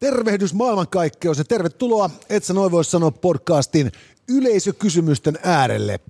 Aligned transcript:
Tervehdys 0.00 0.54
maailmankaikkeus 0.54 1.38
ja 1.38 1.44
tervetuloa 1.44 2.10
Et 2.28 2.44
sä 2.44 2.54
noin 2.54 2.72
voi 2.72 2.84
sanoa 2.84 3.10
podcastin 3.10 3.92
yleisökysymysten 4.28 5.38
äärelle. 5.42 6.00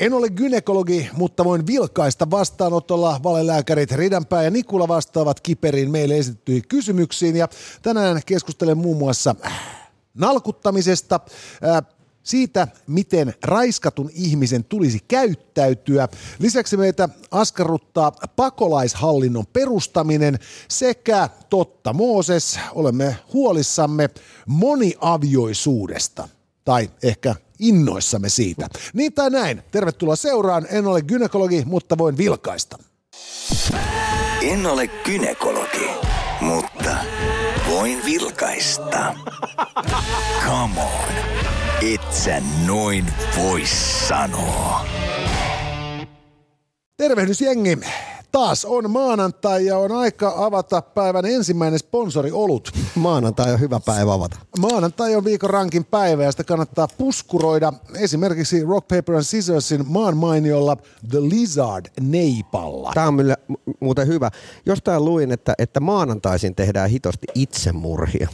En 0.00 0.12
ole 0.12 0.30
gynekologi, 0.30 1.10
mutta 1.12 1.44
voin 1.44 1.66
vilkaista 1.66 2.30
vastaanotolla. 2.30 3.20
Valelääkärit 3.22 3.92
Ridanpää 3.92 4.42
ja 4.42 4.50
Nikula 4.50 4.88
vastaavat 4.88 5.40
kiperiin 5.40 5.90
meille 5.90 6.18
esitettyihin 6.18 6.68
kysymyksiin. 6.68 7.36
Ja 7.36 7.48
tänään 7.82 8.20
keskustelen 8.26 8.78
muun 8.78 8.96
muassa 8.96 9.34
nalkuttamisesta, 10.14 11.20
siitä, 12.22 12.68
miten 12.86 13.34
raiskatun 13.44 14.10
ihmisen 14.14 14.64
tulisi 14.64 14.98
käyttäytyä. 15.08 16.08
Lisäksi 16.38 16.76
meitä 16.76 17.08
askarruttaa 17.30 18.12
pakolaishallinnon 18.36 19.46
perustaminen 19.46 20.38
sekä 20.68 21.28
totta 21.50 21.92
Mooses, 21.92 22.58
olemme 22.74 23.16
huolissamme 23.32 24.10
moniavioisuudesta 24.46 26.28
tai 26.64 26.90
ehkä 27.02 27.34
innoissamme 27.58 28.28
siitä. 28.28 28.68
Niin 28.94 29.12
tai 29.12 29.30
näin, 29.30 29.62
tervetuloa 29.70 30.16
seuraan. 30.16 30.66
En 30.70 30.86
ole 30.86 31.02
gynekologi, 31.02 31.62
mutta 31.66 31.98
voin 31.98 32.16
vilkaista. 32.16 32.78
En 34.42 34.66
ole 34.66 34.86
gynekologi, 34.86 35.90
mutta 36.40 36.96
voin 37.70 38.04
vilkaista. 38.04 39.14
Come 40.46 40.80
on, 40.80 41.14
et 41.82 42.12
sä 42.12 42.42
noin 42.66 43.06
voi 43.36 43.62
sanoa. 44.08 44.86
Tervehdys 46.96 47.40
jengi. 47.40 47.78
Taas 48.32 48.64
on 48.64 48.90
maanantai 48.90 49.66
ja 49.66 49.78
on 49.78 49.92
aika 49.92 50.32
avata 50.36 50.82
päivän 50.82 51.26
ensimmäinen 51.26 51.78
sponsori 51.78 52.32
olut. 52.32 52.70
Maanantai 52.94 53.52
on 53.52 53.60
hyvä 53.60 53.80
päivä 53.86 54.12
avata. 54.12 54.36
Maanantai 54.58 55.14
on 55.16 55.24
viikon 55.24 55.50
rankin 55.50 55.84
päivä 55.84 56.24
ja 56.24 56.30
sitä 56.30 56.44
kannattaa 56.44 56.88
puskuroida 56.98 57.72
esimerkiksi 57.98 58.64
Rock 58.64 58.88
Paper 58.88 59.14
and 59.14 59.24
Scissorsin 59.24 59.84
maan 59.88 60.16
mainiolla 60.16 60.76
The 61.10 61.20
Lizard 61.20 61.86
Neipalla. 62.00 62.90
Tämä 62.94 63.08
on 63.08 63.16
kyllä 63.16 63.36
muuten 63.80 64.06
hyvä. 64.06 64.30
Jostain 64.66 65.04
luin, 65.04 65.32
että, 65.32 65.54
että 65.58 65.80
maanantaisin 65.80 66.54
tehdään 66.54 66.90
hitosti 66.90 67.26
itsemurhia. 67.34 68.28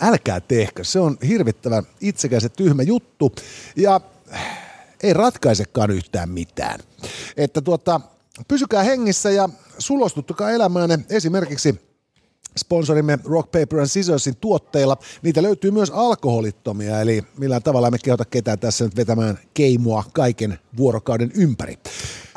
Älkää 0.00 0.40
tehkö, 0.40 0.84
se 0.84 1.00
on 1.00 1.18
hirvittävän 1.28 1.84
itsekäs 2.00 2.42
ja 2.42 2.48
tyhmä 2.48 2.82
juttu 2.82 3.32
ja 3.76 4.00
ei 5.02 5.12
ratkaisekaan 5.12 5.90
yhtään 5.90 6.28
mitään. 6.28 6.80
Että 7.36 7.60
tuota, 7.60 8.00
pysykää 8.48 8.82
hengissä 8.82 9.30
ja 9.30 9.48
sulostuttakaa 9.78 10.50
elämäänne 10.50 10.98
esimerkiksi 11.10 11.80
sponsorimme 12.58 13.18
Rock 13.24 13.50
Paper 13.50 13.78
and 13.78 13.86
Scissorsin 13.86 14.36
tuotteilla. 14.36 14.96
Niitä 15.22 15.42
löytyy 15.42 15.70
myös 15.70 15.90
alkoholittomia, 15.90 17.00
eli 17.00 17.24
millään 17.38 17.62
tavalla 17.62 17.90
me 17.90 17.98
kehota 17.98 18.24
ketään 18.24 18.58
tässä 18.58 18.84
nyt 18.84 18.96
vetämään 18.96 19.38
keimua 19.54 20.04
kaiken 20.12 20.58
vuorokauden 20.76 21.30
ympäri. 21.34 21.78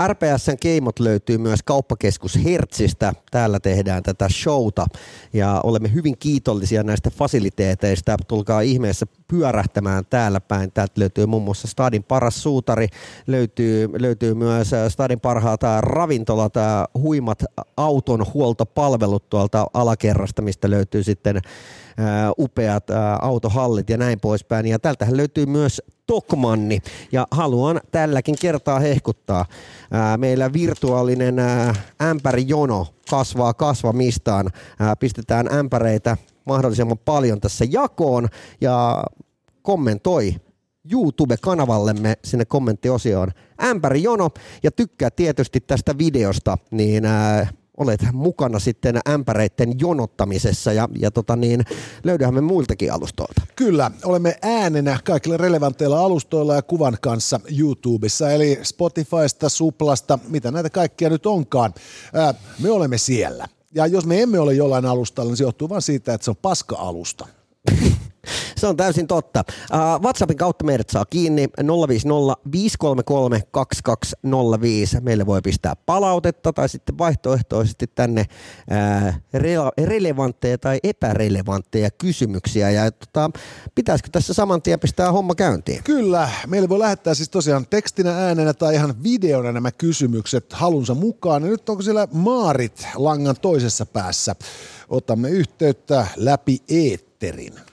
RPSn 0.07 0.57
keimot 0.59 0.99
löytyy 0.99 1.37
myös 1.37 1.63
kauppakeskus 1.63 2.39
Hertzistä. 2.43 3.13
Täällä 3.31 3.59
tehdään 3.59 4.03
tätä 4.03 4.29
showta 4.29 4.85
ja 5.33 5.61
olemme 5.63 5.93
hyvin 5.93 6.17
kiitollisia 6.17 6.83
näistä 6.83 7.09
fasiliteeteista. 7.09 8.17
Tulkaa 8.27 8.61
ihmeessä 8.61 9.05
pyörähtämään 9.27 10.05
täällä 10.09 10.39
päin. 10.41 10.71
Täältä 10.71 10.93
löytyy 10.97 11.25
muun 11.25 11.43
muassa 11.43 11.67
Stadin 11.67 12.03
paras 12.03 12.43
suutari, 12.43 12.87
löytyy, 13.27 13.89
löytyy 14.01 14.33
myös 14.33 14.71
Stadin 14.87 15.19
parhaat 15.19 15.61
ravintolat, 15.79 16.53
huimat 16.93 17.43
auton 17.77 18.25
huoltopalvelut 18.33 19.29
tuolta 19.29 19.67
alakerrasta, 19.73 20.41
mistä 20.41 20.69
löytyy 20.69 21.03
sitten 21.03 21.41
upeat 22.39 22.83
autohallit 23.21 23.89
ja 23.89 23.97
näin 23.97 24.19
poispäin. 24.19 24.65
Ja 24.65 24.79
täältähän 24.79 25.17
löytyy 25.17 25.45
myös 25.45 25.81
Tokmanni 26.07 26.79
ja 27.11 27.27
haluan 27.31 27.81
tälläkin 27.91 28.35
kertaa 28.41 28.79
hehkuttaa. 28.79 29.45
Meillä 30.17 30.53
virtuaalinen 30.53 31.35
ämpärijono 32.01 32.87
kasvaa 33.09 33.53
kasvamistaan. 33.53 34.49
Pistetään 34.99 35.53
ämpäreitä 35.53 36.17
mahdollisimman 36.45 36.97
paljon 36.97 37.41
tässä 37.41 37.65
jakoon 37.69 38.27
ja 38.61 39.03
kommentoi 39.61 40.35
YouTube-kanavallemme 40.91 42.13
sinne 42.25 42.45
kommenttiosioon 42.45 43.31
ämpärijono 43.63 44.29
ja 44.63 44.71
tykkää 44.71 45.09
tietysti 45.11 45.59
tästä 45.59 45.97
videosta, 45.97 46.57
niin 46.71 47.03
olet 47.79 48.01
mukana 48.13 48.59
sitten 48.59 48.99
ämpäreiden 49.09 49.79
jonottamisessa 49.79 50.73
ja, 50.73 50.89
ja 50.99 51.11
tota 51.11 51.35
niin, 51.35 51.65
löydämme 52.03 52.41
muiltakin 52.41 52.93
alustoilta. 52.93 53.41
Kyllä, 53.55 53.91
olemme 54.05 54.35
äänenä 54.41 54.99
kaikilla 55.03 55.37
relevanteilla 55.37 55.99
alustoilla 55.99 56.55
ja 56.55 56.61
kuvan 56.61 56.97
kanssa 57.01 57.39
YouTubessa, 57.59 58.31
eli 58.31 58.59
Spotifysta, 58.63 59.49
Suplasta, 59.49 60.19
mitä 60.27 60.51
näitä 60.51 60.69
kaikkia 60.69 61.09
nyt 61.09 61.25
onkaan. 61.25 61.73
Ää, 62.13 62.33
me 62.59 62.71
olemme 62.71 62.97
siellä. 62.97 63.47
Ja 63.75 63.87
jos 63.87 64.05
me 64.05 64.21
emme 64.21 64.39
ole 64.39 64.53
jollain 64.53 64.85
alustalla, 64.85 65.29
niin 65.29 65.37
se 65.37 65.43
johtuu 65.43 65.69
vain 65.69 65.81
siitä, 65.81 66.13
että 66.13 66.25
se 66.25 66.31
on 66.31 66.37
paska-alusta. 66.37 67.27
Se 68.55 68.67
on 68.67 68.77
täysin 68.77 69.07
totta. 69.07 69.43
Uh, 69.73 70.03
WhatsAppin 70.03 70.37
kautta 70.37 70.65
meidät 70.65 70.89
saa 70.89 71.05
kiinni 71.05 71.47
050 71.87 72.41
533 72.51 73.41
2205. 73.51 75.01
Meille 75.01 75.25
voi 75.25 75.41
pistää 75.41 75.75
palautetta 75.75 76.53
tai 76.53 76.69
sitten 76.69 76.97
vaihtoehtoisesti 76.97 77.87
tänne 77.87 78.25
uh, 78.71 79.13
re- 79.37 79.85
relevantteja 79.85 80.57
tai 80.57 80.79
epärelevantteja 80.83 81.89
kysymyksiä. 81.91 82.69
Ja 82.69 82.91
tota, 82.91 83.31
pitäisikö 83.75 84.09
tässä 84.11 84.33
saman 84.33 84.61
tien 84.61 84.79
pistää 84.79 85.11
homma 85.11 85.35
käyntiin? 85.35 85.83
Kyllä. 85.83 86.29
Meille 86.47 86.69
voi 86.69 86.79
lähettää 86.79 87.13
siis 87.13 87.29
tosiaan 87.29 87.67
tekstinä, 87.67 88.27
äänenä 88.27 88.53
tai 88.53 88.75
ihan 88.75 89.03
videona 89.03 89.51
nämä 89.51 89.71
kysymykset 89.71 90.53
halunsa 90.53 90.95
mukaan. 90.95 91.43
Ja 91.43 91.49
nyt 91.49 91.69
onko 91.69 91.83
siellä 91.83 92.07
Maarit 92.11 92.87
langan 92.95 93.35
toisessa 93.41 93.85
päässä? 93.85 94.35
Otamme 94.89 95.29
yhteyttä 95.29 96.07
läpi 96.15 96.59
eetterin. 96.69 97.68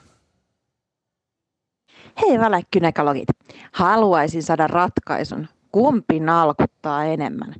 Hei 2.21 2.39
valekkynekologit, 2.39 3.29
haluaisin 3.71 4.43
saada 4.43 4.67
ratkaisun. 4.67 5.47
Kumpi 5.71 6.19
nalkuttaa 6.19 7.05
enemmän? 7.05 7.55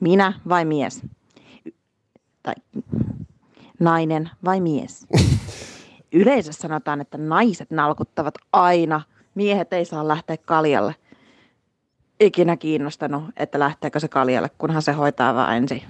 Minä 0.00 0.32
vai 0.48 0.64
mies? 0.64 1.02
Tai 2.42 2.54
nainen 3.80 4.30
vai 4.44 4.60
mies? 4.60 5.06
Yleensä 6.12 6.52
sanotaan, 6.52 7.00
että 7.00 7.18
naiset 7.18 7.70
nalkuttavat 7.70 8.34
aina. 8.52 9.02
Miehet 9.34 9.72
ei 9.72 9.84
saa 9.84 10.08
lähteä 10.08 10.36
kaljalle. 10.36 10.94
Ikinä 12.20 12.56
kiinnostanut, 12.56 13.24
että 13.36 13.58
lähteekö 13.58 14.00
se 14.00 14.08
kaljalle, 14.08 14.50
kunhan 14.58 14.82
se 14.82 14.92
hoitaa 14.92 15.34
vaan 15.34 15.56
ensin 15.56 15.82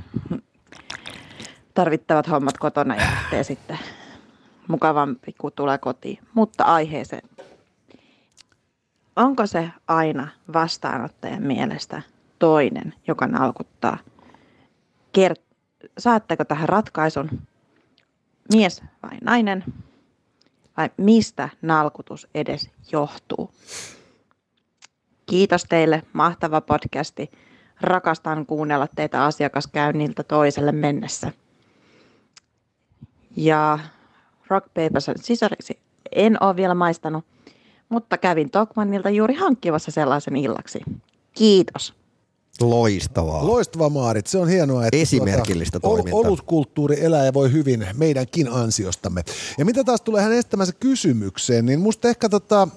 tarvittavat 1.74 2.30
hommat 2.30 2.58
kotona 2.58 2.96
ja 3.32 3.44
sitten 3.44 3.78
mukavampi, 4.68 5.34
kun 5.38 5.52
tulee 5.52 5.78
kotiin. 5.78 6.18
Mutta 6.34 6.64
aiheeseen 6.64 7.22
onko 9.16 9.46
se 9.46 9.70
aina 9.88 10.28
vastaanottajan 10.52 11.42
mielestä 11.42 12.02
toinen, 12.38 12.94
joka 13.06 13.26
nalkuttaa? 13.26 13.98
Kert- 15.18 15.56
saatteko 15.98 16.44
tähän 16.44 16.68
ratkaisun 16.68 17.30
mies 18.54 18.82
vai 19.02 19.18
nainen? 19.24 19.64
Vai 20.76 20.90
mistä 20.96 21.48
nalkutus 21.62 22.28
edes 22.34 22.70
johtuu? 22.92 23.50
Kiitos 25.26 25.64
teille, 25.68 26.02
mahtava 26.12 26.60
podcasti. 26.60 27.30
Rakastan 27.80 28.46
kuunnella 28.46 28.86
teitä 28.96 29.24
asiakaskäynniltä 29.24 30.22
toiselle 30.22 30.72
mennessä. 30.72 31.32
Ja 33.36 33.78
Rock 34.48 34.66
Papers 34.66 35.10
sisariksi 35.16 35.78
en 36.12 36.42
ole 36.42 36.56
vielä 36.56 36.74
maistanut, 36.74 37.24
mutta 37.92 38.18
kävin 38.18 38.50
Tokmanilta 38.50 39.10
juuri 39.10 39.34
hankkivassa 39.34 39.90
sellaisen 39.90 40.36
illaksi. 40.36 40.80
Kiitos. 41.32 41.94
Loistavaa. 42.60 43.46
Loistavaa 43.46 43.88
Maarit, 43.88 44.26
se 44.26 44.38
on 44.38 44.48
hienoa, 44.48 44.86
että 44.86 44.96
Esimerkillistä 44.96 45.80
tuota, 45.80 45.96
toimintaa. 45.96 46.20
olutkulttuuri 46.20 47.04
elää 47.04 47.24
ja 47.24 47.34
voi 47.34 47.52
hyvin 47.52 47.86
meidänkin 47.96 48.48
ansiostamme. 48.48 49.22
Ja 49.58 49.64
mitä 49.64 49.84
taas 49.84 50.00
tulee 50.00 50.22
hänen 50.22 50.38
estämänsä 50.38 50.72
kysymykseen, 50.80 51.66
niin 51.66 51.80
musta 51.80 52.08
ehkä 52.08 52.28
tota, 52.28 52.68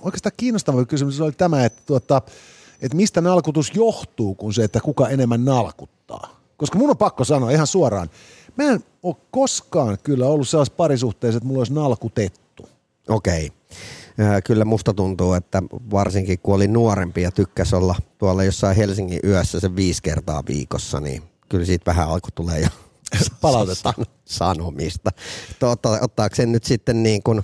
oikeastaan 0.00 0.32
kiinnostava 0.36 0.84
kysymys 0.84 1.20
oli 1.20 1.32
tämä, 1.32 1.64
että, 1.64 1.82
tuota, 1.86 2.22
että 2.82 2.96
mistä 2.96 3.20
nalkutus 3.20 3.72
johtuu, 3.74 4.34
kun 4.34 4.54
se, 4.54 4.64
että 4.64 4.80
kuka 4.80 5.08
enemmän 5.08 5.44
nalkuttaa. 5.44 6.40
Koska 6.56 6.78
mun 6.78 6.90
on 6.90 6.96
pakko 6.96 7.24
sanoa 7.24 7.50
ihan 7.50 7.66
suoraan, 7.66 8.10
mä 8.56 8.64
en 8.64 8.84
ole 9.02 9.16
koskaan 9.30 9.98
kyllä 10.02 10.26
ollut 10.26 10.48
sellaisessa 10.48 10.76
parisuhteessa, 10.76 11.36
että 11.36 11.46
mulla 11.46 11.60
olisi 11.60 11.74
nalkutettu. 11.74 12.68
Okei. 13.08 13.46
Okay. 13.46 13.78
Kyllä 14.44 14.64
musta 14.64 14.94
tuntuu, 14.94 15.32
että 15.32 15.62
varsinkin 15.90 16.38
kun 16.38 16.54
olin 16.54 16.72
nuorempi 16.72 17.22
ja 17.22 17.30
tykkäs 17.30 17.74
olla 17.74 17.94
tuolla 18.18 18.44
jossain 18.44 18.76
Helsingin 18.76 19.20
yössä 19.24 19.60
sen 19.60 19.76
viisi 19.76 20.02
kertaa 20.02 20.42
viikossa, 20.48 21.00
niin 21.00 21.22
kyllä 21.48 21.64
siitä 21.64 21.90
vähän 21.90 22.08
alkoi 22.08 22.30
tulee 22.34 22.60
jo 22.60 22.68
palautetta? 23.40 23.94
San- 23.96 24.06
sanomista. 24.24 25.10
Totta, 25.58 25.98
ottaako 26.00 26.36
sen 26.36 26.52
nyt 26.52 26.64
sitten 26.64 27.02
niin 27.02 27.22
kuin 27.22 27.42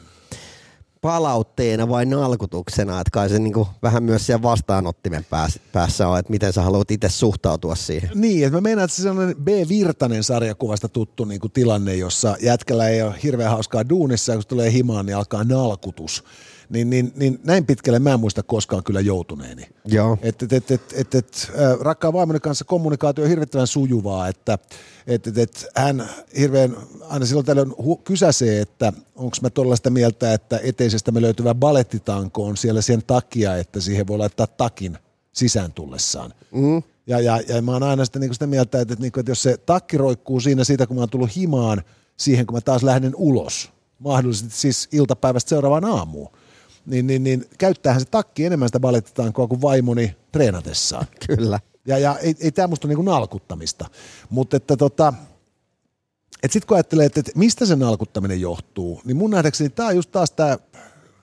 palautteena 1.00 1.88
vai 1.88 2.06
nalkutuksena, 2.06 3.00
että 3.00 3.10
kai 3.12 3.28
se 3.28 3.38
niin 3.38 3.52
kuin 3.52 3.68
vähän 3.82 4.02
myös 4.02 4.26
siellä 4.26 4.42
vastaanottimen 4.42 5.26
päässä, 5.72 6.08
on, 6.08 6.18
että 6.18 6.30
miten 6.30 6.52
sä 6.52 6.62
haluat 6.62 6.90
itse 6.90 7.08
suhtautua 7.08 7.74
siihen. 7.74 8.10
Niin, 8.14 8.46
että 8.46 8.56
mä 8.56 8.60
meinaan, 8.60 8.84
että 8.84 9.02
se 9.02 9.10
on 9.10 9.34
B. 9.42 9.48
Virtanen 9.68 10.24
sarjakuvasta 10.24 10.88
tuttu 10.88 11.24
niin 11.24 11.40
kuin 11.40 11.52
tilanne, 11.52 11.94
jossa 11.94 12.36
jätkällä 12.42 12.88
ei 12.88 13.02
ole 13.02 13.14
hirveän 13.22 13.50
hauskaa 13.50 13.88
duunissa, 13.88 14.32
ja 14.32 14.36
kun 14.36 14.42
se 14.42 14.48
tulee 14.48 14.72
himaan, 14.72 15.06
niin 15.06 15.16
alkaa 15.16 15.44
nalkutus. 15.44 16.24
Niin, 16.68 16.90
niin, 16.90 17.12
niin 17.16 17.40
näin 17.44 17.66
pitkälle 17.66 17.98
mä 17.98 18.12
en 18.12 18.20
muista 18.20 18.42
koskaan 18.42 18.84
kyllä 18.84 19.00
joutuneeni. 19.00 19.68
Joo. 19.84 20.18
Et, 20.22 20.42
et, 20.42 20.52
et, 20.52 20.70
et, 20.70 20.82
et, 20.96 21.14
et, 21.14 21.52
rakkaan 21.80 22.12
vaimoni 22.12 22.40
kanssa 22.40 22.64
kommunikaatio 22.64 23.24
on 23.24 23.30
hirvittävän 23.30 23.66
sujuvaa, 23.66 24.28
että 24.28 24.58
et, 25.06 25.26
et, 25.26 25.38
et, 25.38 25.66
hän 25.76 26.08
hirveän 26.38 26.76
aina 27.08 27.26
silloin 27.26 27.46
tällöin 27.46 27.70
hu- 27.70 28.02
kysäsee, 28.04 28.60
että 28.60 28.92
onko 29.16 29.36
mä 29.42 29.76
sitä 29.76 29.90
mieltä, 29.90 30.32
että 30.32 30.60
eteisestä 30.62 31.12
me 31.12 31.22
löytyvä 31.22 31.54
balettitanko 31.54 32.44
on 32.44 32.56
siellä 32.56 32.82
sen 32.82 33.02
takia, 33.06 33.56
että 33.56 33.80
siihen 33.80 34.06
voi 34.06 34.18
laittaa 34.18 34.46
takin 34.46 34.98
sisään 35.32 35.72
tullessaan. 35.72 36.34
Mm. 36.52 36.82
Ja, 37.06 37.20
ja, 37.20 37.40
ja 37.48 37.62
mä 37.62 37.72
oon 37.72 37.82
aina 37.82 38.04
sitä, 38.04 38.18
niin 38.18 38.34
sitä 38.34 38.46
mieltä, 38.46 38.80
että, 38.80 38.92
että, 38.92 39.02
niin 39.02 39.12
kuin, 39.12 39.20
että 39.20 39.30
jos 39.30 39.42
se 39.42 39.56
takki 39.56 39.98
roikkuu 39.98 40.40
siinä 40.40 40.64
siitä, 40.64 40.86
kun 40.86 40.96
mä 40.96 41.02
oon 41.02 41.10
tullut 41.10 41.36
himaan, 41.36 41.82
siihen 42.16 42.46
kun 42.46 42.54
mä 42.54 42.60
taas 42.60 42.82
lähden 42.82 43.12
ulos, 43.16 43.70
mahdollisesti 43.98 44.56
siis 44.56 44.88
iltapäivästä 44.92 45.48
seuraavaan 45.48 45.84
aamuun, 45.84 46.28
niin, 46.88 47.06
niin, 47.06 47.24
niin 47.24 47.44
käyttäähän 47.58 48.00
se 48.00 48.06
takki 48.10 48.44
enemmän 48.44 48.68
sitä 48.68 48.80
balettitankoa 48.80 49.46
kuin 49.46 49.62
vaimoni 49.62 50.16
treenatessaan. 50.32 51.06
Kyllä. 51.26 51.60
Ja, 51.86 51.98
ja 51.98 52.18
ei, 52.18 52.34
ei 52.40 52.52
tämä 52.52 52.68
musta 52.68 52.86
ole 52.86 52.90
niinku 52.90 53.10
nalkuttamista. 53.10 53.90
Mutta 54.30 54.56
että 54.56 54.76
tota, 54.76 55.14
et 56.42 56.52
sitten 56.52 56.68
kun 56.68 56.76
ajattelee, 56.76 57.06
että, 57.06 57.20
että 57.20 57.32
mistä 57.34 57.66
se 57.66 57.76
nalkuttaminen 57.76 58.40
johtuu, 58.40 59.00
niin 59.04 59.16
mun 59.16 59.30
nähdäkseni 59.30 59.70
tämä 59.70 59.88
on 59.88 59.96
just 59.96 60.12
taas 60.12 60.30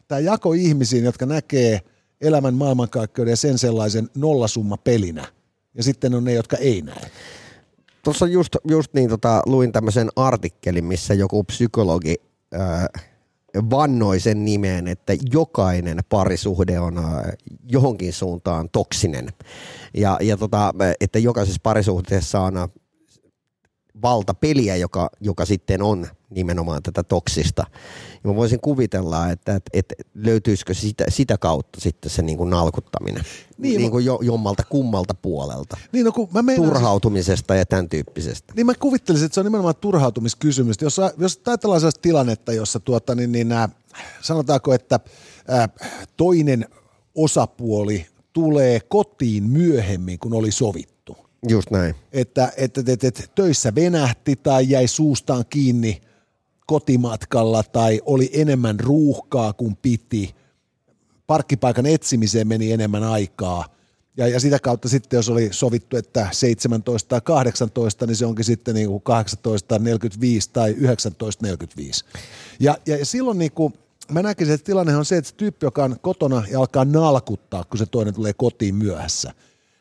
tämä 0.08 0.20
jako 0.20 0.54
ihmisiin, 0.54 1.04
jotka 1.04 1.26
näkee 1.26 1.82
elämän 2.22 2.54
maailmankaikkeuden 2.54 3.32
ja 3.32 3.38
sen 3.38 3.58
sellaisen 3.58 4.10
nollasumma 4.16 4.78
pelinä. 4.78 5.28
Ja 5.74 5.84
sitten 5.84 6.16
on 6.16 6.24
ne, 6.24 6.34
jotka 6.34 6.58
ei 6.58 6.82
näe. 6.82 7.12
Tuossa 8.04 8.28
just, 8.28 8.56
just 8.68 8.94
niin 8.94 9.10
tota, 9.10 9.42
luin 9.46 9.72
tämmöisen 9.72 10.10
artikkelin, 10.16 10.86
missä 10.86 11.14
joku 11.14 11.44
psykologi 11.44 12.16
ää, 12.52 12.90
vannoi 13.70 14.20
sen 14.20 14.46
nimeen, 14.46 14.88
että 14.88 15.14
jokainen 15.32 16.00
parisuhde 16.10 16.80
on 16.80 16.98
ää, 16.98 17.34
johonkin 17.64 18.14
suuntaan 18.14 18.70
toksinen. 18.70 19.28
Ja, 19.94 20.18
ja 20.22 20.38
tota, 20.38 20.74
että 21.02 21.20
jokaisessa 21.20 21.60
parisuhteessa 21.64 22.42
on 22.42 22.58
ää, 22.58 22.68
valtapeliä, 24.02 24.76
joka, 24.76 25.10
joka 25.20 25.46
sitten 25.46 25.82
on 25.82 26.08
nimenomaan 26.30 26.84
tätä 26.84 27.04
toksista. 27.04 27.66
Ja 28.26 28.32
mä 28.32 28.36
voisin 28.36 28.60
kuvitella, 28.60 29.32
että, 29.32 29.56
että, 29.56 29.70
että 29.74 29.96
löytyisikö 30.16 30.74
sitä, 30.74 31.06
sitä 31.10 31.38
kautta 31.38 31.82
sitten 31.82 32.12
se 32.12 32.22
niin 32.22 32.38
kuin 32.38 32.50
nalkuttaminen. 32.50 33.24
Niin, 33.24 33.56
Niin, 33.58 33.78
niin 33.78 33.92
kuin 33.92 34.06
jo, 34.06 34.20
jommalta 34.22 34.64
kummalta 34.70 35.14
puolelta. 35.14 35.78
Niin, 35.92 36.06
no, 36.06 36.12
kun 36.12 36.30
mä 36.34 36.42
meinaan, 36.42 36.70
Turhautumisesta 36.70 37.56
ja 37.56 37.66
tämän 37.66 37.90
tyyppisestä. 37.90 38.54
Niin 38.56 38.66
mä 38.66 38.74
kuvittelisin, 38.80 39.26
että 39.26 39.34
se 39.34 39.40
on 39.40 39.46
nimenomaan 39.46 39.76
turhautumiskysymys. 39.76 40.76
Jos, 40.82 41.02
jos 41.18 41.42
ajatellaan 41.46 41.80
sellaista 41.80 42.02
tilannetta, 42.02 42.54
jossa 42.54 42.80
tuota, 42.80 43.16
niin, 43.16 43.32
niin, 43.32 43.52
ää, 43.52 43.70
sanotaanko, 44.22 44.74
että 44.74 45.00
ää, 45.48 45.70
toinen 46.18 46.66
osapuoli 47.16 48.06
tulee 48.34 48.80
kotiin 48.80 49.44
myöhemmin 49.44 50.20
kuin 50.20 50.34
oli 50.34 50.52
sovittu. 50.52 51.18
Just 51.50 51.72
näin. 51.72 51.96
Että, 52.14 52.52
että, 52.58 52.82
että, 52.88 53.08
että 53.08 53.24
töissä 53.36 53.76
venähti 53.76 54.36
tai 54.36 54.70
jäi 54.70 54.88
suustaan 54.88 55.46
kiinni 55.50 56.02
kotimatkalla 56.66 57.64
tai 57.64 58.02
oli 58.06 58.30
enemmän 58.34 58.80
ruuhkaa 58.80 59.54
kuin 59.54 59.78
piti. 59.82 60.36
Parkkipaikan 61.28 61.86
etsimiseen 61.86 62.48
meni 62.48 62.72
enemmän 62.72 63.04
aikaa. 63.04 63.66
Ja, 64.18 64.28
ja 64.28 64.40
sitä 64.40 64.60
kautta 64.60 64.90
sitten, 64.90 65.18
jos 65.18 65.30
oli 65.30 65.50
sovittu, 65.52 65.98
että 65.98 66.28
17 66.32 67.10
tai 67.10 67.22
18, 67.24 68.06
niin 68.06 68.16
se 68.16 68.26
onkin 68.26 68.46
sitten 68.46 68.76
niin 68.76 68.88
kuin 68.88 69.04
18.45 69.04 70.50
tai 70.54 70.74
19.45. 70.74 70.78
Ja, 72.60 72.78
ja 72.86 73.06
silloin 73.06 73.38
niin 73.38 73.52
kuin, 73.52 73.74
mä 74.12 74.22
näkisin, 74.22 74.54
että 74.54 74.66
tilanne 74.66 74.96
on 74.96 75.06
se, 75.06 75.18
että 75.18 75.30
se 75.30 75.36
tyyppi, 75.36 75.66
joka 75.66 75.84
on 75.84 75.96
kotona 76.02 76.44
ja 76.52 76.60
alkaa 76.60 76.86
nalkuttaa, 76.86 77.64
kun 77.64 77.78
se 77.78 77.86
toinen 77.86 78.14
tulee 78.14 78.34
kotiin 78.34 78.76
myöhässä, 78.76 79.34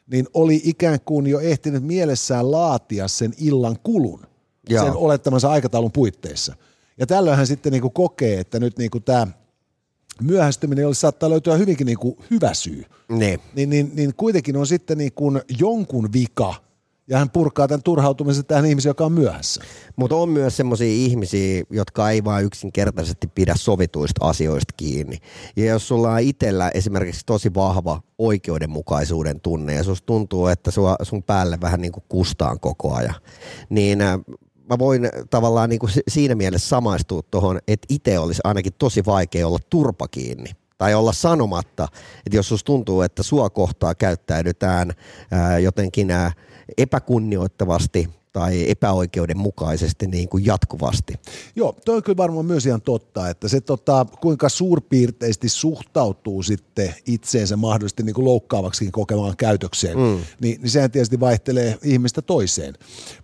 niin 0.07 0.27
oli 0.35 0.61
ikään 0.65 0.99
kuin 1.05 1.27
jo 1.27 1.41
ehtinyt 1.41 1.85
mielessään 1.85 2.51
laatia 2.51 3.09
sen 3.09 3.35
illan 3.39 3.79
kulun 3.83 4.27
Joo. 4.69 4.85
sen 4.85 4.97
olettamansa 4.97 5.51
aikataulun 5.51 5.93
puitteissa. 5.93 6.57
Ja 6.99 7.06
tällöin 7.06 7.37
hän 7.37 7.46
sitten 7.46 7.73
niin 7.73 7.82
kuin 7.82 7.93
kokee, 7.93 8.41
että 8.41 8.61
nyt 8.61 8.79
niin 8.79 8.91
kuin 8.91 9.05
tämä 9.05 9.26
myöhästyminen 10.23 10.87
olisi 10.87 11.00
saattaa 11.00 11.31
löytyä 11.31 11.56
hyvinkin 11.56 11.87
niin 11.87 11.99
kuin 11.99 12.17
hyvä 12.31 12.55
syy. 12.55 12.85
Niin. 13.08 13.41
Niin, 13.55 13.70
niin, 13.70 13.93
niin 13.94 14.14
kuitenkin 14.17 14.56
on 14.56 14.67
sitten 14.67 14.99
niin 14.99 15.12
kuin 15.12 15.41
jonkun 15.58 16.12
vika, 16.12 16.55
ja 17.08 17.19
hän 17.19 17.31
purkaa 17.31 17.69
tämän 17.69 17.82
turhautumisen 17.82 18.44
tähän 18.44 18.67
ihmiseen, 18.67 18.91
joka 18.91 19.05
on 19.05 19.12
myöhässä. 19.12 19.62
Mutta 19.96 20.17
on 20.17 20.29
myös 20.29 20.56
semmoisia 20.56 20.88
ihmisiä, 20.88 21.64
jotka 21.70 22.11
ei 22.11 22.25
vaan 22.25 22.44
yksinkertaisesti 22.44 23.26
pidä 23.26 23.55
sovituista 23.56 24.26
asioista 24.26 24.75
kiinni. 24.76 25.19
Ja 25.56 25.64
jos 25.64 25.88
sulla 25.88 26.12
on 26.12 26.20
itsellä 26.20 26.70
esimerkiksi 26.75 27.26
tosi 27.26 27.55
vahva 27.55 28.00
oikeudenmukaisuuden 28.19 29.41
tunne 29.41 29.75
ja 29.75 29.85
susta 29.85 30.06
tuntuu, 30.06 30.46
että 30.46 30.70
sua, 30.70 30.96
sun 31.02 31.23
päälle 31.23 31.58
vähän 31.61 31.81
niin 31.81 31.93
kuin 31.93 32.05
kustaan 32.08 32.61
koko 32.61 32.94
ajan, 32.94 33.14
niin 33.69 34.00
äh, 34.00 34.20
mä 34.71 34.79
voin 34.79 35.09
tavallaan 35.31 35.71
niin 35.71 35.79
kuin 35.79 35.91
si- 35.91 36.03
siinä 36.09 36.35
mielessä 36.35 36.69
samaistua 36.69 37.23
tuohon, 37.31 37.59
että 37.69 37.87
itse 37.91 38.19
olisi 38.19 38.41
ainakin 38.45 38.73
tosi 38.79 39.05
vaikea 39.05 39.47
olla 39.47 39.59
turpa 39.71 40.09
kiinni 40.09 40.51
tai 40.79 40.95
olla 40.95 41.13
sanomatta, 41.13 41.89
että 42.27 42.37
jos 42.37 42.49
susta 42.49 42.67
tuntuu, 42.67 43.03
että 43.03 43.23
sua 43.23 43.51
kohtaa 43.51 43.95
käyttäydytään 43.95 44.93
ää, 45.31 45.59
jotenkin 45.59 46.11
ää, 46.11 46.33
epäkunnioittavasti 46.79 48.09
tai 48.35 48.71
epäoikeudenmukaisesti 48.71 50.07
niin 50.07 50.29
kuin 50.29 50.45
jatkuvasti. 50.45 51.15
Joo, 51.57 51.77
toi 51.85 51.97
on 51.97 52.03
kyllä 52.03 52.17
varmaan 52.17 52.47
myös 52.47 52.67
ihan 52.67 52.83
totta, 52.83 53.29
että 53.29 53.49
se 53.49 53.61
tota, 53.61 54.07
kuinka 54.21 54.49
suurpiirteisesti 54.49 55.49
suhtautuu 55.49 56.43
sitten 56.43 56.95
itseensä 57.07 57.57
mahdollisesti 57.57 58.03
niin 58.03 58.15
kuin 58.15 58.25
loukkaavaksikin 58.25 58.93
kokemaan 58.93 59.37
käytökseen, 59.37 59.99
mm. 59.99 60.19
niin, 60.41 60.61
niin 60.61 60.71
sehän 60.71 60.91
tietysti 60.91 61.21
vaihtelee 61.21 61.79
ihmistä 61.83 62.23
toiseen. 62.23 62.75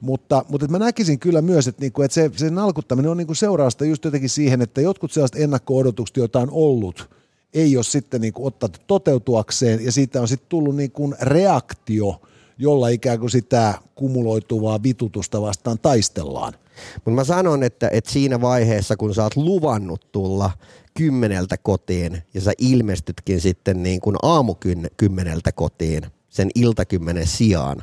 Mutta, 0.01 0.45
mutta 0.49 0.65
että 0.65 0.79
mä 0.79 0.85
näkisin 0.85 1.19
kyllä 1.19 1.43
myös, 1.43 1.69
että, 1.69 1.81
niin 1.81 1.93
kuin, 1.93 2.05
että 2.05 2.15
se, 2.15 2.31
se 2.37 2.51
nalkuttaminen 2.51 3.11
on 3.11 3.17
niin 3.17 3.27
kuin 3.27 3.37
seurausta 3.37 3.85
just 3.85 4.05
jotenkin 4.05 4.31
siihen, 4.31 4.63
että 4.63 4.81
jotkut 4.81 5.13
sellaiset 5.13 5.41
ennakko-odotukset, 5.41 6.17
joita 6.17 6.41
on 6.41 6.51
ollut, 6.51 7.11
ei 7.55 7.77
ole 7.77 7.85
sitten 7.85 8.21
niin 8.21 8.33
kuin 8.33 8.47
ottanut 8.47 8.83
toteutuakseen 8.87 9.85
ja 9.85 9.93
siitä 9.93 10.21
on 10.21 10.29
sitten 10.29 10.49
tullut 10.49 10.77
niin 10.77 10.91
kuin 10.91 11.15
reaktio, 11.21 12.21
jolla 12.61 12.89
ikään 12.89 13.21
kuin 13.21 13.31
sitä 13.31 13.75
kumuloituvaa 13.95 14.83
vitutusta 14.83 15.43
vastaan 15.43 15.79
taistellaan. 15.79 16.53
Mutta 16.95 17.11
mä 17.11 17.25
sanon, 17.25 17.63
että, 17.63 17.89
että 17.93 18.11
siinä 18.11 18.41
vaiheessa, 18.41 18.97
kun 18.97 19.15
sä 19.15 19.23
oot 19.23 19.37
luvannut 19.37 20.13
tulla 20.13 20.51
kymmeneltä 20.95 21.57
kotiin 21.57 22.23
ja 22.35 22.41
sä 22.41 22.53
ilmestytkin 22.59 23.41
sitten 23.41 23.83
niin 23.83 24.01
kuin 24.01 24.17
aamukymmeneltä 24.23 25.53
kotiin 25.53 26.03
sen 26.29 26.51
iltakymmenen 26.55 27.27
sijaan, 27.27 27.83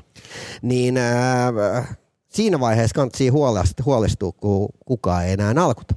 niin 0.61 0.97
ää, 0.97 1.95
siinä 2.29 2.59
vaiheessa 2.59 2.95
kannattaa 2.95 3.31
huolestua, 3.31 3.83
huolestua, 3.85 4.31
kun 4.31 4.69
kukaan 4.85 5.25
ei 5.25 5.33
enää 5.33 5.53
nalkuta. 5.53 5.95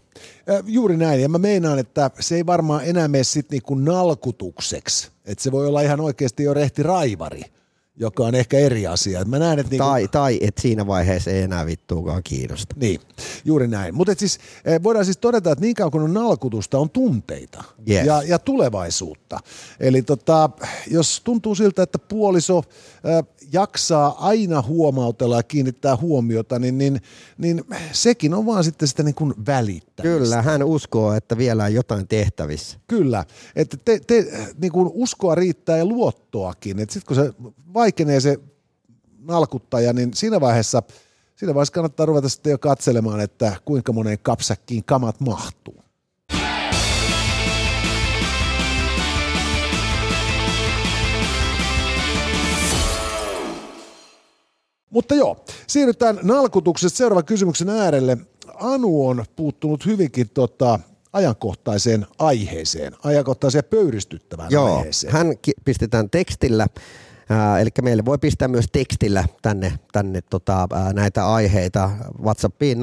Äh, 0.51 0.63
Juuri 0.67 0.97
näin, 0.97 1.21
ja 1.21 1.29
mä 1.29 1.39
meinaan, 1.39 1.79
että 1.79 2.11
se 2.21 2.35
ei 2.35 2.47
varmaan 2.47 2.85
enää 2.85 3.09
mene 3.09 3.25
sitten 3.25 3.57
niinku 3.57 3.75
nalkutukseksi, 3.75 5.11
että 5.25 5.45
se 5.45 5.53
voi 5.53 5.67
olla 5.67 5.81
ihan 5.81 6.01
oikeasti 6.01 6.43
jo 6.43 6.55
rehti 6.55 6.83
raivari, 6.83 7.43
joka 7.97 8.25
on 8.25 8.35
ehkä 8.35 8.59
eri 8.59 8.87
asia. 8.87 9.21
Et 9.21 9.29
Mä 9.29 9.39
näen, 9.39 9.59
että 9.59 9.71
niinku, 9.71 9.85
Tai, 9.87 10.09
tai 10.09 10.39
että 10.41 10.63
siinä 10.63 10.87
vaiheessa 10.87 11.31
ei 11.31 11.43
enää 11.43 11.67
vittuukaan 11.67 12.23
kiinnosta. 12.23 12.75
Niin, 12.79 13.01
juuri 13.45 13.69
näin. 13.69 13.95
Mutta 13.95 14.15
siis, 14.17 14.39
eh, 14.65 14.83
voidaan 14.83 15.05
siis 15.05 15.17
todeta, 15.19 15.53
että 15.53 15.65
niin 15.65 15.75
kauan 15.75 15.91
kun 15.91 16.03
on 16.03 16.15
nalkutusta, 16.15 16.79
on 16.79 16.91
tunteita 16.91 17.65
Yes. 17.91 18.07
ja, 18.07 18.23
ja 18.23 18.39
tulevaisuutta. 18.39 19.39
Eli 19.81 20.03
tota, 20.03 20.51
jos 20.91 21.21
tuntuu 21.25 21.55
siltä, 21.55 21.83
että 21.83 21.99
puoliso 21.99 22.59
äh, 22.59 23.25
jaksaa 23.53 24.29
aina 24.29 24.63
huomautella 24.63 25.37
ja 25.37 25.43
kiinnittää 25.43 25.97
huomiota, 25.97 26.59
niin, 26.59 26.79
niin, 26.79 27.01
niin 27.39 27.65
sekin 27.93 28.35
on 28.35 28.47
vaan 28.47 28.65
sitten 28.65 28.89
sitä 28.89 29.03
niin 29.03 29.15
kuin 29.15 29.35
välittämistä. 29.47 30.03
Kyllä, 30.03 30.43
hän 30.43 30.63
uskoo, 30.63 31.13
että 31.13 31.39
vielä 31.39 31.65
on 31.65 31.75
jotain 31.75 32.09
tehtävissä. 32.09 32.79
Kyllä, 32.87 33.25
että 33.57 33.77
te, 33.85 34.01
te, 34.07 34.47
niin 34.61 34.73
kuin 34.73 34.91
uskoa 34.93 35.35
riittää 35.35 35.77
ja 35.77 35.85
luottoakin. 35.85 36.79
Sitten 36.79 37.03
kun 37.07 37.17
se 37.17 37.33
vaikenee 37.75 38.21
se 38.21 38.39
nalkuttaja, 39.19 39.93
niin 39.93 40.15
siinä 40.15 40.41
vaiheessa, 40.41 40.83
siinä 41.37 41.55
vaiheessa 41.55 41.75
kannattaa 41.75 42.07
ruveta 42.07 42.29
sitten 42.29 42.51
jo 42.51 42.59
katselemaan, 42.59 43.21
että 43.21 43.57
kuinka 43.65 43.93
moneen 43.93 44.19
kapsäkkiin 44.23 44.85
kamat 44.85 45.21
mahtuu. 45.21 45.90
Mutta 54.91 55.15
joo, 55.15 55.45
siirrytään 55.67 56.19
nalkutuksesta 56.23 56.97
seuraavan 56.99 57.25
kysymyksen 57.25 57.69
äärelle. 57.69 58.19
Anu 58.55 59.07
on 59.07 59.25
puuttunut 59.37 59.87
hyvinkin 59.87 60.31
tota, 60.31 60.79
ajankohtaiseen 61.13 62.07
aiheeseen, 62.19 62.93
ajankohtaiseen 63.05 63.65
pöyristyttävään 63.65 64.51
Joo, 64.51 64.77
aiheeseen. 64.77 65.13
hän 65.13 65.39
ki- 65.43 65.53
pistetään 65.65 66.11
tekstillä, 66.11 66.67
äh, 67.31 67.61
eli 67.61 67.71
meille 67.83 68.05
voi 68.05 68.19
pistää 68.19 68.49
myös 68.49 68.67
tekstillä 68.73 69.25
tänne, 69.43 69.73
tänne 69.93 70.21
tota, 70.31 70.69
äh, 70.73 70.95
näitä 70.95 71.27
aiheita 71.33 71.91
WhatsAppiin 72.23 72.79
0505332205 72.79 72.83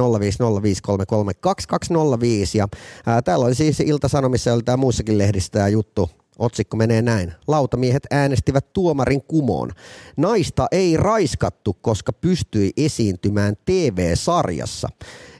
ja 2.53 2.67
äh, 3.07 3.23
täällä 3.23 3.45
oli 3.45 3.55
siis 3.55 3.79
Ilta-Sanomissa 3.79 4.49
ja 4.49 4.61
tämä 4.65 4.77
muussakin 4.77 5.17
lehdissä 5.17 5.51
tämä 5.51 5.67
juttu, 5.67 6.09
Otsikko 6.39 6.77
menee 6.77 7.01
näin. 7.01 7.34
Lautamiehet 7.48 8.03
äänestivät 8.12 8.74
tuomarin 8.74 9.22
kumoon. 9.22 9.72
Naista 10.17 10.67
ei 10.72 10.98
raiskattu, 10.98 11.77
koska 11.82 12.13
pystyi 12.13 12.72
esiintymään 12.77 13.56
TV-sarjassa. 13.65 14.89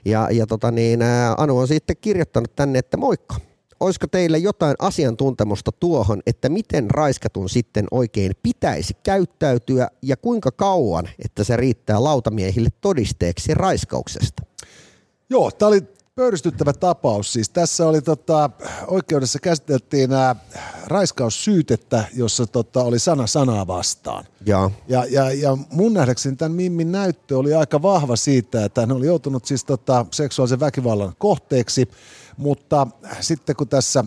Ja, 0.04 0.28
ja 0.30 0.46
tota 0.46 0.70
niin, 0.70 1.00
Anu 1.36 1.58
on 1.58 1.68
sitten 1.68 1.96
kirjoittanut 2.00 2.56
tänne, 2.56 2.78
että 2.78 2.96
moikka. 2.96 3.34
Olisiko 3.80 4.06
teille 4.06 4.38
jotain 4.38 4.74
asiantuntemusta 4.78 5.72
tuohon, 5.72 6.20
että 6.26 6.48
miten 6.48 6.90
raiskatun 6.90 7.48
sitten 7.48 7.86
oikein 7.90 8.32
pitäisi 8.42 8.94
käyttäytyä 9.02 9.88
ja 10.02 10.16
kuinka 10.16 10.50
kauan, 10.50 11.08
että 11.24 11.44
se 11.44 11.56
riittää 11.56 12.04
lautamieihille 12.04 12.68
todisteeksi 12.80 13.54
raiskauksesta? 13.54 14.42
Joo, 15.30 15.50
tämä 15.50 15.68
oli 15.68 15.80
pöyristyttävä 16.18 16.72
tapaus. 16.72 17.32
Siis 17.32 17.50
tässä 17.50 17.88
oli 17.88 18.02
tota, 18.02 18.50
oikeudessa 18.86 19.38
käsiteltiin 19.38 20.10
nämä 20.10 20.36
raiskaussyytettä, 20.86 22.04
jossa 22.14 22.46
tota, 22.46 22.82
oli 22.82 22.98
sana 22.98 23.26
sanaa 23.26 23.66
vastaan. 23.66 24.24
Joo. 24.46 24.72
Ja, 24.88 25.04
ja, 25.10 25.32
ja 25.32 25.58
mun 25.70 25.92
nähdäkseni 25.92 26.36
tämän 26.36 26.52
Mimmin 26.52 26.92
näyttö 26.92 27.38
oli 27.38 27.54
aika 27.54 27.82
vahva 27.82 28.16
siitä, 28.16 28.64
että 28.64 28.80
hän 28.80 28.92
oli 28.92 29.06
joutunut 29.06 29.44
siis 29.44 29.64
tota, 29.64 30.06
seksuaalisen 30.10 30.60
väkivallan 30.60 31.12
kohteeksi, 31.18 31.88
mutta 32.36 32.86
sitten 33.20 33.56
kun 33.56 33.68
tässä 33.68 34.04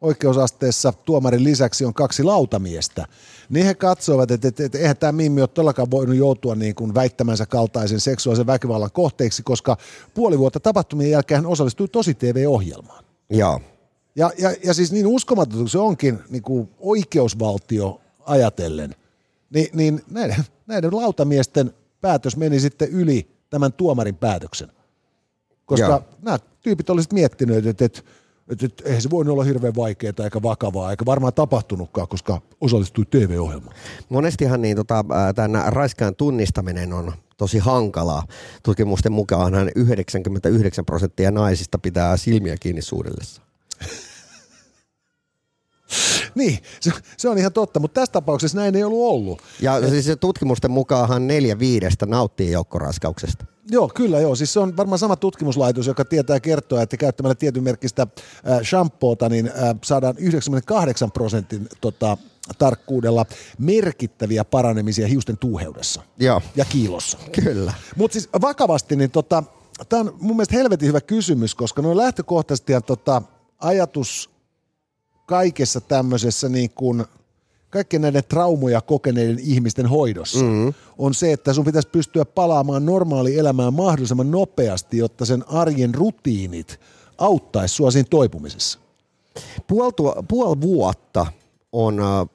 oikeusasteessa 0.00 0.92
tuomarin 0.92 1.44
lisäksi 1.44 1.84
on 1.84 1.94
kaksi 1.94 2.22
lautamiestä, 2.22 3.06
niin 3.48 3.66
he 3.66 3.74
katsoivat, 3.74 4.30
että, 4.30 4.48
että, 4.48 4.64
että 4.64 4.78
eihän 4.78 4.96
tämä 4.96 5.12
Mimmi 5.12 5.40
ole 5.40 5.48
todellakaan 5.48 5.90
voinut 5.90 6.16
joutua 6.16 6.54
niin 6.54 6.74
kuin 6.74 6.94
väittämänsä 6.94 7.46
kaltaisen 7.46 8.00
seksuaalisen 8.00 8.46
väkivallan 8.46 8.92
kohteeksi, 8.92 9.42
koska 9.42 9.76
puoli 10.14 10.38
vuotta 10.38 10.60
tapahtumien 10.60 11.10
jälkeen 11.10 11.42
hän 11.42 11.50
osallistui 11.52 11.88
tosi 11.88 12.14
TV-ohjelmaan. 12.14 13.04
Joo. 13.30 13.60
Ja, 14.16 14.30
ja, 14.38 14.54
ja 14.64 14.74
siis 14.74 14.92
niin 14.92 15.06
uskomaton 15.06 15.68
se 15.68 15.78
onkin 15.78 16.18
niin 16.28 16.42
kuin 16.42 16.68
oikeusvaltio 16.80 18.00
ajatellen, 18.26 18.94
niin, 19.50 19.68
niin 19.72 20.02
näiden, 20.10 20.44
näiden 20.66 20.96
lautamiesten 20.96 21.74
päätös 22.00 22.36
meni 22.36 22.60
sitten 22.60 22.88
yli 22.88 23.28
tämän 23.50 23.72
tuomarin 23.72 24.16
päätöksen. 24.16 24.68
Koska 25.66 25.86
Joo. 25.86 26.04
nämä 26.22 26.38
tyypit 26.62 26.90
olisivat 26.90 27.12
miettineet, 27.12 27.66
että, 27.66 27.84
että, 27.84 28.02
että, 28.50 28.66
että 28.66 28.84
eihän 28.86 29.02
se 29.02 29.10
voinut 29.10 29.32
olla 29.32 29.44
hirveän 29.44 29.74
vaikeaa 29.76 30.12
eikä 30.24 30.42
vakavaa, 30.42 30.90
eikä 30.90 31.06
varmaan 31.06 31.34
tapahtunutkaan, 31.34 32.08
koska 32.08 32.40
osallistui 32.60 33.04
TV-ohjelmaan. 33.10 33.76
Monestihan 34.08 34.62
niin, 34.62 34.76
tota, 34.76 35.04
tämän 35.34 35.72
raiskaan 35.72 36.16
tunnistaminen 36.16 36.92
on 36.92 37.12
tosi 37.36 37.58
hankalaa. 37.58 38.26
Tutkimusten 38.62 39.12
mukaan 39.12 39.54
99 39.76 40.84
prosenttia 40.84 41.30
naisista 41.30 41.78
pitää 41.78 42.16
silmiä 42.16 42.56
kiinni 42.60 42.82
suudellessa. 42.82 43.42
Niin, 46.34 46.58
se, 46.80 46.90
se 47.16 47.28
on 47.28 47.38
ihan 47.38 47.52
totta, 47.52 47.80
mutta 47.80 48.00
tässä 48.00 48.12
tapauksessa 48.12 48.58
näin 48.58 48.76
ei 48.76 48.84
ollut 48.84 49.10
ollut. 49.10 49.42
Ja 49.60 49.88
siis 49.88 50.04
se 50.04 50.16
tutkimusten 50.16 50.70
mukaanhan 50.70 51.26
neljä 51.26 51.58
viidestä 51.58 52.06
nauttii 52.06 52.52
joukkoraskauksesta. 52.52 53.44
Joo, 53.70 53.90
kyllä 53.94 54.20
joo. 54.20 54.34
Siis 54.34 54.52
se 54.52 54.60
on 54.60 54.76
varmaan 54.76 54.98
sama 54.98 55.16
tutkimuslaitos, 55.16 55.86
joka 55.86 56.04
tietää 56.04 56.40
kertoa, 56.40 56.82
että 56.82 56.96
käyttämällä 56.96 57.34
tietyn 57.34 57.62
merkistä 57.62 58.02
äh, 58.02 58.60
shampoota, 58.62 59.28
niin 59.28 59.46
äh, 59.46 59.74
saadaan 59.84 60.14
98 60.18 61.12
prosentin 61.12 61.68
tota, 61.80 62.16
tarkkuudella 62.58 63.26
merkittäviä 63.58 64.44
paranemisia 64.44 65.06
hiusten 65.06 65.38
tuuheudessa 65.38 66.02
Joo. 66.18 66.42
ja 66.56 66.64
kiilossa. 66.64 67.18
Kyllä. 67.44 67.74
Mutta 67.96 68.12
siis 68.12 68.28
vakavasti, 68.40 68.96
niin 68.96 69.10
tota, 69.10 69.42
tämä 69.88 70.00
on 70.00 70.16
mun 70.20 70.36
mielestä 70.36 70.56
helvetin 70.56 70.88
hyvä 70.88 71.00
kysymys, 71.00 71.54
koska 71.54 71.82
noin 71.82 71.96
lähtökohtaisesti 71.96 72.72
ja 72.72 72.80
tota, 72.80 73.22
ajatus 73.58 74.30
kaikessa 75.26 75.80
tämmöisessä 75.80 76.48
niin 76.48 76.70
kuin 76.70 77.04
kaikkien 77.70 78.02
näiden 78.02 78.22
traumoja 78.28 78.80
kokeneiden 78.80 79.38
ihmisten 79.38 79.86
hoidossa 79.86 80.44
mm-hmm. 80.44 80.74
on 80.98 81.14
se, 81.14 81.32
että 81.32 81.52
sun 81.52 81.64
pitäisi 81.64 81.88
pystyä 81.88 82.24
palaamaan 82.24 82.86
normaali 82.86 83.38
elämään 83.38 83.74
mahdollisimman 83.74 84.30
nopeasti, 84.30 84.98
jotta 84.98 85.24
sen 85.24 85.48
arjen 85.48 85.94
rutiinit 85.94 86.80
auttaisi 87.18 87.74
sua 87.74 87.90
siinä 87.90 88.06
toipumisessa. 88.10 88.78
Puoli, 89.66 89.92
tuo, 89.92 90.24
puoli 90.28 90.60
vuotta 90.60 91.26
on 91.72 92.00
äh, 92.00 92.28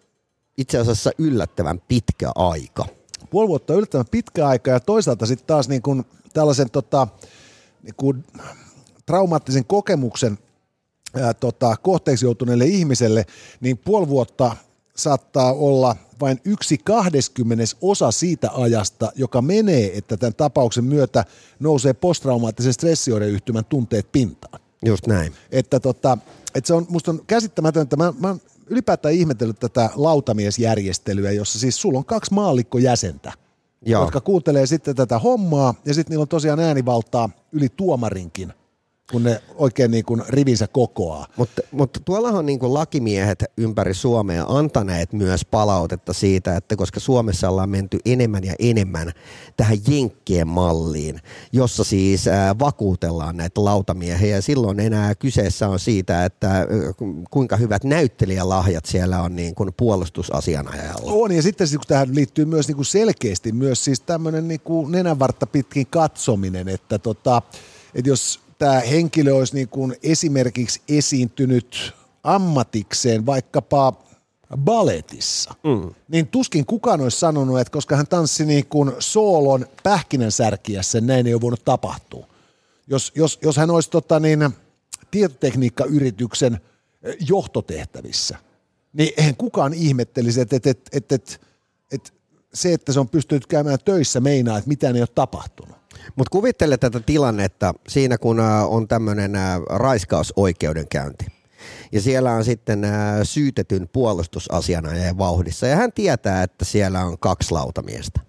itse 0.57 0.77
asiassa 0.77 1.11
yllättävän 1.17 1.81
pitkä 1.87 2.31
aika. 2.35 2.85
Puoli 3.29 3.47
vuotta 3.47 3.73
on 3.73 3.77
yllättävän 3.77 4.05
pitkä 4.11 4.47
aika 4.47 4.71
ja 4.71 4.79
toisaalta 4.79 5.25
sitten 5.25 5.47
taas 5.47 5.69
niin 5.69 5.81
kuin 5.81 6.05
tällaisen 6.33 6.69
tota, 6.69 7.07
niin 7.83 7.95
kuin 7.97 8.25
traumaattisen 9.05 9.65
kokemuksen 9.65 10.37
ää, 11.21 11.33
tota, 11.33 11.75
kohteeksi 11.81 12.25
joutuneelle 12.25 12.65
ihmiselle, 12.65 13.25
niin 13.61 13.77
puoli 13.77 14.07
vuotta 14.07 14.55
saattaa 14.95 15.53
olla 15.53 15.95
vain 16.21 16.41
yksi 16.45 16.77
kahdeskymmenes 16.77 17.77
osa 17.81 18.11
siitä 18.11 18.51
ajasta, 18.53 19.11
joka 19.15 19.41
menee, 19.41 19.97
että 19.97 20.17
tämän 20.17 20.33
tapauksen 20.33 20.83
myötä 20.83 21.25
nousee 21.59 21.93
posttraumaattisen 21.93 22.73
stressioireyhtymän 22.73 23.65
tunteet 23.65 24.11
pintaan. 24.11 24.59
Just 24.85 25.07
näin. 25.07 25.33
Että 25.51 25.79
tota, 25.79 26.17
että 26.55 26.67
se 26.67 26.73
on, 26.73 26.85
musta 26.89 27.11
on 27.11 27.21
käsittämätöntä. 27.27 27.95
Mä, 27.95 28.13
mä 28.19 28.35
ylipäätään 28.67 29.13
ihmetellyt 29.13 29.59
tätä 29.59 29.89
lautamiesjärjestelyä, 29.95 31.31
jossa 31.31 31.59
siis 31.59 31.81
sulla 31.81 31.97
on 31.97 32.05
kaksi 32.05 32.33
maallikkojäsentä, 32.33 33.33
Joo. 33.85 34.01
jotka 34.01 34.21
kuuntelee 34.21 34.65
sitten 34.65 34.95
tätä 34.95 35.19
hommaa, 35.19 35.73
ja 35.85 35.93
sitten 35.93 36.11
niillä 36.11 36.21
on 36.21 36.27
tosiaan 36.27 36.59
äänivaltaa 36.59 37.29
yli 37.51 37.69
tuomarinkin, 37.69 38.53
kun 39.13 39.23
ne 39.23 39.41
oikein 39.55 39.91
niin 39.91 40.05
kuin 40.05 40.21
rivinsä 40.29 40.67
kokoaa. 40.67 41.27
Mutta, 41.37 41.61
mutta 41.71 41.99
tuollahan 42.05 42.39
on 42.39 42.45
niin 42.45 42.59
kuin 42.59 42.73
lakimiehet 42.73 43.43
ympäri 43.57 43.93
Suomea 43.93 44.45
antaneet 44.47 45.13
myös 45.13 45.45
palautetta 45.45 46.13
siitä, 46.13 46.57
että 46.57 46.75
koska 46.75 46.99
Suomessa 46.99 47.49
ollaan 47.49 47.69
menty 47.69 47.99
enemmän 48.05 48.43
ja 48.43 48.53
enemmän 48.59 49.11
tähän 49.57 49.77
jenkkien 49.87 50.47
malliin, 50.47 51.19
jossa 51.51 51.83
siis 51.83 52.27
ää, 52.27 52.59
vakuutellaan 52.59 53.37
näitä 53.37 53.65
lautamiehiä 53.65 54.35
ja 54.35 54.41
silloin 54.41 54.79
enää 54.79 55.15
kyseessä 55.15 55.67
on 55.69 55.79
siitä, 55.79 56.25
että 56.25 56.61
ö, 56.61 56.93
kuinka 57.29 57.57
hyvät 57.57 57.83
näyttelijälahjat 57.83 58.85
siellä 58.85 59.21
on 59.21 59.35
niin 59.35 59.55
kuin 59.55 59.69
puolustusasianajalla. 59.77 61.11
On, 61.11 61.31
ja 61.31 61.41
sitten 61.41 61.67
siis, 61.67 61.77
kun 61.77 61.87
tähän 61.87 62.15
liittyy 62.15 62.45
myös 62.45 62.67
niin 62.67 62.75
kuin 62.75 62.85
selkeästi 62.85 63.51
myös 63.51 63.85
siis 63.85 63.99
tämmöinen 63.99 64.47
niin 64.47 64.61
kuin 64.61 64.91
nenänvartta 64.91 65.47
pitkin 65.47 65.87
katsominen, 65.87 66.69
että, 66.69 66.99
tota, 66.99 67.41
että 67.95 68.09
jos 68.09 68.42
tämä 68.63 68.79
henkilö 68.79 69.35
olisi 69.35 69.55
niin 69.55 69.69
kuin 69.69 69.95
esimerkiksi 70.03 70.81
esiintynyt 70.89 71.93
ammatikseen 72.23 73.25
vaikkapa 73.25 73.93
baletissa, 74.57 75.55
mm. 75.63 75.93
niin 76.07 76.27
tuskin 76.27 76.65
kukaan 76.65 77.01
olisi 77.01 77.19
sanonut, 77.19 77.59
että 77.59 77.71
koska 77.71 77.95
hän 77.95 78.07
tanssi 78.07 78.45
niin 78.45 78.65
kuin 78.65 78.91
soolon 78.99 79.65
pähkinänsärkiässä, 79.83 81.01
näin 81.01 81.27
ei 81.27 81.33
ole 81.33 81.41
voinut 81.41 81.65
tapahtua. 81.65 82.27
Jos, 82.87 83.11
jos, 83.15 83.39
jos 83.41 83.57
hän 83.57 83.71
olisi 83.71 83.89
tota 83.89 84.19
niin, 84.19 84.49
tietotekniikkayrityksen 85.11 86.59
eh, 87.03 87.15
johtotehtävissä, 87.29 88.37
niin 88.93 89.13
eihän 89.17 89.35
kukaan 89.35 89.73
ihmettelisi, 89.73 90.41
että, 90.41 90.55
että, 90.55 90.69
että, 90.69 90.89
että, 90.93 91.15
että, 91.15 91.37
että 91.91 92.11
se, 92.53 92.73
että 92.73 92.93
se 92.93 92.99
on 92.99 93.09
pystynyt 93.09 93.47
käymään 93.47 93.79
töissä, 93.85 94.19
meinaa, 94.19 94.57
että 94.57 94.67
mitään 94.67 94.95
ei 94.95 95.01
ole 95.01 95.09
tapahtunut. 95.15 95.82
Mutta 96.15 96.29
kuvittele 96.31 96.77
tätä 96.77 96.99
tilannetta 96.99 97.73
siinä, 97.87 98.17
kun 98.17 98.39
ä, 98.39 98.65
on 98.65 98.87
tämmöinen 98.87 99.31
raiskausoikeudenkäynti. 99.69 101.25
Ja 101.91 102.01
siellä 102.01 102.31
on 102.31 102.45
sitten 102.45 102.83
ä, 102.83 103.23
syytetyn 103.23 103.89
puolustusasianajajan 103.93 105.17
vauhdissa. 105.17 105.67
Ja 105.67 105.75
hän 105.75 105.91
tietää, 105.91 106.43
että 106.43 106.65
siellä 106.65 107.05
on 107.05 107.19
kaksi 107.19 107.51
lautamiestä. 107.51 108.19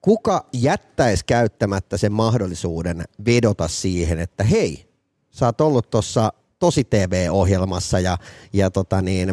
Kuka 0.00 0.46
jättäisi 0.52 1.24
käyttämättä 1.24 1.96
sen 1.96 2.12
mahdollisuuden 2.12 3.04
vedota 3.26 3.68
siihen, 3.68 4.18
että 4.18 4.44
hei, 4.44 4.88
sä 5.30 5.46
oot 5.46 5.60
ollut 5.60 5.90
tuossa 5.90 6.32
tosi 6.58 6.84
TV-ohjelmassa 6.84 8.00
ja, 8.00 8.18
ja 8.52 8.70
tota 8.70 9.02
niin, 9.02 9.28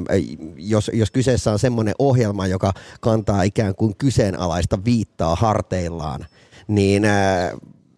jos, 0.57 0.91
jos 0.93 1.11
kyseessä 1.11 1.51
on 1.51 1.59
semmoinen 1.59 1.93
ohjelma, 1.99 2.47
joka 2.47 2.73
kantaa 3.01 3.43
ikään 3.43 3.75
kuin 3.75 3.95
kyseenalaista 3.97 4.85
viittaa 4.85 5.35
harteillaan, 5.35 6.25
niin 6.67 7.05
ää, 7.05 7.51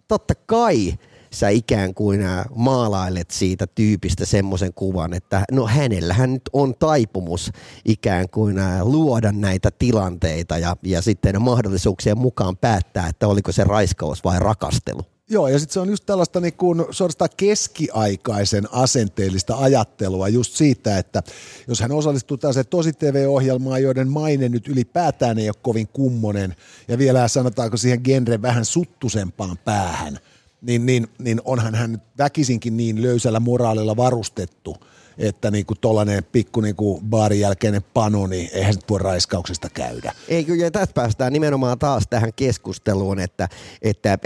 totta 0.07 0.33
kai 0.45 0.93
sä 1.31 1.49
ikään 1.49 1.93
kuin 1.93 2.21
ää, 2.21 2.45
maalailet 2.55 3.31
siitä 3.31 3.67
tyypistä 3.67 4.25
semmoisen 4.25 4.73
kuvan, 4.73 5.13
että 5.13 5.43
no 5.51 5.67
hänellähän 5.67 6.33
nyt 6.33 6.49
on 6.53 6.75
taipumus 6.79 7.51
ikään 7.85 8.29
kuin 8.29 8.59
ää, 8.59 8.85
luoda 8.85 9.31
näitä 9.31 9.71
tilanteita 9.79 10.57
ja, 10.57 10.77
ja 10.83 11.01
sitten 11.01 11.41
mahdollisuuksien 11.41 12.17
mukaan 12.17 12.57
päättää, 12.57 13.07
että 13.07 13.27
oliko 13.27 13.51
se 13.51 13.63
raiskaus 13.63 14.23
vai 14.23 14.39
rakastelu. 14.39 15.14
Joo, 15.29 15.47
ja 15.47 15.59
sitten 15.59 15.73
se 15.73 15.79
on 15.79 15.89
just 15.89 16.05
tällaista 16.05 16.39
niin 16.39 16.53
kuin 16.53 16.85
suorastaan 16.91 17.29
keskiaikaisen 17.37 18.63
asenteellista 18.71 19.57
ajattelua 19.57 20.27
just 20.27 20.53
siitä, 20.53 20.97
että 20.97 21.23
jos 21.67 21.79
hän 21.79 21.91
osallistuu 21.91 22.37
tällaiseen 22.37 22.67
tosi 22.67 22.93
TV-ohjelmaan, 22.93 23.83
joiden 23.83 24.07
maine 24.07 24.49
nyt 24.49 24.67
ylipäätään 24.67 25.39
ei 25.39 25.49
ole 25.49 25.55
kovin 25.61 25.87
kummonen, 25.87 26.55
ja 26.87 26.97
vielä 26.97 27.27
sanotaanko 27.27 27.77
siihen 27.77 28.01
genre 28.03 28.41
vähän 28.41 28.65
suttusempaan 28.65 29.57
päähän, 29.57 30.19
niin, 30.61 30.85
niin, 30.85 31.07
niin 31.19 31.41
onhan 31.45 31.75
hän 31.75 32.01
väkisinkin 32.17 32.77
niin 32.77 33.01
löysällä 33.01 33.39
moraalilla 33.39 33.97
varustettu– 33.97 34.77
että 35.17 35.51
niinku 35.51 35.75
tollainen 35.75 36.23
pikku 36.23 36.61
niinku 36.61 37.01
baarin 37.09 37.39
jälkeinen 37.39 37.83
pano, 37.93 38.27
niin 38.27 38.49
eihän 38.53 38.73
se 38.73 38.79
voi 38.89 38.99
raiskauksesta 38.99 39.69
käydä. 39.69 40.13
Ei 40.27 40.43
kyllä, 40.43 40.63
ja 40.63 40.71
tästä 40.71 40.93
päästään 40.93 41.33
nimenomaan 41.33 41.79
taas 41.79 42.03
tähän 42.09 42.33
keskusteluun, 42.33 43.19
että, 43.19 43.49
että 43.81 44.17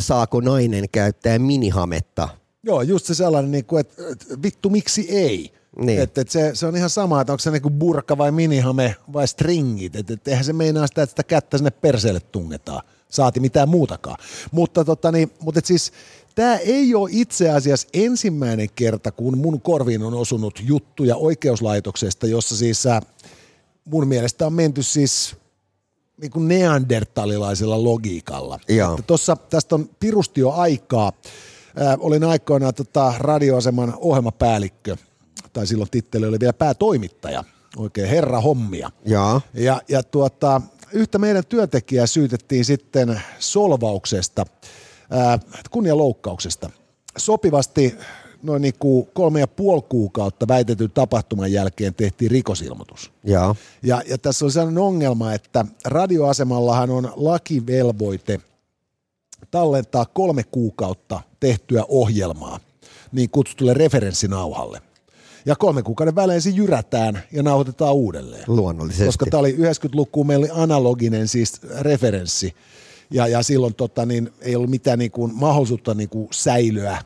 saako 0.00 0.40
nainen 0.40 0.84
käyttää 0.92 1.38
minihametta. 1.38 2.28
Joo, 2.62 2.82
just 2.82 3.06
se 3.06 3.14
sellainen, 3.14 3.50
niinku, 3.50 3.76
että 3.76 4.02
vittu 4.42 4.70
miksi 4.70 5.06
ei. 5.10 5.52
Niin. 5.78 6.00
Et, 6.00 6.18
et 6.18 6.28
se, 6.28 6.50
se, 6.54 6.66
on 6.66 6.76
ihan 6.76 6.90
sama, 6.90 7.20
että 7.20 7.32
onko 7.32 7.40
se 7.40 7.50
niinku 7.50 7.70
burka 7.70 8.18
vai 8.18 8.32
minihame 8.32 8.96
vai 9.12 9.28
stringit. 9.28 9.96
Et, 9.96 10.10
et 10.10 10.28
eihän 10.28 10.44
se 10.44 10.52
meinaa 10.52 10.86
sitä, 10.86 11.02
että 11.02 11.12
sitä 11.12 11.22
kättä 11.22 11.58
sinne 11.58 11.70
perseelle 11.70 12.20
tungetaan. 12.20 12.82
Saati 13.10 13.40
mitään 13.40 13.68
muutakaan. 13.68 14.16
Mutta, 14.52 14.84
tota, 14.84 15.12
niin, 15.12 15.32
mutta 15.40 15.58
et 15.58 15.64
siis 15.64 15.92
Tämä 16.38 16.56
ei 16.56 16.94
ole 16.94 17.10
itse 17.12 17.50
asiassa 17.50 17.88
ensimmäinen 17.92 18.68
kerta, 18.74 19.12
kun 19.12 19.38
mun 19.38 19.60
korviin 19.60 20.02
on 20.02 20.14
osunut 20.14 20.60
juttuja 20.64 21.16
oikeuslaitoksesta, 21.16 22.26
jossa 22.26 22.56
siis 22.56 22.86
äh, 22.86 23.00
mun 23.84 24.08
mielestä 24.08 24.46
on 24.46 24.52
menty 24.52 24.82
siis 24.82 25.36
niin 26.20 26.30
kuin 26.30 26.48
neandertalilaisella 26.48 27.84
logiikalla. 27.84 28.58
Että 28.90 29.02
tossa, 29.06 29.36
tästä 29.36 29.74
on 29.74 29.90
pirusti 30.00 30.40
jo 30.40 30.50
aikaa. 30.50 31.12
Ää, 31.76 31.92
äh, 31.92 31.96
olin 32.00 32.24
aikoinaan 32.24 32.74
tota, 32.74 33.14
radioaseman 33.18 33.94
ohjelmapäällikkö, 33.96 34.96
tai 35.52 35.66
silloin 35.66 35.90
titteli 35.90 36.26
oli 36.26 36.40
vielä 36.40 36.52
päätoimittaja, 36.52 37.44
oikein 37.76 38.08
herra 38.08 38.40
hommia. 38.40 38.90
Ja, 39.04 39.40
ja, 39.54 39.80
ja 39.88 40.02
tuota, 40.02 40.60
yhtä 40.92 41.18
meidän 41.18 41.46
työntekijää 41.48 42.06
syytettiin 42.06 42.64
sitten 42.64 43.22
solvauksesta– 43.38 44.46
kunnialoukkauksesta. 45.70 46.70
Sopivasti 47.16 47.94
noin 48.42 48.62
niin 48.62 48.74
kuin 48.78 49.08
kolme 49.14 49.40
ja 49.40 49.46
puoli 49.46 49.82
kuukautta 49.88 50.48
väitetyn 50.48 50.90
tapahtuman 50.90 51.52
jälkeen 51.52 51.94
tehtiin 51.94 52.30
rikosilmoitus. 52.30 53.12
Ja, 53.24 53.54
ja, 53.82 54.02
ja 54.08 54.18
tässä 54.18 54.44
on 54.44 54.50
sellainen 54.50 54.82
ongelma, 54.82 55.32
että 55.32 55.64
radioasemallahan 55.84 56.90
on 56.90 57.12
lakivelvoite 57.16 58.40
tallentaa 59.50 60.06
kolme 60.06 60.42
kuukautta 60.42 61.20
tehtyä 61.40 61.84
ohjelmaa 61.88 62.60
niin 63.12 63.30
kutsutulle 63.30 63.74
referenssinauhalle. 63.74 64.82
Ja 65.46 65.56
kolme 65.56 65.82
kuukauden 65.82 66.14
välein 66.14 66.42
se 66.42 66.50
jyrätään 66.50 67.22
ja 67.32 67.42
nauhoitetaan 67.42 67.94
uudelleen. 67.94 68.44
Luonnollisesti. 68.46 69.06
Koska 69.06 69.26
tämä 69.30 69.40
oli 69.40 69.52
90-lukuun 69.52 70.26
meillä 70.26 70.44
oli 70.44 70.62
analoginen 70.62 71.28
siis 71.28 71.62
referenssi 71.80 72.54
ja, 73.10 73.26
ja 73.26 73.42
silloin 73.42 73.74
tota, 73.74 74.06
niin, 74.06 74.30
ei 74.40 74.56
ollut 74.56 74.70
mitään 74.70 74.98
niin 74.98 75.10
kuin, 75.10 75.34
mahdollisuutta 75.34 75.94
niin 75.94 76.08
kuin, 76.08 76.28
säilyä 76.30 76.98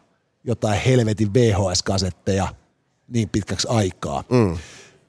jotain 0.45 0.81
helvetin 0.81 1.35
VHS-kasetteja 1.35 2.49
niin 3.09 3.29
pitkäksi 3.29 3.69
aikaa, 3.71 4.25
mm. 4.31 4.57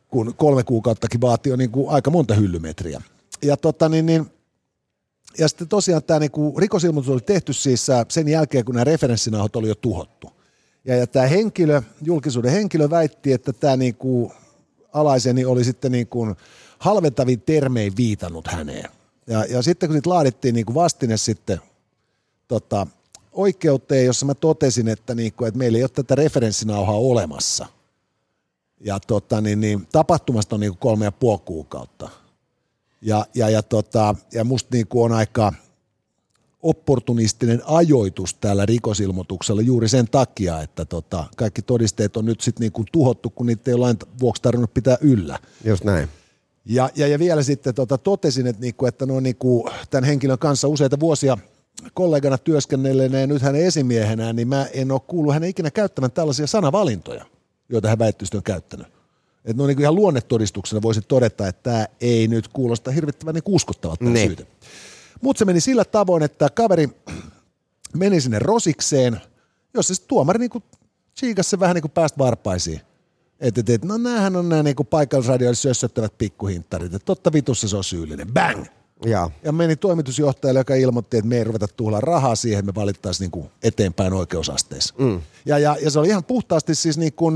kun 0.10 0.34
kolme 0.38 0.64
kuukauttakin 0.64 1.22
vaati 1.22 1.50
jo 1.50 1.56
niin 1.56 1.72
kuin, 1.72 1.90
aika 1.90 2.12
monta 2.12 2.34
hyllymetriä. 2.34 3.02
Ja, 3.42 3.58
tota, 3.58 3.90
niin, 3.90 4.06
niin, 4.06 4.26
ja 5.38 5.48
sitten 5.48 5.68
tosiaan 5.68 6.04
tämä 6.04 6.20
niin 6.20 6.32
kuin, 6.32 6.58
rikosilmoitus 6.58 7.10
oli 7.10 7.22
tehty 7.22 7.54
siis 7.54 7.88
sen 8.10 8.28
jälkeen, 8.28 8.66
kun 8.66 8.76
nämä 8.76 8.84
referenssinauhat 8.84 9.56
oli 9.56 9.68
jo 9.68 9.76
tuhottu. 9.76 10.32
Ja, 10.86 10.96
ja 10.96 11.08
tämä 11.08 11.28
henkilö, 11.28 11.82
julkisuuden 12.02 12.52
henkilö 12.52 12.90
väitti, 12.90 13.34
että 13.34 13.54
tämä 13.54 13.78
niin 13.78 13.96
kuin, 13.96 14.32
alaiseni 14.94 15.46
oli 15.46 15.64
sitten 15.64 15.92
niin 15.92 16.08
kuin, 16.08 16.36
halventavin 16.80 17.42
termein 17.42 17.94
viitannut 17.98 18.48
häneen. 18.48 18.90
Ja, 19.28 19.46
ja 19.46 19.62
sitten 19.62 19.90
kun 19.90 19.96
sitten 19.96 20.14
laadittiin 20.14 20.56
niin 20.56 20.66
kuin 20.66 20.76
vastine 20.76 21.18
sitten 21.18 21.62
tota, 22.48 22.88
oikeuteen, 23.32 24.06
jossa 24.06 24.26
mä 24.26 24.34
totesin, 24.34 24.88
että, 24.88 25.16
niin 25.16 25.34
kuin, 25.34 25.48
että 25.48 25.58
meillä 25.58 25.78
ei 25.78 25.84
ole 25.84 25.90
tätä 25.90 26.16
referenssinauhaa 26.16 26.98
olemassa. 26.98 27.66
Ja 28.80 29.00
tota, 29.00 29.42
niin, 29.42 29.62
niin, 29.62 29.88
tapahtumasta 29.92 30.56
on 30.56 30.60
niin 30.60 30.72
kuin 30.72 30.80
kolme 30.80 31.06
ja 31.06 31.12
puoli 31.12 31.42
kuukautta. 31.46 32.10
Ja, 33.02 33.26
ja, 33.36 33.50
ja, 33.50 33.64
tota, 33.64 34.16
ja 34.34 34.44
musta 34.44 34.70
niin 34.72 34.88
kuin 34.88 35.06
on 35.06 35.18
aika 35.18 35.54
opportunistinen 36.62 37.62
ajoitus 37.66 38.34
tällä 38.34 38.66
rikosilmoituksella 38.66 39.62
juuri 39.62 39.90
sen 39.90 40.08
takia, 40.12 40.62
että 40.62 40.86
tota, 40.86 41.24
kaikki 41.36 41.62
todisteet 41.62 42.18
on 42.18 42.26
nyt 42.26 42.42
sitten 42.42 42.72
niin 42.76 42.86
tuhottu, 42.92 43.30
kun 43.30 43.46
niitä 43.46 43.72
ei 43.72 43.76
ole 43.76 43.96
vuoksi 44.20 44.42
tarvinnut 44.42 44.74
pitää 44.74 44.98
yllä. 45.02 45.40
Just 45.66 45.84
näin. 45.84 46.10
Ja, 46.66 46.90
ja, 46.96 47.08
ja 47.08 47.20
vielä 47.20 47.44
sitten 47.44 47.76
tota, 47.76 47.98
totesin, 47.98 48.48
että, 48.48 48.62
niinku, 48.62 48.86
että 48.86 49.06
no, 49.06 49.20
niinku, 49.20 49.70
tämän 49.90 50.04
henkilön 50.04 50.40
kanssa 50.40 50.68
useita 50.68 51.00
vuosia 51.00 51.38
kollegana 51.94 52.38
työskennelleenä 52.38 53.20
ja 53.20 53.28
nyt 53.28 53.42
hänen 53.42 53.66
esimiehenään, 53.66 54.36
niin 54.36 54.48
mä 54.48 54.66
en 54.74 54.92
ole 54.92 55.02
kuullut 55.08 55.34
hänen 55.34 55.50
ikinä 55.50 55.72
käyttämään 55.72 56.12
tällaisia 56.12 56.48
sanavalintoja, 56.48 57.26
joita 57.70 57.90
hän 57.90 58.00
väittyisesti 58.00 58.38
on 58.38 58.44
käyttänyt. 58.44 58.88
Että 59.46 59.64
no 59.64 59.68
niin 59.68 59.82
ihan 59.82 59.96
luonnetodistuksena 59.96 60.82
voisi 60.82 61.02
todeta, 61.02 61.48
että 61.48 61.64
tämä 61.64 61.88
ei 62.02 62.28
nyt 62.28 62.48
kuulosta 62.48 62.92
hirvittävän 62.92 63.36
niin 63.36 63.44
uskottavalta 63.48 64.06
niin. 64.06 64.28
syytä. 64.28 64.44
Mutta 65.22 65.40
se 65.40 65.46
meni 65.46 65.62
sillä 65.62 65.86
tavoin, 65.86 66.24
että 66.24 66.50
kaveri 66.50 66.90
meni 67.96 68.22
sinne 68.22 68.40
rosikseen, 68.40 69.22
jossa 69.74 69.96
se 69.96 70.02
tuomari 70.08 70.40
niin 70.40 70.50
kuin 70.50 70.64
se 71.42 71.60
vähän 71.60 71.74
niin 71.74 71.82
kuin 71.82 71.92
päästä 71.92 72.18
varpaisiin. 72.18 72.82
Että 73.44 73.62
et, 73.62 73.70
et, 73.70 73.86
no 73.86 73.98
näähän 73.98 74.36
on 74.36 74.50
nämä 74.50 74.64
niinku 74.64 74.84
paikallisradioille 74.84 75.56
sössöttävät 75.56 76.18
pikkuhinttarit, 76.18 76.94
että 76.94 77.06
totta 77.06 77.34
vitussa 77.34 77.68
se 77.68 77.78
on 77.78 77.84
syyllinen. 77.84 78.34
Bang! 78.34 78.66
Ja. 79.06 79.30
ja 79.44 79.52
meni 79.52 79.76
toimitusjohtajalle, 79.76 80.60
joka 80.60 80.76
ilmoitti, 80.76 81.18
että 81.18 81.30
me 81.30 81.38
ei 81.38 81.44
ruveta 81.44 81.68
tuhlaa 81.68 82.02
rahaa 82.02 82.36
siihen, 82.36 82.66
me 82.66 82.76
valittaisiin 82.76 83.26
niinku 83.26 83.52
eteenpäin 83.64 84.14
oikeusasteessa. 84.14 84.96
Mm. 84.98 85.22
Ja, 85.46 85.60
ja, 85.60 85.78
ja, 85.82 85.92
se 85.92 86.00
oli 86.00 86.08
ihan 86.08 86.24
puhtaasti 86.24 86.76
siis 86.76 86.98
niin 86.98 87.14
kuin 87.14 87.36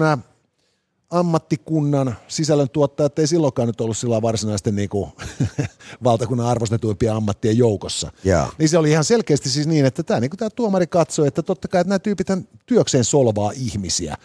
ammattikunnan 1.10 2.15
sisällön 2.28 2.70
tuottajat 2.70 3.20
ei 3.20 3.28
silloinkaan 3.28 3.67
nyt 3.67 3.82
ollut 3.82 3.98
sillä 3.98 4.22
varsinaisten 4.22 4.76
niin 4.76 4.89
kuin, 4.89 5.12
valtakunnan 6.04 6.48
arvostetuimpia 6.48 7.15
ammattien 7.15 7.58
joukossa. 7.58 8.12
Yeah. 8.26 8.56
Niin 8.58 8.70
se 8.70 8.78
oli 8.78 8.91
ihan 8.91 9.04
selkeästi 9.04 9.50
siis 9.50 9.67
niin, 9.67 9.86
että 9.86 10.04
tämä, 10.04 10.20
niin 10.20 10.30
kuin 10.30 10.38
tämä 10.38 10.50
tuomari 10.50 10.88
katsoi, 10.88 11.28
että 11.28 11.43
totta 11.43 11.67
kai 11.67 11.82
että 11.82 11.89
nämä 11.89 12.00
tyypit 12.00 12.28
työkseen 12.65 13.04
solvaa 13.04 13.52
ihmisiä. 13.56 14.15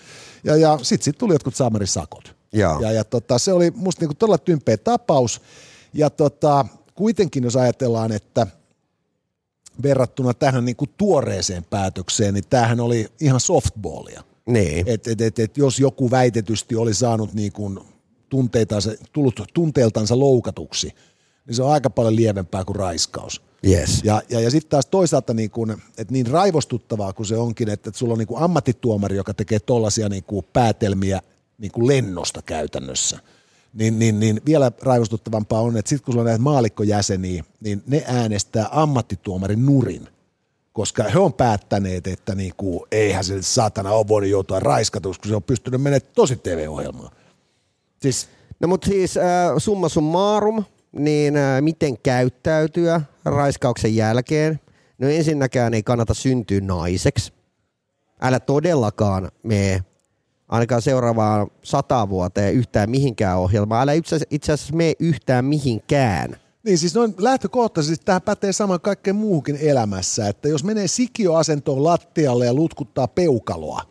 Ja, 0.45 0.57
ja 0.57 0.79
sitten 0.83 1.05
sit 1.05 1.19
tuli 1.19 1.35
jotkut 1.35 1.55
saamarisakot. 1.55 2.37
Ja, 2.53 2.79
ja, 2.81 2.93
ja 2.93 3.05
tota, 3.05 3.39
se 3.39 3.53
oli 3.53 3.71
musta 3.71 4.03
niinku 4.03 4.15
todella 4.15 4.39
tympeä 4.39 4.77
tapaus. 4.77 5.43
Ja 5.95 6.11
tota, 6.11 6.67
kuitenkin 6.95 7.45
jos 7.45 7.57
ajatellaan, 7.57 8.13
että 8.13 8.47
verrattuna 9.83 10.35
tähän 10.35 10.65
niinku 10.65 10.87
tuoreeseen 10.87 11.65
päätökseen, 11.65 12.35
niin 12.35 12.45
tämähän 12.51 12.81
oli 12.81 13.09
ihan 13.21 13.41
softballia. 13.41 14.23
Niin. 14.47 14.89
Et, 14.89 15.07
et, 15.07 15.21
et, 15.21 15.39
et 15.39 15.57
jos 15.57 15.79
joku 15.79 16.11
väitetysti 16.11 16.77
oli 16.77 16.95
saanut 16.95 17.35
niinku 17.35 17.87
tunteitansa, 18.29 18.91
tullut 19.13 19.41
tunteeltansa 19.55 20.19
loukatuksi, 20.19 20.93
niin 21.47 21.55
se 21.55 21.63
on 21.63 21.73
aika 21.73 21.91
paljon 21.91 22.17
lievempää 22.17 22.65
kuin 22.65 22.77
raiskaus. 22.77 23.43
Yes. 23.67 24.01
Ja, 24.05 24.23
ja, 24.29 24.41
ja 24.41 24.51
sitten 24.51 24.71
taas 24.71 24.87
toisaalta 24.87 25.35
niin, 25.35 25.51
kun, 25.51 25.71
että 25.99 26.13
niin 26.13 26.27
raivostuttavaa 26.27 27.13
kuin 27.13 27.27
se 27.27 27.37
onkin, 27.37 27.69
että, 27.69 27.91
että 27.91 27.99
sulla 27.99 28.13
on 28.13 28.19
niin 28.19 28.29
kuin 28.29 28.43
ammattituomari, 28.43 29.17
joka 29.17 29.35
tekee 29.35 29.59
tollaisia 29.59 30.09
niin 30.09 30.25
kuin 30.25 30.47
päätelmiä 30.53 31.21
niin 31.59 31.73
kuin 31.73 31.87
lennosta 31.87 32.43
käytännössä, 32.43 33.19
niin, 33.75 33.99
niin, 33.99 34.21
niin 34.21 34.41
vielä 34.47 34.73
raivostuttavampaa 34.83 35.61
on, 35.61 35.77
että 35.77 35.89
sitten 35.89 36.05
kun 36.05 36.13
sulla 36.13 36.23
on 36.23 36.27
näitä 36.27 36.43
maalikkojäseniä, 36.43 37.45
niin 37.61 37.83
ne 37.87 38.05
äänestää 38.07 38.69
ammattituomarin 38.71 39.67
nurin, 39.67 40.09
koska 40.73 41.03
he 41.03 41.19
on 41.19 41.33
päättäneet, 41.33 42.07
että 42.07 42.35
niin 42.35 42.53
kuin, 42.57 42.81
eihän 42.93 43.25
se 43.25 43.43
saatana 43.43 43.93
ole 43.93 44.09
voinut 44.09 44.31
joutua 44.31 44.61
raiskatuksi, 44.61 45.21
kun 45.21 45.29
se 45.29 45.37
on 45.37 45.43
pystynyt 45.43 45.83
menemään 45.83 46.11
tosi 46.15 46.37
TV-ohjelmaan. 46.37 47.11
Siis, 48.03 48.29
no 48.61 48.69
mutta 48.69 48.87
siis 48.87 49.17
äh, 49.17 49.25
summa 49.59 49.89
summarum, 49.89 50.65
niin 50.93 51.37
äh, 51.37 51.63
miten 51.63 51.99
käyttäytyä 51.99 53.01
raiskauksen 53.25 53.97
jälkeen? 53.97 54.61
No 54.99 55.09
ensinnäkään 55.09 55.75
ei 55.75 55.83
kannata 55.83 56.15
syntyä 56.15 56.61
naiseksi. 56.61 57.33
Älä 58.21 58.41
todellakaan 58.41 59.31
mene 59.43 59.85
ainakaan 60.49 60.83
seuraavaan 60.83 61.47
sata 61.63 62.09
vuoteen 62.09 62.55
yhtään 62.55 62.91
mihinkään 62.91 63.39
ohjelmaan. 63.39 63.83
Älä 63.83 63.93
itse 64.31 64.53
asiassa 64.53 64.77
mene 64.77 64.93
yhtään 64.99 65.45
mihinkään 65.45 66.37
Niin 66.65 66.79
siis 66.79 66.95
noin 66.95 67.15
lähtökohtaisesti 67.19 68.05
tähän 68.05 68.23
pätee 68.23 68.53
saman 68.53 68.81
kaikkeen 68.81 69.17
muuhunkin 69.17 69.57
elämässä, 69.61 70.29
että 70.29 70.49
jos 70.49 70.65
menee 70.65 70.89
sikioasentoon 70.89 71.85
lattialle 71.85 72.47
ja 72.47 72.55
lutkuttaa 72.55 73.09
peukaloa 73.09 73.83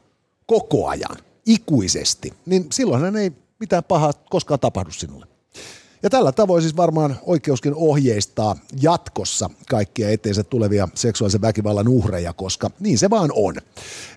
koko 0.46 0.88
ajan, 0.88 1.18
ikuisesti, 1.46 2.34
niin 2.46 2.66
silloinhan 2.72 3.16
ei 3.16 3.32
mitään 3.60 3.84
pahaa 3.84 4.14
koskaan 4.30 4.60
tapahdu 4.60 4.92
sinulle. 4.92 5.26
Ja 6.04 6.10
tällä 6.10 6.32
tavoin 6.32 6.62
siis 6.62 6.78
varmaan 6.78 7.16
oikeuskin 7.26 7.74
ohjeistaa 7.76 8.56
jatkossa 8.82 9.50
kaikkia 9.70 10.10
eteensä 10.10 10.44
tulevia 10.44 10.88
seksuaalisen 10.96 11.42
väkivallan 11.42 11.88
uhreja, 11.88 12.34
koska 12.34 12.70
niin 12.80 12.98
se 12.98 13.10
vaan 13.10 13.30
on. 13.36 13.56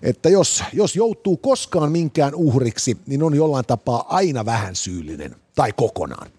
Että 0.01 0.29
jos, 0.29 0.63
jos 0.73 0.95
joutuu 0.95 1.37
koskaan 1.37 1.91
minkään 1.91 2.35
uhriksi, 2.35 2.97
niin 3.07 3.23
on 3.23 3.35
jollain 3.35 3.65
tapaa 3.65 4.05
aina 4.07 4.45
vähän 4.45 4.75
syyllinen 4.75 5.35
tai 5.55 5.73
kokonaan. 5.73 6.31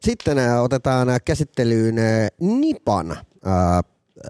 Sitten 0.00 0.38
äh, 0.38 0.62
otetaan 0.62 1.08
äh, 1.08 1.20
käsittelyyn 1.24 1.98
äh, 1.98 2.28
Nipan 2.40 3.18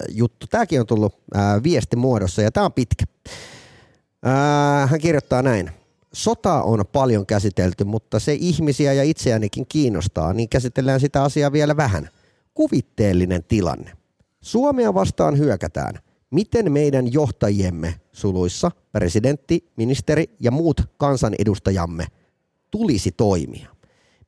juttu. 0.09 0.47
Tämäkin 0.47 0.81
on 0.81 0.87
tullut 0.87 1.23
viestimuodossa 1.63 2.43
ja 2.43 2.53
tämä 2.53 2.67
on 2.67 2.73
pitkä. 2.73 3.05
Hän 4.87 5.01
kirjoittaa 5.01 5.43
näin. 5.43 5.71
Sota 6.13 6.63
on 6.63 6.85
paljon 6.93 7.27
käsitelty, 7.27 7.85
mutta 7.85 8.19
se 8.19 8.35
ihmisiä 8.35 8.93
ja 8.93 9.03
itseänikin 9.03 9.67
kiinnostaa, 9.69 10.33
niin 10.33 10.49
käsitellään 10.49 11.01
sitä 11.01 11.23
asiaa 11.23 11.53
vielä 11.53 11.77
vähän. 11.77 12.09
Kuvitteellinen 12.55 13.45
tilanne. 13.45 13.93
Suomea 14.41 14.95
vastaan 14.95 15.39
hyökätään. 15.39 15.95
Miten 16.31 16.73
meidän 16.73 17.13
johtajiemme 17.13 17.95
suluissa, 18.13 18.71
presidentti, 18.93 19.71
ministeri 19.77 20.25
ja 20.41 20.51
muut 20.51 20.81
kansanedustajamme 20.97 22.07
tulisi 22.71 23.13
toimia? 23.13 23.80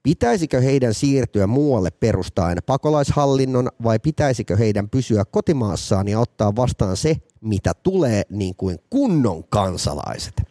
Pitäisikö 0.03 0.61
heidän 0.61 0.95
siirtyä 0.95 1.47
muualle 1.47 1.91
perustaen 1.91 2.59
pakolaishallinnon 2.67 3.69
vai 3.83 3.99
pitäisikö 3.99 4.57
heidän 4.57 4.91
pysyä 4.91 5.25
kotimaassaan 5.25 6.09
ja 6.09 6.21
ottaa 6.21 6.57
vastaan 6.57 6.97
se, 6.97 7.17
mitä 7.41 7.73
tulee 7.83 8.23
niin 8.31 8.55
kuin 8.57 8.79
kunnon 8.91 9.45
kansalaiset? 9.45 10.43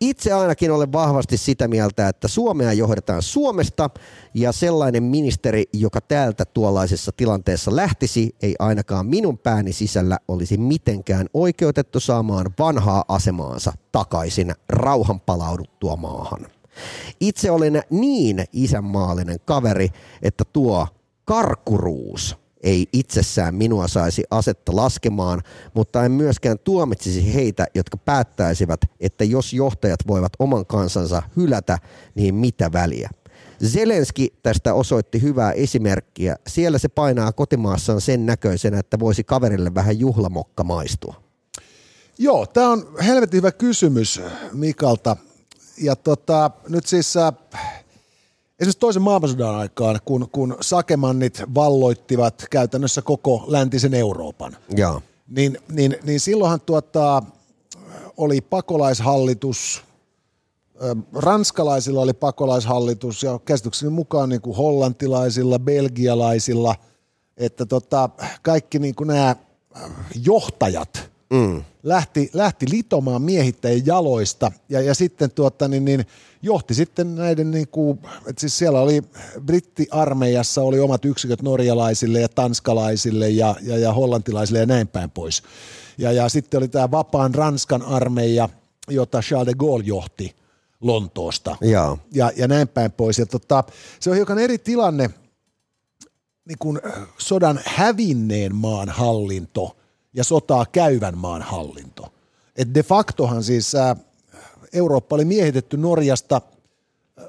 Itse 0.00 0.32
ainakin 0.32 0.70
olen 0.70 0.92
vahvasti 0.92 1.36
sitä 1.36 1.68
mieltä, 1.68 2.08
että 2.08 2.28
Suomea 2.28 2.72
johdetaan 2.72 3.22
Suomesta 3.22 3.90
ja 4.34 4.52
sellainen 4.52 5.02
ministeri, 5.02 5.64
joka 5.72 6.00
täältä 6.00 6.44
tuollaisessa 6.44 7.12
tilanteessa 7.16 7.76
lähtisi, 7.76 8.36
ei 8.42 8.54
ainakaan 8.58 9.06
minun 9.06 9.38
pääni 9.38 9.72
sisällä 9.72 10.18
olisi 10.28 10.56
mitenkään 10.56 11.26
oikeutettu 11.34 12.00
saamaan 12.00 12.46
vanhaa 12.58 13.04
asemaansa 13.08 13.72
takaisin 13.92 14.54
rauhan 14.68 15.20
palauduttua 15.20 15.96
maahan. 15.96 16.46
Itse 17.20 17.50
olen 17.50 17.82
niin 17.90 18.44
isänmaallinen 18.52 19.38
kaveri, 19.44 19.88
että 20.22 20.44
tuo 20.44 20.86
karkuruus 21.24 22.36
ei 22.62 22.86
itsessään 22.92 23.54
minua 23.54 23.88
saisi 23.88 24.24
asetta 24.30 24.76
laskemaan, 24.76 25.42
mutta 25.74 26.04
en 26.04 26.12
myöskään 26.12 26.58
tuomitsisi 26.58 27.34
heitä, 27.34 27.66
jotka 27.74 27.96
päättäisivät, 27.96 28.80
että 29.00 29.24
jos 29.24 29.52
johtajat 29.52 30.00
voivat 30.06 30.32
oman 30.38 30.66
kansansa 30.66 31.22
hylätä, 31.36 31.78
niin 32.14 32.34
mitä 32.34 32.72
väliä. 32.72 33.10
Zelenski 33.64 34.32
tästä 34.42 34.74
osoitti 34.74 35.22
hyvää 35.22 35.52
esimerkkiä. 35.52 36.36
Siellä 36.46 36.78
se 36.78 36.88
painaa 36.88 37.32
kotimaassaan 37.32 38.00
sen 38.00 38.26
näköisenä, 38.26 38.78
että 38.78 38.98
voisi 38.98 39.24
kaverille 39.24 39.74
vähän 39.74 39.98
juhlamokka 39.98 40.64
maistua. 40.64 41.14
Joo, 42.18 42.46
tämä 42.46 42.70
on 42.70 42.94
helvetin 43.04 43.38
hyvä 43.38 43.52
kysymys 43.52 44.20
Mikalta 44.52 45.16
ja 45.82 45.96
tota, 45.96 46.50
nyt 46.68 46.86
siis 46.86 47.16
äh, 47.16 47.32
esimerkiksi 48.60 48.78
toisen 48.78 49.02
maailmansodan 49.02 49.54
aikaan, 49.54 50.00
kun, 50.04 50.28
kun 50.32 50.56
sakemannit 50.60 51.42
valloittivat 51.54 52.44
käytännössä 52.50 53.02
koko 53.02 53.44
läntisen 53.46 53.94
Euroopan, 53.94 54.56
ja. 54.76 55.00
Niin, 55.28 55.58
niin, 55.72 55.96
niin 56.02 56.20
silloinhan 56.20 56.60
tuota, 56.60 57.22
oli 58.16 58.40
pakolaishallitus, 58.40 59.84
ranskalaisilla 61.14 62.00
oli 62.00 62.12
pakolaishallitus 62.12 63.22
ja 63.22 63.40
käsitykseni 63.44 63.90
mukaan 63.90 64.28
niin 64.28 64.40
kuin 64.40 64.56
hollantilaisilla, 64.56 65.58
belgialaisilla, 65.58 66.74
että 67.36 67.66
tota, 67.66 68.10
kaikki 68.42 68.78
niin 68.78 68.94
kuin 68.94 69.08
nämä 69.08 69.36
johtajat 70.24 71.11
mm. 71.32 71.64
lähti, 71.82 72.30
lähti 72.32 72.66
litomaan 72.70 73.22
miehittäjien 73.22 73.86
jaloista 73.86 74.52
ja, 74.68 74.80
ja 74.80 74.94
sitten 74.94 75.30
tuota, 75.30 75.68
niin, 75.68 75.84
niin, 75.84 76.06
johti 76.42 76.74
sitten 76.74 77.14
näiden, 77.14 77.50
niin 77.50 77.68
kuin, 77.68 77.98
että 78.26 78.40
siis 78.40 78.58
siellä 78.58 78.80
oli 78.80 79.02
brittiarmeijassa 79.46 80.62
oli 80.62 80.80
omat 80.80 81.04
yksiköt 81.04 81.42
norjalaisille 81.42 82.20
ja 82.20 82.28
tanskalaisille 82.28 83.28
ja, 83.28 83.56
ja, 83.62 83.78
ja 83.78 83.92
hollantilaisille 83.92 84.58
ja 84.58 84.66
näin 84.66 84.88
päin 84.88 85.10
pois. 85.10 85.42
Ja, 85.98 86.12
ja 86.12 86.28
sitten 86.28 86.58
oli 86.58 86.68
tämä 86.68 86.90
vapaan 86.90 87.34
Ranskan 87.34 87.82
armeija, 87.82 88.48
jota 88.88 89.20
Charles 89.20 89.46
de 89.46 89.54
Gaulle 89.54 89.84
johti 89.86 90.36
Lontoosta 90.80 91.56
ja, 91.60 91.96
ja, 92.12 92.30
ja 92.36 92.48
näin 92.48 92.68
päin 92.68 92.92
pois. 92.92 93.18
Ja 93.18 93.26
tota, 93.26 93.64
se 94.00 94.10
on 94.10 94.16
hiukan 94.16 94.38
eri 94.38 94.58
tilanne 94.58 95.10
niin 96.44 96.58
kuin 96.58 96.80
sodan 97.18 97.60
hävinneen 97.64 98.54
maan 98.54 98.88
hallinto– 98.88 99.76
ja 100.14 100.24
sotaa 100.24 100.66
käyvän 100.72 101.18
maan 101.18 101.42
hallinto. 101.42 102.12
Et 102.56 102.74
de 102.74 102.82
factohan 102.82 103.42
siis 103.42 103.74
ää, 103.74 103.96
Eurooppa 104.72 105.16
oli 105.16 105.24
miehitetty 105.24 105.76
Norjasta 105.76 106.40
ää, 107.16 107.26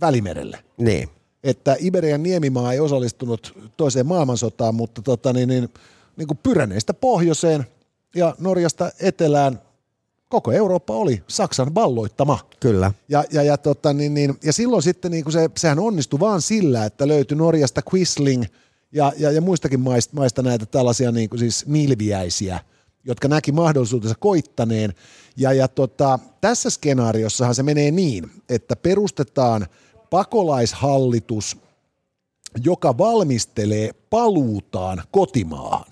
Välimerelle. 0.00 0.64
Niin. 0.76 1.08
Että 1.44 1.76
Iberian 1.78 2.22
niemimaa 2.22 2.72
ei 2.72 2.80
osallistunut 2.80 3.58
toiseen 3.76 4.06
maailmansotaan, 4.06 4.74
mutta 4.74 5.02
tota, 5.02 5.32
niin, 5.32 5.48
niin, 5.48 5.68
niin 6.16 6.26
kuin 6.26 6.38
Pyreneistä 6.42 6.94
pohjoiseen 6.94 7.66
ja 8.14 8.34
Norjasta 8.38 8.90
etelään 9.00 9.60
koko 10.28 10.52
Eurooppa 10.52 10.94
oli 10.94 11.22
Saksan 11.28 11.74
valloittama. 11.74 12.38
Kyllä. 12.60 12.92
Ja, 13.08 13.24
ja, 13.30 13.42
ja, 13.42 13.56
tota, 13.56 13.92
niin, 13.92 14.14
niin, 14.14 14.38
ja 14.44 14.52
silloin 14.52 14.82
sitten 14.82 15.10
niin 15.10 15.24
kuin 15.24 15.32
se, 15.32 15.50
sehän 15.56 15.78
onnistui 15.78 16.20
vaan 16.20 16.42
sillä, 16.42 16.84
että 16.84 17.08
löytyi 17.08 17.36
Norjasta 17.36 17.82
Quisling– 17.94 18.44
ja, 18.92 19.12
ja, 19.18 19.30
ja 19.30 19.40
muistakin 19.40 19.80
maista, 19.80 20.16
maista 20.16 20.42
näitä 20.42 20.66
tällaisia 20.66 21.12
niin 21.12 21.30
kuin 21.30 21.40
siis 21.40 21.66
milviäisiä, 21.66 22.60
jotka 23.04 23.28
näki 23.28 23.52
mahdollisuutensa 23.52 24.16
koittaneen. 24.20 24.94
Ja, 25.36 25.52
ja 25.52 25.68
tota, 25.68 26.18
tässä 26.40 26.70
skenaariossahan 26.70 27.54
se 27.54 27.62
menee 27.62 27.90
niin, 27.90 28.30
että 28.48 28.76
perustetaan 28.76 29.66
pakolaishallitus, 30.10 31.56
joka 32.64 32.98
valmistelee 32.98 33.92
paluutaan 34.10 35.02
kotimaahan. 35.10 35.86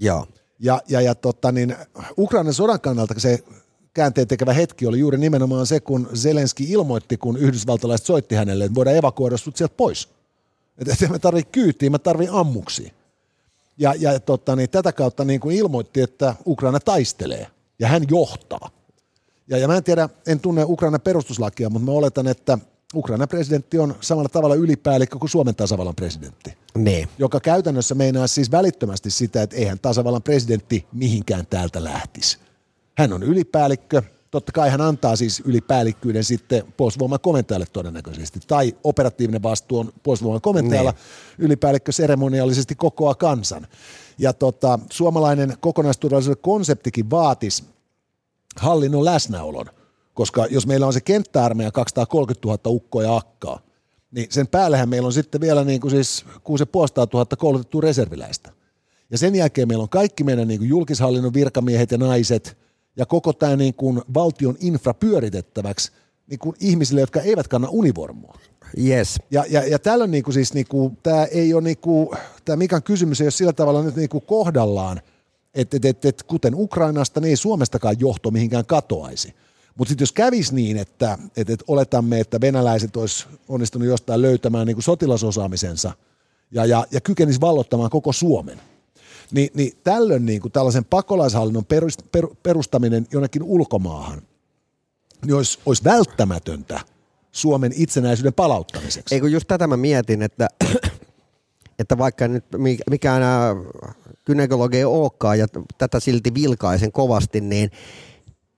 Joo. 0.00 0.26
Ja, 0.58 0.82
ja, 0.88 1.00
ja 1.00 1.14
tota, 1.14 1.52
niin, 1.52 1.76
Ukrainan 2.18 2.54
sodan 2.54 2.80
kannalta 2.80 3.14
se 3.18 3.44
käänteen 3.94 4.28
tekevä 4.28 4.52
hetki 4.52 4.86
oli 4.86 4.98
juuri 4.98 5.18
nimenomaan 5.18 5.66
se, 5.66 5.80
kun 5.80 6.08
Zelenski 6.14 6.64
ilmoitti, 6.70 7.16
kun 7.16 7.36
yhdysvaltalaiset 7.36 8.06
soitti 8.06 8.34
hänelle, 8.34 8.64
että 8.64 8.74
voidaan 8.74 8.96
evakuoida 8.96 9.36
sut 9.36 9.56
sieltä 9.56 9.74
pois. 9.76 10.13
Että 10.78 11.08
mä 11.08 11.18
tarvitsen 11.18 11.52
kyytiä, 11.52 11.90
mä 11.90 11.98
tarvitsen 11.98 12.34
ammuksi. 12.34 12.92
Ja, 13.78 13.94
ja 13.98 14.20
tota, 14.20 14.56
niin 14.56 14.70
tätä 14.70 14.92
kautta 14.92 15.24
niin 15.24 15.40
kuin 15.40 15.56
ilmoitti, 15.56 16.00
että 16.00 16.34
Ukraina 16.46 16.80
taistelee 16.80 17.46
ja 17.78 17.88
hän 17.88 18.02
johtaa. 18.10 18.70
Ja, 19.48 19.58
ja 19.58 19.68
mä 19.68 19.76
en 19.76 19.84
tiedä, 19.84 20.08
en 20.26 20.40
tunne 20.40 20.64
Ukrainan 20.64 21.00
perustuslakia, 21.00 21.70
mutta 21.70 21.86
mä 21.86 21.92
oletan, 21.92 22.26
että 22.26 22.58
Ukrainan 22.94 23.28
presidentti 23.28 23.78
on 23.78 23.94
samalla 24.00 24.28
tavalla 24.28 24.54
ylipäällikkö 24.54 25.18
kuin 25.18 25.30
Suomen 25.30 25.54
tasavallan 25.54 25.94
presidentti. 25.94 26.56
Ne. 26.74 27.08
Joka 27.18 27.40
käytännössä 27.40 27.94
meinaa 27.94 28.26
siis 28.26 28.50
välittömästi 28.50 29.10
sitä, 29.10 29.42
että 29.42 29.56
eihän 29.56 29.78
tasavallan 29.78 30.22
presidentti 30.22 30.86
mihinkään 30.92 31.46
täältä 31.46 31.84
lähtisi. 31.84 32.38
Hän 32.98 33.12
on 33.12 33.22
ylipäällikkö, 33.22 34.02
totta 34.34 34.52
kai 34.52 34.70
hän 34.70 34.80
antaa 34.80 35.16
siis 35.16 35.42
ylipäällikkyyden 35.44 36.24
sitten 36.24 36.62
puolustusvoiman 36.76 37.20
komentajalle 37.20 37.66
todennäköisesti, 37.72 38.40
tai 38.46 38.76
operatiivinen 38.84 39.42
vastuu 39.42 39.78
on 39.78 39.92
puolustusvoiman 40.02 40.40
komentajalla, 40.40 40.90
niin. 40.90 41.44
ylipäällikkö 41.46 41.92
seremoniallisesti 41.92 42.74
kokoaa 42.74 43.14
kansan. 43.14 43.66
Ja 44.18 44.32
tota, 44.32 44.78
suomalainen 44.90 45.54
kokonaisturvallisuuden 45.60 46.42
konseptikin 46.42 47.10
vaatisi 47.10 47.64
hallinnon 48.56 49.04
läsnäolon, 49.04 49.66
koska 50.14 50.46
jos 50.50 50.66
meillä 50.66 50.86
on 50.86 50.92
se 50.92 51.00
kenttäarmeija 51.00 51.72
230 51.72 52.48
000 52.48 52.60
ukkoja 52.66 53.16
akkaa, 53.16 53.60
niin 54.10 54.26
sen 54.30 54.48
päällähän 54.48 54.88
meillä 54.88 55.06
on 55.06 55.12
sitten 55.12 55.40
vielä 55.40 55.64
niin 55.64 55.80
kuin 55.80 55.90
siis 55.90 56.24
6500 56.44 57.06
000 57.12 57.36
koulutettua 57.38 57.80
reserviläistä. 57.80 58.52
Ja 59.10 59.18
sen 59.18 59.34
jälkeen 59.34 59.68
meillä 59.68 59.82
on 59.82 59.88
kaikki 59.88 60.24
meidän 60.24 60.48
niin 60.48 60.60
kuin 60.60 60.68
julkishallinnon 60.68 61.34
virkamiehet 61.34 61.90
ja 61.90 61.98
naiset– 61.98 62.56
ja 62.96 63.06
koko 63.06 63.32
tämä 63.32 63.56
niin 63.56 63.74
kuin 63.74 64.02
valtion 64.14 64.56
infra 64.60 64.94
pyöritettäväksi 64.94 65.92
niin 66.26 66.38
kuin 66.38 66.56
ihmisille, 66.60 67.00
jotka 67.00 67.20
eivät 67.20 67.48
kanna 67.48 67.68
univormua. 67.70 68.38
Yes. 68.84 69.20
Ja, 69.30 69.44
ja, 69.48 69.66
ja 69.66 69.78
tällöin 69.78 70.10
niin 70.10 70.24
kuin 70.24 70.34
siis 70.34 70.54
niin 70.54 70.66
kuin, 70.68 70.98
tämä 71.02 71.24
ei 71.24 71.54
ole 71.54 71.62
niin 71.62 71.78
kuin, 71.78 72.08
tämä 72.44 72.56
Mikan 72.56 72.82
kysymys 72.82 73.20
ei 73.20 73.24
ole 73.24 73.30
sillä 73.30 73.52
tavalla 73.52 73.82
nyt 73.82 73.96
niin 73.96 74.08
kuin 74.08 74.26
kohdallaan, 74.26 75.00
että 75.54 75.76
et, 75.76 75.84
et, 75.84 76.04
et, 76.04 76.22
kuten 76.22 76.54
Ukrainasta, 76.54 77.20
niin 77.20 77.30
ei 77.30 77.36
Suomestakaan 77.36 77.96
johto 77.98 78.30
mihinkään 78.30 78.66
katoaisi. 78.66 79.34
Mutta 79.74 79.88
sitten 79.88 80.02
jos 80.02 80.12
kävisi 80.12 80.54
niin, 80.54 80.76
että 80.76 81.18
et, 81.36 81.50
et 81.50 81.64
oletamme, 81.68 82.20
että 82.20 82.40
venäläiset 82.40 82.96
olisi 82.96 83.26
onnistunut 83.48 83.88
jostain 83.88 84.22
löytämään 84.22 84.66
niin 84.66 84.76
kuin 84.76 84.84
sotilasosaamisensa 84.84 85.92
ja, 86.50 86.64
ja, 86.64 86.86
ja 86.90 87.00
kykenisi 87.00 87.40
vallottamaan 87.40 87.90
koko 87.90 88.12
Suomen, 88.12 88.60
niin, 89.34 89.50
niin 89.54 89.72
tällöin 89.84 90.26
niin 90.26 90.40
kuin 90.40 90.52
tällaisen 90.52 90.84
pakolaishallinnon 90.84 91.64
perustaminen 92.42 93.06
jonnekin 93.12 93.42
ulkomaahan 93.42 94.22
niin 95.24 95.34
olisi, 95.34 95.58
olisi 95.66 95.84
välttämätöntä 95.84 96.80
Suomen 97.32 97.72
itsenäisyyden 97.76 98.34
palauttamiseksi. 98.34 99.14
Eikö 99.14 99.28
just 99.28 99.48
tätä 99.48 99.66
mä 99.66 99.76
mietin, 99.76 100.22
että, 100.22 100.48
että 101.78 101.98
vaikka 101.98 102.28
nyt 102.28 102.44
mikään 102.90 103.22
kynekologi 104.24 104.76
ei 104.76 104.84
olekaan 104.84 105.38
ja 105.38 105.46
tätä 105.78 106.00
silti 106.00 106.34
vilkaisen 106.34 106.92
kovasti, 106.92 107.40
niin, 107.40 107.70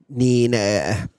niin 0.09 0.53
äh, 0.53 1.09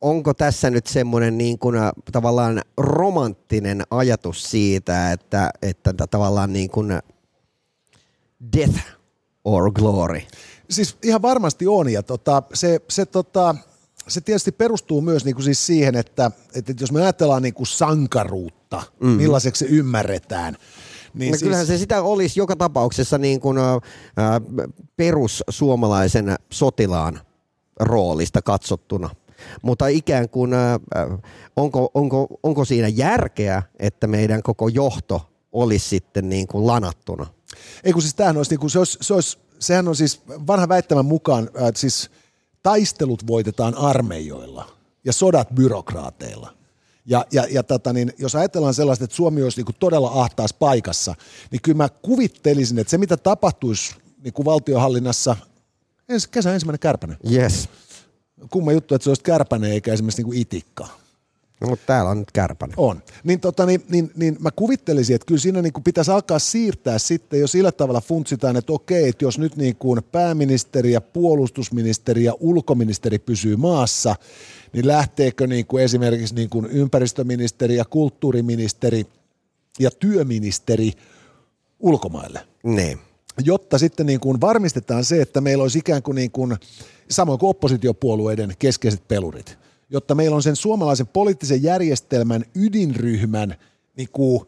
onko 0.00 0.34
tässä 0.34 0.70
nyt 0.70 0.86
semmoinen 0.86 1.38
niin 1.38 1.58
kuin 1.58 1.76
tavallaan 2.12 2.62
romanttinen 2.76 3.82
ajatus 3.90 4.50
siitä, 4.50 5.12
että, 5.12 5.50
että 5.62 5.94
tavallaan 6.10 6.52
niin 6.52 6.70
kuin 6.70 6.92
death 8.56 8.80
or 9.44 9.72
glory? 9.72 10.20
Siis 10.70 10.96
ihan 11.02 11.22
varmasti 11.22 11.66
on 11.66 11.92
ja 11.92 12.02
tota, 12.02 12.42
se, 12.54 12.80
se, 12.90 13.06
tota, 13.06 13.54
se 14.08 14.20
tietysti 14.20 14.52
perustuu 14.52 15.00
myös 15.00 15.24
niin 15.24 15.34
kuin 15.34 15.44
siis 15.44 15.66
siihen, 15.66 15.96
että, 15.96 16.30
että 16.54 16.74
jos 16.80 16.92
me 16.92 17.02
ajatellaan 17.02 17.42
niin 17.42 17.54
kuin 17.54 17.66
sankaruutta, 17.66 18.82
mm-hmm. 19.00 19.16
millaiseksi 19.16 19.64
se 19.64 19.70
ymmärretään, 19.70 20.56
niin 21.14 21.30
no 21.30 21.34
siis... 21.34 21.42
Kyllähän 21.42 21.66
se 21.66 21.78
sitä 21.78 22.02
olisi 22.02 22.40
joka 22.40 22.56
tapauksessa 22.56 23.18
niin 23.18 23.40
kuin, 23.40 23.58
äh, 23.58 23.76
perussuomalaisen 24.96 26.36
sotilaan 26.52 27.20
roolista 27.80 28.42
katsottuna. 28.42 29.10
Mutta 29.62 29.86
ikään 29.86 30.28
kuin, 30.28 30.54
äh, 30.54 30.80
onko, 31.56 31.90
onko, 31.94 32.26
onko 32.42 32.64
siinä 32.64 32.88
järkeä, 32.88 33.62
että 33.78 34.06
meidän 34.06 34.42
koko 34.42 34.68
johto 34.68 35.32
olisi 35.52 35.88
sitten 35.88 36.28
niin 36.28 36.46
kuin 36.46 36.66
lanattuna? 36.66 37.26
Ei 37.84 37.92
kun 37.92 38.02
siis 38.02 38.14
tämähän 38.14 38.36
olisi, 38.36 38.50
niin 38.50 38.60
kuin, 38.60 38.70
se 38.70 38.78
olisi, 38.78 38.98
se 39.00 39.14
olisi, 39.14 39.38
sehän 39.58 39.88
on 39.88 39.96
siis 39.96 40.20
vanha 40.28 40.68
väittämän 40.68 41.04
mukaan, 41.04 41.50
äh, 41.62 41.70
siis 41.76 42.10
taistelut 42.62 43.26
voitetaan 43.26 43.74
armeijoilla 43.74 44.70
ja 45.04 45.12
sodat 45.12 45.48
byrokraateilla. 45.54 46.54
Ja, 47.06 47.26
ja, 47.32 47.46
ja 47.50 47.62
tota 47.62 47.92
niin, 47.92 48.12
jos 48.18 48.34
ajatellaan 48.34 48.74
sellaista, 48.74 49.04
että 49.04 49.16
Suomi 49.16 49.42
olisi 49.42 49.58
niin 49.58 49.66
kuin 49.66 49.76
todella 49.78 50.10
ahtaassa 50.14 50.56
paikassa, 50.58 51.14
niin 51.50 51.62
kyllä 51.62 51.76
mä 51.76 51.88
kuvittelisin, 51.88 52.78
että 52.78 52.90
se 52.90 52.98
mitä 52.98 53.16
tapahtuisi 53.16 53.94
niin 54.24 54.32
kuin 54.32 54.46
valtiohallinnassa, 54.46 55.36
ensi, 56.08 56.28
kesä 56.30 56.54
ensimmäinen 56.54 56.80
kärpänen. 56.80 57.16
Yes. 57.32 57.68
Kumma 58.50 58.72
juttu, 58.72 58.94
että 58.94 59.04
se 59.04 59.10
olisi 59.10 59.22
kärpänen 59.22 59.72
eikä 59.72 59.92
esimerkiksi 59.92 60.22
niin 60.22 60.26
kuin 60.26 60.38
itikka. 60.38 60.88
No, 61.62 61.68
mutta 61.68 61.86
täällä 61.86 62.10
on 62.10 62.18
nyt 62.18 62.30
kärpänen. 62.32 62.74
On. 62.76 63.02
Niin, 63.24 63.40
tota, 63.40 63.66
niin, 63.66 63.82
niin, 63.88 64.10
niin 64.16 64.36
mä 64.40 64.50
kuvittelisin, 64.56 65.16
että 65.16 65.26
kyllä 65.26 65.40
siinä 65.40 65.62
niin 65.62 65.72
kuin 65.72 65.84
pitäisi 65.84 66.10
alkaa 66.10 66.38
siirtää 66.38 66.98
sitten 66.98 67.40
jo 67.40 67.46
sillä 67.46 67.72
tavalla 67.72 68.00
funtsitaan, 68.00 68.56
että 68.56 68.72
okei, 68.72 69.08
että 69.08 69.24
jos 69.24 69.38
nyt 69.38 69.56
niin 69.56 69.76
kuin 69.76 70.00
pääministeri 70.12 70.92
ja 70.92 71.00
puolustusministeri 71.00 72.24
ja 72.24 72.34
ulkoministeri 72.40 73.18
pysyy 73.18 73.56
maassa, 73.56 74.16
niin 74.72 74.86
lähteekö 74.86 75.46
niin 75.46 75.66
kuin 75.66 75.84
esimerkiksi 75.84 76.34
niin 76.34 76.50
kuin 76.50 76.66
ympäristöministeri 76.66 77.76
ja 77.76 77.84
kulttuuriministeri 77.84 79.06
ja 79.78 79.90
työministeri 79.90 80.92
ulkomaille? 81.80 82.40
Niin. 82.62 82.98
Jotta 83.44 83.78
sitten 83.78 84.06
niin 84.06 84.20
kuin 84.20 84.40
varmistetaan 84.40 85.04
se, 85.04 85.22
että 85.22 85.40
meillä 85.40 85.62
olisi 85.62 85.78
ikään 85.78 86.02
kuin, 86.02 86.14
niin 86.14 86.30
kuin 86.30 86.56
samoin 87.10 87.38
kuin 87.38 87.50
oppositiopuolueiden 87.50 88.54
keskeiset 88.58 89.08
pelurit, 89.08 89.58
jotta 89.92 90.14
meillä 90.14 90.36
on 90.36 90.42
sen 90.42 90.56
suomalaisen 90.56 91.06
poliittisen 91.06 91.62
järjestelmän 91.62 92.44
ydinryhmän 92.54 93.54
niin 93.96 94.08
kuin 94.12 94.44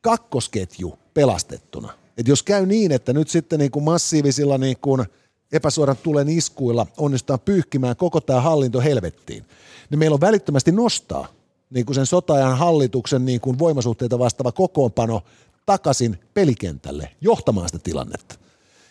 kakkosketju 0.00 0.98
pelastettuna. 1.14 1.92
Et 2.18 2.28
jos 2.28 2.42
käy 2.42 2.66
niin, 2.66 2.92
että 2.92 3.12
nyt 3.12 3.28
sitten 3.28 3.58
niin 3.58 3.70
kuin 3.70 3.84
massiivisilla 3.84 4.58
niin 4.58 4.76
kuin– 4.80 5.04
epäsuoran 5.54 5.96
tulen 6.02 6.28
iskuilla 6.28 6.86
onnistutaan 6.96 7.40
pyyhkimään 7.40 7.96
koko 7.96 8.20
tämä 8.20 8.40
hallinto 8.40 8.80
helvettiin, 8.80 9.44
niin 9.90 9.98
meillä 9.98 10.14
on 10.14 10.20
välittömästi 10.20 10.72
nostaa 10.72 11.28
niin 11.70 11.86
kuin 11.86 11.94
sen 11.94 12.06
sotajan 12.06 12.58
hallituksen 12.58 13.24
niin 13.24 13.40
kuin 13.40 13.58
voimasuhteita 13.58 14.18
vastaava 14.18 14.52
kokoonpano 14.52 15.22
takaisin 15.66 16.18
pelikentälle 16.34 17.10
johtamaan 17.20 17.68
sitä 17.68 17.78
tilannetta. 17.78 18.34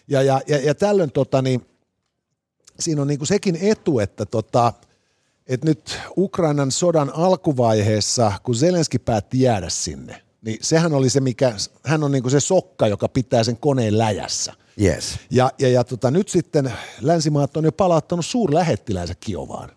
Ja, 0.08 0.22
ja, 0.22 0.42
ja, 0.48 0.58
ja 0.58 0.76
tällöin 0.76 1.12
tota, 1.12 1.42
niin, 1.42 1.66
siinä 2.80 3.02
on 3.02 3.08
niin 3.08 3.20
kuin 3.20 3.28
sekin 3.28 3.58
etu, 3.62 4.00
että 4.00 4.26
tota, 4.26 4.74
että 5.48 5.68
nyt 5.68 6.00
Ukrainan 6.18 6.72
sodan 6.72 7.12
alkuvaiheessa, 7.16 8.32
kun 8.44 8.56
Zelenski 8.56 9.00
päätti 9.00 9.42
jäädä 9.42 9.70
sinne, 9.70 10.22
niin 10.42 10.58
sehän 10.62 10.94
oli 10.94 11.10
se, 11.10 11.20
mikä, 11.20 11.54
hän 11.86 12.04
on 12.04 12.12
niin 12.12 12.24
kuin 12.24 12.32
se 12.32 12.40
sokka, 12.40 12.88
joka 12.88 13.10
pitää 13.10 13.44
sen 13.44 13.58
koneen 13.58 13.98
läjässä. 13.98 14.54
Yes. 14.82 15.20
Ja, 15.30 15.52
ja, 15.60 15.70
ja 15.70 15.84
tota, 15.84 16.12
nyt 16.12 16.30
sitten 16.30 16.74
länsimaat 17.02 17.58
on 17.58 17.64
jo 17.64 17.72
palauttanut 17.72 18.26
suurlähettiläänsä 18.26 19.14
Kiovaan. 19.20 19.70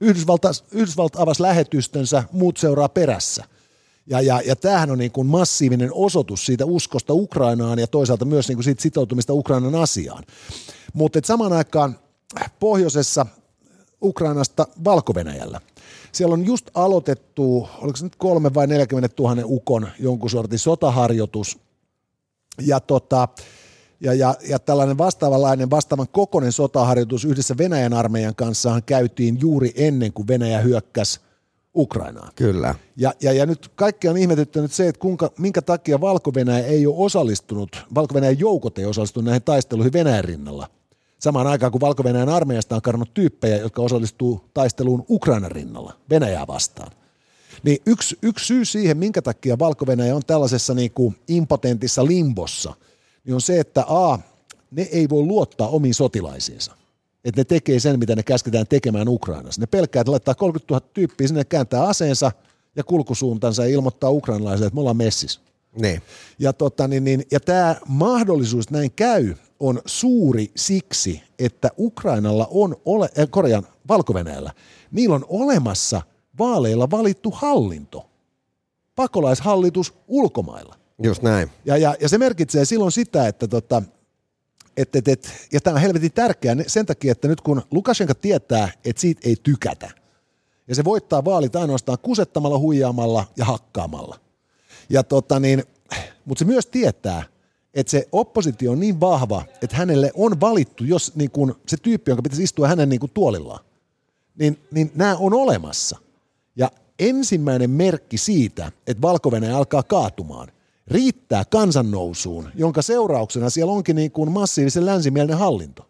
Yhdysvalta, 0.00 0.50
Yhdysvalta 0.72 1.22
avasi 1.22 1.42
lähetystönsä, 1.42 2.24
muut 2.32 2.56
seuraa 2.56 2.88
perässä. 2.88 3.44
Ja, 4.06 4.20
ja, 4.20 4.40
ja 4.46 4.56
tämähän 4.56 4.90
on 4.90 4.98
niin 4.98 5.12
kuin 5.12 5.26
massiivinen 5.26 5.90
osoitus 5.92 6.46
siitä 6.46 6.64
uskosta 6.66 7.14
Ukrainaan 7.14 7.78
ja 7.78 7.86
toisaalta 7.86 8.24
myös 8.24 8.48
niin 8.48 8.56
kuin 8.56 8.64
siitä 8.64 8.82
sitoutumista 8.82 9.32
Ukrainan 9.32 9.74
asiaan. 9.74 10.24
Mutta 10.92 11.20
samaan 11.24 11.52
aikaan 11.52 11.98
pohjoisessa 12.60 13.26
Ukrainasta 14.02 14.66
valko 14.84 15.14
Siellä 16.12 16.32
on 16.32 16.46
just 16.46 16.70
aloitettu, 16.74 17.68
oliko 17.78 17.96
se 17.96 18.04
nyt 18.04 18.16
kolme 18.16 18.54
vai 18.54 18.66
40 18.66 19.22
000 19.22 19.42
ukon 19.44 19.88
jonkun 19.98 20.30
sortin 20.30 20.58
sotaharjoitus. 20.58 21.58
Ja 22.60 22.80
tota, 22.80 23.28
ja, 24.00 24.14
ja, 24.14 24.34
ja 24.48 24.58
tällainen 24.58 24.98
vastaavanlainen 24.98 25.70
vastaavan 25.70 26.08
kokoinen 26.12 26.52
sotaharjoitus 26.52 27.24
yhdessä 27.24 27.54
Venäjän 27.58 27.92
armeijan 27.92 28.34
kanssa 28.34 28.80
käytiin 28.86 29.38
juuri 29.40 29.72
ennen 29.76 30.12
kuin 30.12 30.28
Venäjä 30.28 30.60
hyökkäsi 30.60 31.20
Ukrainaan. 31.76 32.32
Kyllä. 32.34 32.74
Ja, 32.96 33.12
ja, 33.22 33.32
ja 33.32 33.46
nyt 33.46 33.70
kaikki 33.74 34.08
on 34.08 34.16
ihmetyttänyt 34.16 34.72
se, 34.72 34.88
että 34.88 34.98
kuinka, 34.98 35.32
minkä 35.38 35.62
takia 35.62 36.00
valko 36.00 36.32
ei 36.66 36.86
ole 36.86 36.94
osallistunut, 36.98 37.84
valko 37.94 38.14
joukot 38.38 38.78
ei 38.78 38.84
osallistunut 38.84 39.24
näihin 39.24 39.42
taisteluihin 39.42 39.92
Venäjän 39.92 40.24
rinnalla. 40.24 40.68
Samaan 41.22 41.46
aikaan 41.46 41.72
kun 41.72 41.80
valko 41.80 42.02
armeijasta 42.34 42.74
on 42.74 42.82
karannut 42.82 43.14
tyyppejä, 43.14 43.56
jotka 43.56 43.82
osallistuu 43.82 44.44
taisteluun 44.54 45.04
Ukrainan 45.10 45.50
rinnalla, 45.50 45.92
Venäjää 46.10 46.46
vastaan. 46.46 46.92
Niin 47.62 47.78
yksi, 47.86 48.18
yksi 48.22 48.46
syy 48.46 48.64
siihen, 48.64 48.96
minkä 48.96 49.22
takia 49.22 49.58
valko 49.58 49.86
on 50.14 50.22
tällaisessa 50.26 50.74
niin 50.74 50.90
kuin 50.90 51.16
impotentissa 51.28 52.06
limbossa– 52.06 52.74
niin 53.24 53.34
on 53.34 53.40
se, 53.40 53.60
että 53.60 53.84
A, 53.88 54.18
ne 54.70 54.82
ei 54.82 55.08
voi 55.08 55.22
luottaa 55.22 55.68
omiin 55.68 55.94
sotilaisiinsa. 55.94 56.76
Että 57.24 57.40
ne 57.40 57.44
tekee 57.44 57.80
sen, 57.80 57.98
mitä 57.98 58.16
ne 58.16 58.22
käsketään 58.22 58.66
tekemään 58.66 59.08
Ukrainassa. 59.08 59.60
Ne 59.60 59.66
pelkää, 59.66 60.00
että 60.00 60.10
laittaa 60.10 60.34
30 60.34 60.74
000 60.74 60.86
tyyppiä 60.94 61.28
sinne, 61.28 61.44
kääntää 61.44 61.84
aseensa 61.84 62.32
ja 62.76 62.84
kulkusuuntansa 62.84 63.62
ja 63.62 63.68
ilmoittaa 63.68 64.10
ukrainalaisille, 64.10 64.66
että 64.66 64.74
me 64.74 64.80
ollaan 64.80 64.96
messis. 64.96 65.40
Ne. 65.80 66.02
Ja, 66.38 66.52
tota, 66.52 66.88
niin, 66.88 67.04
niin, 67.04 67.22
ja 67.30 67.40
tämä 67.40 67.76
mahdollisuus 67.88 68.70
näin 68.70 68.92
käy 68.92 69.34
on 69.60 69.82
suuri 69.86 70.50
siksi, 70.56 71.22
että 71.38 71.70
Ukrainalla 71.78 72.48
on, 72.50 72.76
ole, 72.84 73.08
äh, 73.18 73.28
korjaan, 73.30 73.66
valko 73.88 74.14
niillä 74.90 75.14
on 75.14 75.24
olemassa 75.28 76.02
vaaleilla 76.38 76.90
valittu 76.90 77.30
hallinto, 77.30 78.10
pakolaishallitus 78.94 79.94
ulkomailla. 80.08 80.76
Just 81.02 81.22
näin. 81.22 81.50
Ja, 81.64 81.76
ja, 81.76 81.94
ja 82.00 82.08
se 82.08 82.18
merkitsee 82.18 82.64
silloin 82.64 82.92
sitä, 82.92 83.28
että 83.28 83.48
tota, 83.48 83.82
et, 84.76 84.96
et, 84.96 85.08
et, 85.08 85.32
ja 85.52 85.60
tämä 85.60 85.74
on 85.74 85.80
helvetin 85.80 86.12
tärkeää 86.12 86.56
sen 86.66 86.86
takia, 86.86 87.12
että 87.12 87.28
nyt 87.28 87.40
kun 87.40 87.62
Lukashenka 87.70 88.14
tietää, 88.14 88.68
että 88.84 89.00
siitä 89.00 89.20
ei 89.28 89.36
tykätä, 89.42 89.90
ja 90.68 90.74
se 90.74 90.84
voittaa 90.84 91.24
vaalit 91.24 91.56
ainoastaan 91.56 91.98
kusettamalla, 92.02 92.58
huijaamalla 92.58 93.24
ja 93.36 93.44
hakkaamalla. 93.44 94.18
Ja 94.92 95.02
tota 95.02 95.40
niin, 95.40 95.64
mutta 96.24 96.38
se 96.38 96.44
myös 96.44 96.66
tietää, 96.66 97.22
että 97.74 97.90
se 97.90 98.08
oppositio 98.12 98.72
on 98.72 98.80
niin 98.80 99.00
vahva, 99.00 99.44
että 99.62 99.76
hänelle 99.76 100.10
on 100.14 100.40
valittu, 100.40 100.84
jos 100.84 101.16
niin 101.16 101.30
kun 101.30 101.54
se 101.66 101.76
tyyppi, 101.76 102.10
jonka 102.10 102.22
pitäisi 102.22 102.42
istua 102.42 102.68
hänen 102.68 102.88
niin 102.88 103.00
kun 103.00 103.10
tuolillaan, 103.14 103.64
niin, 104.38 104.58
niin 104.70 104.92
nämä 104.94 105.16
on 105.16 105.34
olemassa. 105.34 105.98
Ja 106.56 106.70
ensimmäinen 106.98 107.70
merkki 107.70 108.18
siitä, 108.18 108.72
että 108.86 109.02
valko 109.02 109.30
alkaa 109.54 109.82
kaatumaan– 109.82 110.52
riittää 110.86 111.44
kansannousuun, 111.44 112.48
jonka 112.54 112.82
seurauksena 112.82 113.50
siellä 113.50 113.72
onkin 113.72 113.96
niin 113.96 114.10
kuin 114.10 114.32
massiivisen 114.32 114.86
länsimielinen 114.86 115.38
hallinto. 115.38 115.88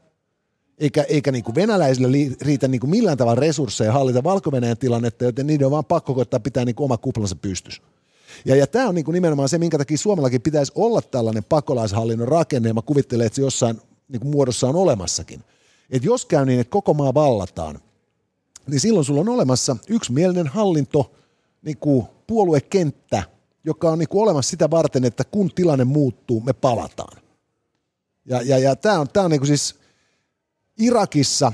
Eikä, 0.79 1.03
eikä 1.03 1.33
niin 1.33 1.45
kuin 1.45 1.55
venäläisille 1.55 2.37
riitä 2.41 2.69
niin 2.69 2.81
kuin 2.81 2.91
millään 2.91 3.19
tavalla 3.19 3.41
resursseja 3.41 3.93
hallita 3.93 4.25
valko 4.25 4.51
tilannetta, 4.79 5.25
joten 5.25 5.47
niiden 5.47 5.67
on 5.67 5.71
vaan 5.71 5.85
pakko 5.85 6.15
koittaa 6.15 6.41
pitää 6.41 6.65
niin 6.65 6.75
kuin 6.75 6.85
oma 6.85 6.99
kuplansa 6.99 7.37
pystys. 7.37 7.83
Ja, 8.45 8.57
ja 8.57 8.67
tämä 8.67 8.89
on 8.89 8.95
niin 8.95 9.05
kuin 9.05 9.13
nimenomaan 9.13 9.49
se, 9.49 9.59
minkä 9.59 9.79
takia 9.79 9.99
Suomellakin 9.99 10.43
pitäisi 10.43 10.73
olla 10.75 11.03
tällainen 11.03 11.45
pakolaishallinnon 11.45 12.29
rakenne, 12.29 12.69
ja 12.69 12.75
mä 12.75 12.83
kuvittelen, 12.83 13.27
että 13.27 13.37
se 13.37 13.43
jossain 13.43 13.81
niin 14.09 14.21
kuin 14.21 14.31
muodossa 14.31 14.69
on 14.69 14.77
olemassakin. 14.77 15.45
Että 15.91 16.09
jos 16.09 16.27
käy 16.27 16.47
niin, 16.47 16.61
että 16.61 16.71
koko 16.71 16.95
maa 16.95 17.15
vallataan, 17.15 17.81
niin 18.67 18.81
silloin 18.81 19.05
sulla 19.05 19.21
on 19.21 19.29
olemassa 19.29 19.77
yksimielinen 19.89 20.47
hallinto, 20.47 21.13
niin 21.63 21.77
kuin 21.77 22.07
puoluekenttä, 22.27 23.23
joka 23.65 23.91
on 23.91 23.99
niin 23.99 24.09
kuin 24.09 24.23
olemassa 24.23 24.51
sitä 24.51 24.71
varten, 24.71 25.05
että 25.05 25.25
kun 25.25 25.51
tilanne 25.55 25.85
muuttuu, 25.85 26.41
me 26.41 26.53
palataan. 26.53 27.23
Ja, 28.25 28.43
ja, 28.43 28.59
ja 28.59 28.77
tämä 28.77 29.01
on, 29.01 29.09
tää 29.09 29.25
on 29.25 29.31
niin 29.31 29.41
kuin 29.41 29.49
siis 29.49 29.75
Irakissa 30.79 31.53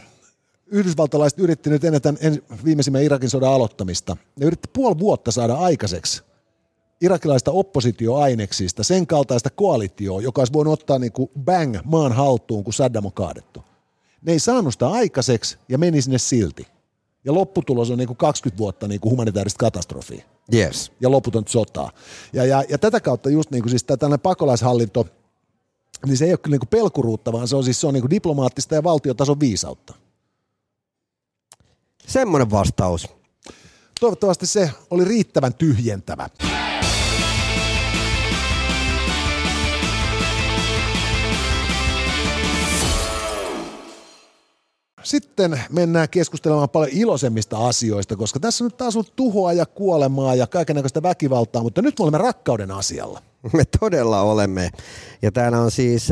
yhdysvaltalaiset 0.66 1.38
yritti 1.38 1.70
nyt 1.70 1.84
ennen 1.84 2.02
tämän 2.02 2.18
viimeisimmän 2.64 3.02
Irakin 3.02 3.30
sodan 3.30 3.52
aloittamista. 3.52 4.16
Ne 4.36 4.46
yritti 4.46 4.70
puoli 4.72 4.98
vuotta 4.98 5.32
saada 5.32 5.54
aikaiseksi 5.54 6.22
irakilaista 7.00 7.50
oppositioaineksista 7.50 8.84
sen 8.84 9.06
kaltaista 9.06 9.50
koalitioa, 9.50 10.20
joka 10.20 10.40
olisi 10.40 10.52
voinut 10.52 10.72
ottaa 10.72 10.98
niin 10.98 11.12
kuin 11.12 11.30
bang 11.44 11.78
maan 11.84 12.12
haltuun, 12.12 12.64
kun 12.64 12.72
Saddam 12.72 13.06
on 13.06 13.12
kaadettu. 13.12 13.64
Ne 14.22 14.32
ei 14.32 14.38
saanut 14.38 14.72
sitä 14.72 14.88
aikaiseksi 14.88 15.58
ja 15.68 15.78
meni 15.78 16.02
sinne 16.02 16.18
silti. 16.18 16.66
Ja 17.24 17.34
lopputulos 17.34 17.90
on 17.90 17.98
niin 17.98 18.06
kuin 18.06 18.16
20 18.16 18.58
vuotta 18.58 18.88
niin 18.88 19.00
kuin 19.00 19.10
humanitaarista 19.10 19.58
katastrofia. 19.58 20.24
Yes. 20.54 20.92
Ja 21.00 21.10
loputonta 21.10 21.50
sotaa. 21.50 21.90
Ja, 22.32 22.44
ja, 22.44 22.64
ja 22.68 22.78
tätä 22.78 23.00
kautta 23.00 23.30
just 23.30 23.50
niin 23.50 23.62
kuin 23.62 23.70
siis 23.70 23.84
tällainen 23.84 24.20
pakolaishallinto, 24.20 25.06
niin 26.06 26.16
se 26.16 26.24
ei 26.24 26.32
ole 26.32 26.38
kyllä 26.38 26.54
niin 26.54 26.60
kuin 26.60 26.68
pelkuruutta, 26.68 27.32
vaan 27.32 27.48
se 27.48 27.56
on 27.56 27.64
siis 27.64 27.80
se 27.80 27.86
on 27.86 27.94
niin 27.94 28.02
kuin 28.02 28.10
diplomaattista 28.10 28.74
ja 28.74 28.84
valtiotason 28.84 29.40
viisautta. 29.40 29.94
Semmoinen 32.06 32.50
vastaus. 32.50 33.08
Toivottavasti 34.00 34.46
se 34.46 34.70
oli 34.90 35.04
riittävän 35.04 35.54
tyhjentävä. 35.54 36.28
Sitten 45.08 45.60
mennään 45.72 46.08
keskustelemaan 46.08 46.68
paljon 46.68 46.92
iloisemmista 46.92 47.66
asioista, 47.66 48.16
koska 48.16 48.40
tässä 48.40 48.64
on 48.64 48.66
nyt 48.66 48.76
taas 48.76 48.96
on 48.96 49.04
tuhoa 49.16 49.52
ja 49.52 49.66
kuolemaa 49.66 50.34
ja 50.34 50.46
kaikenlaista 50.46 51.02
väkivaltaa, 51.02 51.62
mutta 51.62 51.82
nyt 51.82 51.98
me 51.98 52.02
olemme 52.02 52.18
rakkauden 52.18 52.70
asialla. 52.70 53.20
Me 53.52 53.62
todella 53.80 54.20
olemme. 54.20 54.70
Ja 55.22 55.32
täällä 55.32 55.58
on 55.58 55.70
siis 55.70 56.08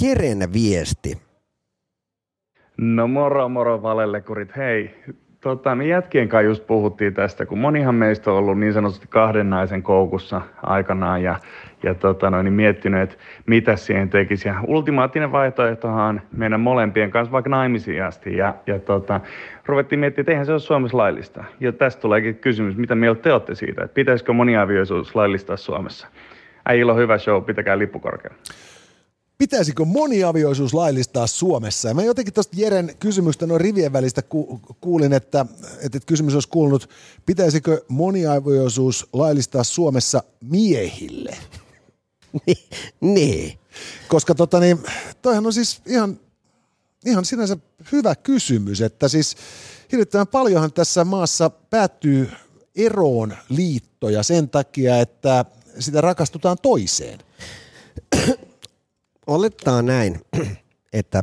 Jeren 0.00 0.52
viesti. 0.52 1.18
No 2.76 3.08
moro 3.08 3.48
moro 3.48 3.82
valellekurit. 3.82 4.48
Hei, 4.56 4.94
tota, 5.40 5.74
me 5.74 5.86
jätkien 5.86 6.28
kanssa 6.28 6.48
just 6.48 6.66
puhuttiin 6.66 7.14
tästä, 7.14 7.46
kun 7.46 7.58
monihan 7.58 7.94
meistä 7.94 8.30
on 8.30 8.36
ollut 8.36 8.58
niin 8.58 8.72
sanotusti 8.72 9.06
kahden 9.08 9.50
naisen 9.50 9.82
koukussa 9.82 10.40
aikanaan 10.62 11.22
ja, 11.22 11.36
ja 11.82 11.94
tota, 11.94 12.30
noin, 12.30 12.44
niin 12.44 12.52
miettinyt, 12.52 13.02
että 13.02 13.16
mitä 13.46 13.76
siihen 13.76 14.10
tekisi. 14.10 14.48
Ja 14.48 14.54
ultimaattinen 14.66 15.32
vaihtoehtohan 15.32 16.22
meidän 16.32 16.60
molempien 16.60 17.10
kanssa 17.10 17.32
vaikka 17.32 17.50
naimisiin 17.50 18.04
asti. 18.04 18.36
Ja, 18.36 18.54
ja 18.66 18.78
tota, 18.78 19.20
ruvettiin 19.66 19.98
miettimään, 19.98 20.22
että 20.22 20.32
eihän 20.32 20.46
se 20.46 20.52
ole 20.52 20.60
Suomessa 20.60 20.96
laillista. 20.96 21.44
Ja 21.60 21.72
tästä 21.72 22.02
tuleekin 22.02 22.36
kysymys, 22.36 22.76
mitä 22.76 22.94
mieltä 22.94 23.22
te 23.22 23.32
olette 23.32 23.54
siitä, 23.54 23.84
että 23.84 23.94
pitäisikö 23.94 24.32
moniavioisuus 24.32 25.14
laillistaa 25.14 25.56
Suomessa? 25.56 26.08
Äijillä 26.66 26.92
on 26.92 26.98
hyvä 26.98 27.18
show, 27.18 27.44
pitäkää 27.44 27.78
lippu 27.78 27.98
korkealla 27.98 28.38
pitäisikö 29.40 29.84
moniavioisuus 29.84 30.74
laillistaa 30.74 31.26
Suomessa? 31.26 31.88
Ja 31.88 31.94
mä 31.94 32.02
jotenkin 32.02 32.34
tuosta 32.34 32.56
Jeren 32.60 32.96
kysymystä 33.00 33.46
noin 33.46 33.60
rivien 33.60 33.92
välistä 33.92 34.22
ku, 34.22 34.60
kuulin, 34.80 35.12
että, 35.12 35.46
että 35.82 36.00
kysymys 36.06 36.34
olisi 36.34 36.48
kuulunut, 36.48 36.90
pitäisikö 37.26 37.84
moniavioisuus 37.88 39.06
laillistaa 39.12 39.64
Suomessa 39.64 40.22
miehille? 40.40 41.38
niin. 43.00 43.58
Koska 44.08 44.34
tota 44.34 44.60
niin, 44.60 44.78
toihan 45.22 45.46
on 45.46 45.52
siis 45.52 45.82
ihan, 45.86 46.20
ihan 47.06 47.24
sinänsä 47.24 47.56
hyvä 47.92 48.14
kysymys, 48.14 48.80
että 48.80 49.08
siis 49.08 49.36
hirvittävän 49.92 50.26
paljonhan 50.26 50.72
tässä 50.72 51.04
maassa 51.04 51.50
päättyy 51.50 52.30
eroon 52.76 53.36
liittoja 53.48 54.22
sen 54.22 54.48
takia, 54.48 55.00
että 55.00 55.44
sitä 55.78 56.00
rakastutaan 56.00 56.56
toiseen 56.62 57.18
olettaa 59.30 59.82
näin, 59.82 60.20
että 60.92 61.22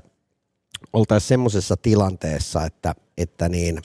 oltaisiin 0.94 1.28
semmoisessa 1.28 1.78
tilanteessa, 1.78 2.66
että, 2.66 2.96
että 3.18 3.50
niin, 3.50 3.82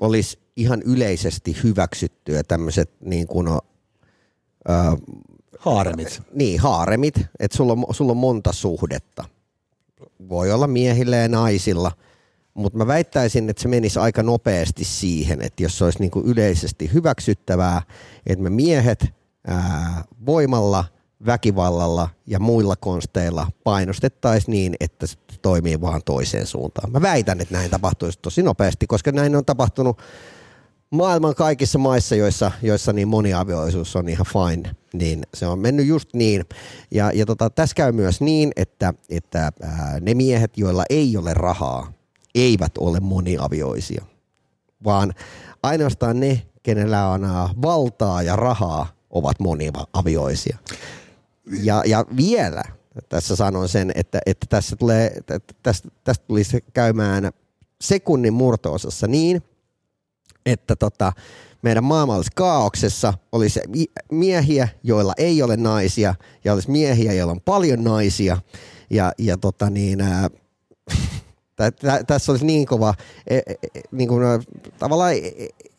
olisi 0.00 0.38
ihan 0.56 0.82
yleisesti 0.82 1.56
hyväksyttyä 1.62 2.42
tämmöiset 2.42 2.90
niin 3.00 3.26
kuin, 3.26 3.48
äh, 3.48 3.58
haaremit. 5.58 6.22
Niin, 6.34 6.60
haaremit, 6.60 7.14
että 7.40 7.56
sulla 7.56 7.72
on, 7.72 7.84
sulla 7.94 8.12
on 8.12 8.16
monta 8.16 8.52
suhdetta. 8.52 9.24
Voi 10.28 10.52
olla 10.52 10.66
miehillä 10.66 11.16
ja 11.16 11.28
naisilla, 11.28 11.92
mutta 12.54 12.78
mä 12.78 12.86
väittäisin, 12.86 13.50
että 13.50 13.62
se 13.62 13.68
menisi 13.68 13.98
aika 13.98 14.22
nopeasti 14.22 14.84
siihen, 14.84 15.42
että 15.42 15.62
jos 15.62 15.78
se 15.78 15.84
olisi 15.84 15.98
niin 15.98 16.10
kuin 16.10 16.26
yleisesti 16.26 16.90
hyväksyttävää, 16.92 17.82
että 18.26 18.42
me 18.42 18.50
miehet 18.50 19.06
ää, 19.46 20.04
voimalla– 20.26 20.84
väkivallalla 21.26 22.08
ja 22.26 22.40
muilla 22.40 22.76
konsteilla 22.76 23.46
painostettaisiin 23.64 24.52
niin, 24.52 24.74
että 24.80 25.06
se 25.06 25.16
toimii 25.42 25.80
vaan 25.80 26.00
toiseen 26.04 26.46
suuntaan. 26.46 26.92
Mä 26.92 27.02
väitän, 27.02 27.40
että 27.40 27.54
näin 27.54 27.70
tapahtuisi 27.70 28.18
tosi 28.22 28.42
nopeasti, 28.42 28.86
koska 28.86 29.12
näin 29.12 29.36
on 29.36 29.44
tapahtunut 29.44 29.98
maailman 30.90 31.34
kaikissa 31.34 31.78
maissa, 31.78 32.14
joissa, 32.14 32.50
joissa 32.62 32.92
niin 32.92 33.08
moniavioisuus 33.08 33.96
on 33.96 34.08
ihan 34.08 34.26
fine, 34.26 34.76
niin 34.92 35.22
se 35.34 35.46
on 35.46 35.58
mennyt 35.58 35.86
just 35.86 36.08
niin. 36.14 36.44
Ja, 36.90 37.10
ja 37.14 37.26
tota, 37.26 37.50
tässä 37.50 37.74
käy 37.74 37.92
myös 37.92 38.20
niin, 38.20 38.52
että, 38.56 38.94
että 39.08 39.52
ää, 39.62 40.00
ne 40.00 40.14
miehet, 40.14 40.58
joilla 40.58 40.84
ei 40.90 41.16
ole 41.16 41.34
rahaa, 41.34 41.92
eivät 42.34 42.78
ole 42.78 43.00
moniavioisia, 43.00 44.04
vaan 44.84 45.14
ainoastaan 45.62 46.20
ne, 46.20 46.42
kenellä 46.62 47.08
on 47.08 47.22
valtaa 47.62 48.22
ja 48.22 48.36
rahaa, 48.36 48.86
ovat 49.10 49.40
moniavioisia. 49.40 50.58
Ja, 51.46 51.82
ja 51.86 52.04
vielä 52.16 52.62
tässä 53.08 53.36
sanon 53.36 53.68
sen, 53.68 53.92
että, 53.94 54.20
että 54.26 54.46
tässä 54.50 54.76
tulee, 54.76 55.16
tästä, 55.62 55.88
tästä 56.04 56.24
tulisi 56.26 56.64
käymään 56.72 57.32
sekunnin 57.80 58.32
murtoosassa 58.32 59.06
niin, 59.06 59.42
että 60.46 60.76
tota, 60.76 61.12
meidän 61.62 61.84
maailma 61.84 62.16
olisi 62.16 62.30
kaauksessa, 62.34 63.14
olisi 63.32 63.60
miehiä, 64.10 64.68
joilla 64.82 65.12
ei 65.16 65.42
ole 65.42 65.56
naisia, 65.56 66.14
ja 66.44 66.52
olisi 66.52 66.70
miehiä, 66.70 67.12
joilla 67.12 67.32
on 67.32 67.40
paljon 67.40 67.84
naisia, 67.84 68.38
ja, 68.90 69.12
ja 69.18 69.36
tota 69.36 69.70
niin, 69.70 70.00
ää, 70.00 70.30
tässä 72.06 72.32
olisi 72.32 72.46
niin 72.46 72.66
kova 72.66 72.94
e, 73.26 73.36
e, 73.36 73.40
e, 73.74 73.80
niin 73.92 74.08
kuin, 74.08 74.22
tavallaan 74.78 75.14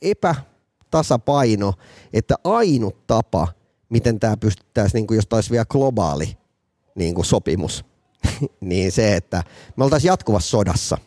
epätasapaino, 0.02 1.74
että 2.14 2.36
ainut 2.44 3.08
tapa– 3.08 3.48
miten 3.94 4.20
tämä 4.20 4.38
pystyttäisiin, 4.38 5.00
niin 5.00 5.08
kuin 5.08 5.16
jos 5.16 5.28
taisi 5.28 5.52
vielä 5.52 5.66
globaali 5.66 6.38
niin 6.96 7.16
kuin 7.16 7.26
sopimus, 7.26 7.86
niin 8.62 8.92
se, 8.92 9.16
että 9.16 9.44
me 9.76 9.84
oltaisiin 9.84 10.10
jatkuvassa 10.10 10.50
sodassa. 10.50 10.98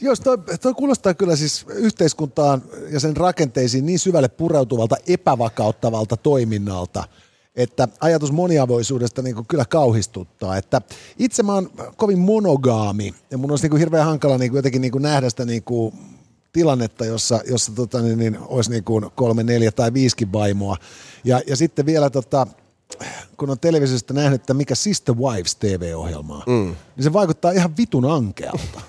Jos 0.00 0.20
toi, 0.20 0.38
toi 0.60 0.74
kuulostaa 0.74 1.14
kyllä 1.14 1.36
siis 1.36 1.66
yhteiskuntaan 1.68 2.62
ja 2.90 3.00
sen 3.00 3.16
rakenteisiin 3.16 3.86
niin 3.86 3.98
syvälle 3.98 4.28
pureutuvalta 4.28 4.96
epävakauttavalta 5.06 6.16
toiminnalta, 6.16 7.04
että 7.54 7.88
ajatus 8.00 8.32
moniavoisuudesta 8.32 9.22
niin 9.22 9.34
kuin 9.34 9.46
kyllä 9.46 9.64
kauhistuttaa. 9.64 10.56
Että 10.56 10.82
itse 11.18 11.42
mä 11.42 11.54
oon 11.54 11.70
kovin 11.96 12.18
monogaami 12.18 13.14
ja 13.30 13.38
mun 13.38 13.50
olisi 13.50 13.64
niin 13.64 13.70
kuin 13.70 13.78
hirveän 13.78 14.06
hankala 14.06 14.38
niin 14.38 14.50
kuin 14.50 14.58
jotenkin 14.58 14.80
niin 14.80 14.92
kuin 14.92 15.02
nähdä 15.02 15.30
sitä 15.30 15.44
niin 15.44 15.62
kuin 15.62 15.94
tilannetta, 16.54 17.04
jossa, 17.04 17.40
jossa 17.50 17.72
tota, 17.72 18.02
niin, 18.02 18.18
niin, 18.18 18.38
olisi 18.40 18.70
niin 18.70 18.84
kuin 18.84 19.10
kolme, 19.14 19.42
neljä 19.42 19.72
tai 19.72 19.92
viisikin 19.92 20.32
vaimoa. 20.32 20.76
Ja, 21.24 21.40
ja 21.46 21.56
sitten 21.56 21.86
vielä 21.86 22.10
tota, 22.10 22.46
kun 23.36 23.50
on 23.50 23.58
televisiosta 23.58 24.14
nähnyt, 24.14 24.40
että 24.40 24.54
mikä 24.54 24.74
Sister 24.74 25.14
Wives 25.14 25.56
TV-ohjelmaa, 25.56 26.42
mm. 26.46 26.76
niin 26.96 27.04
se 27.04 27.12
vaikuttaa 27.12 27.50
ihan 27.50 27.76
vitun 27.76 28.10
ankealta. 28.10 28.80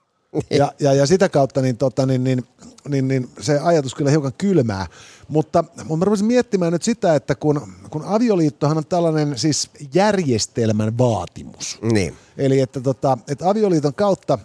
ja, 0.50 0.72
ja, 0.80 0.94
ja 0.94 1.06
sitä 1.06 1.28
kautta 1.28 1.62
niin, 1.62 1.76
tota, 1.76 2.06
niin, 2.06 2.24
niin, 2.24 2.44
niin, 2.88 3.08
niin 3.08 3.28
se 3.40 3.58
ajatus 3.58 3.94
kyllä 3.94 4.10
hiukan 4.10 4.32
kylmää. 4.38 4.86
Mutta, 5.28 5.64
mutta 5.76 5.96
mä 5.96 6.04
rupesin 6.04 6.26
miettimään 6.26 6.72
nyt 6.72 6.82
sitä, 6.82 7.14
että 7.14 7.34
kun, 7.34 7.72
kun 7.90 8.04
avioliittohan 8.04 8.78
on 8.78 8.86
tällainen 8.86 9.38
siis 9.38 9.70
järjestelmän 9.94 10.98
vaatimus. 10.98 11.78
Niin. 11.82 12.14
Eli 12.38 12.60
että, 12.60 12.80
tota, 12.80 13.18
että 13.28 13.50
avioliiton 13.50 13.94
kautta 13.94 14.38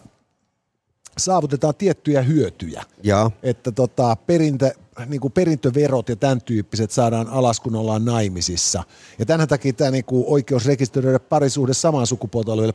saavutetaan 1.17 1.75
tiettyjä 1.75 2.21
hyötyjä. 2.21 2.83
Ja. 3.03 3.31
Että 3.43 3.71
tota, 3.71 4.15
perintö, 4.15 4.71
niin 5.05 5.21
kuin 5.21 5.33
perintöverot 5.33 6.09
ja 6.09 6.15
tämän 6.15 6.41
tyyppiset 6.41 6.91
saadaan 6.91 7.27
alas, 7.27 7.59
kun 7.59 7.75
ollaan 7.75 8.05
naimisissa. 8.05 8.83
Ja 9.19 9.25
tämän 9.25 9.47
takia 9.47 9.73
tämä 9.73 9.91
niin 9.91 10.05
kuin 10.05 10.23
oikeus 10.27 10.65
rekisteröidä 10.65 11.19
parisuhde 11.19 11.73
samaan 11.73 12.07
sukupuolta 12.07 12.53
oleville 12.53 12.73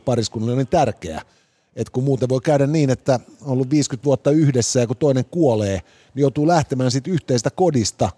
on 0.51 0.57
niin 0.57 0.67
tärkeä. 0.67 1.21
Et 1.75 1.89
kun 1.89 2.03
muuten 2.03 2.29
voi 2.29 2.41
käydä 2.41 2.67
niin, 2.67 2.89
että 2.89 3.19
on 3.41 3.51
ollut 3.51 3.69
50 3.69 4.05
vuotta 4.05 4.31
yhdessä 4.31 4.79
ja 4.79 4.87
kun 4.87 4.97
toinen 4.97 5.25
kuolee, 5.25 5.81
niin 6.13 6.21
joutuu 6.21 6.47
lähtemään 6.47 6.91
sitten 6.91 7.13
yhteistä 7.13 7.49
kodista 7.49 8.09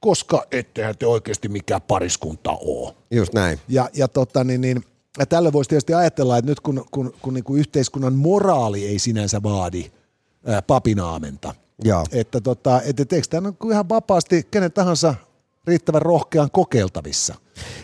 koska 0.00 0.46
ettehän 0.50 0.98
te 0.98 1.06
oikeasti 1.06 1.48
mikään 1.48 1.82
pariskunta 1.82 2.50
ole. 2.50 2.94
Just 3.10 3.34
näin. 3.34 3.60
Ja, 3.68 3.88
ja, 3.94 4.08
tota, 4.08 4.44
niin, 4.44 4.60
niin, 4.60 4.84
ja 5.18 5.26
tälle 5.26 5.52
voisi 5.52 5.70
tietysti 5.70 5.94
ajatella, 5.94 6.38
että 6.38 6.50
nyt 6.50 6.60
kun, 6.60 6.84
kun, 6.90 7.14
kun 7.22 7.34
niin 7.34 7.44
kuin 7.44 7.60
yhteiskunnan 7.60 8.14
moraali 8.14 8.86
ei 8.86 8.98
sinänsä 8.98 9.42
vaadi 9.42 9.92
ää, 10.46 10.62
papinaamenta, 10.62 11.54
Joo. 11.84 12.04
että 12.12 12.40
tota, 12.40 12.82
et, 12.82 13.00
et, 13.00 13.12
eikö 13.12 13.26
tämä 13.30 13.52
ihan 13.70 13.88
vapaasti 13.88 14.46
kenen 14.50 14.72
tahansa 14.72 15.14
riittävän 15.66 16.02
rohkean 16.02 16.50
kokeiltavissa. 16.50 17.34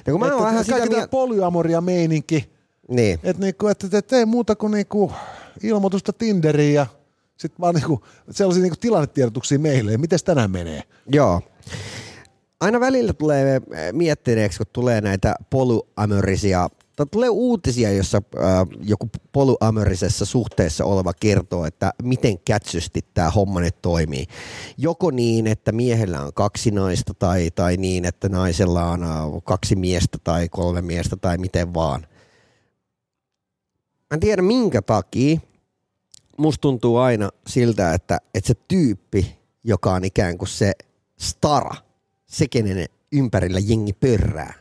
Ja 0.07 0.13
kun 0.13 0.21
mä 0.21 0.27
että, 0.27 0.43
vähän 0.43 0.65
kaiken 0.71 0.91
tämä 0.91 1.09
polyamoria 1.09 1.81
meininki, 1.81 2.57
Niin. 2.89 3.19
että 3.23 3.43
niinku, 3.43 3.67
et, 3.67 3.85
et, 3.85 3.95
et, 3.95 4.13
ei 4.13 4.27
muuta 4.27 4.57
kuin 4.57 4.71
niinku 4.73 5.13
ilmoitusta 5.63 6.13
Tinderiin 6.13 6.75
ja 6.75 6.87
sitten 7.37 7.61
vaan 7.61 7.75
niinku, 7.75 8.05
sellaisia 8.31 8.63
niinku 8.63 8.77
tilannetiedotuksia 8.81 9.59
meille, 9.59 9.97
miten 9.97 10.19
tänään 10.25 10.51
menee. 10.51 10.83
Joo. 11.09 11.43
Aina 12.61 12.81
välillä 12.81 13.13
tulee 13.13 13.61
miettineeksi, 13.93 14.59
kun 14.59 14.67
tulee 14.73 15.01
näitä 15.01 15.35
polyamorisia, 15.51 16.69
tai 16.97 17.07
tulee 17.11 17.29
uutisia, 17.29 17.93
jossa 17.93 18.23
äh, 18.37 18.43
joku 18.81 19.11
polyamorisessa 19.33 20.25
suhteessa 20.25 20.85
oleva 20.85 21.13
kertoo, 21.21 21.65
että 21.65 21.93
miten 22.03 22.39
kätsysti 22.39 23.01
tämä 23.15 23.31
homma 23.31 23.61
nyt 23.61 23.83
toimii. 23.83 24.27
Joko 24.79 25.11
niin, 25.11 25.47
että 25.47 25.73
miehellä 25.73 26.21
on 26.21 26.33
kaksi 26.35 26.71
naista, 26.71 27.15
tai, 27.15 27.51
tai 27.55 27.77
niin, 27.77 28.05
että 28.05 28.29
naisella 28.29 28.85
on 28.85 29.03
äh, 29.03 29.11
kaksi 29.45 29.77
miestä 29.77 30.19
tai 30.25 30.49
kolme 30.49 30.83
miestä, 30.83 31.17
tai 31.17 31.39
miten 31.39 31.75
vaan. 31.75 32.01
Mä 34.11 34.15
en 34.15 34.21
tiedä 34.21 34.43
minkä 34.43 34.83
takia, 34.83 35.41
musta 36.39 36.61
tuntuu 36.61 36.97
aina 36.97 37.31
siltä, 37.47 37.95
että, 37.95 38.19
että 38.35 38.49
se 38.49 38.55
tyyppi, 38.69 39.39
joka 39.65 39.95
on 39.95 40.05
ikään 40.05 40.39
kuin 40.39 40.49
se 40.49 40.73
stara, 41.19 41.75
se 42.27 42.49
kenen 42.49 42.87
ympärillä 43.13 43.61
jengi 43.61 43.93
pörrää, 43.93 44.55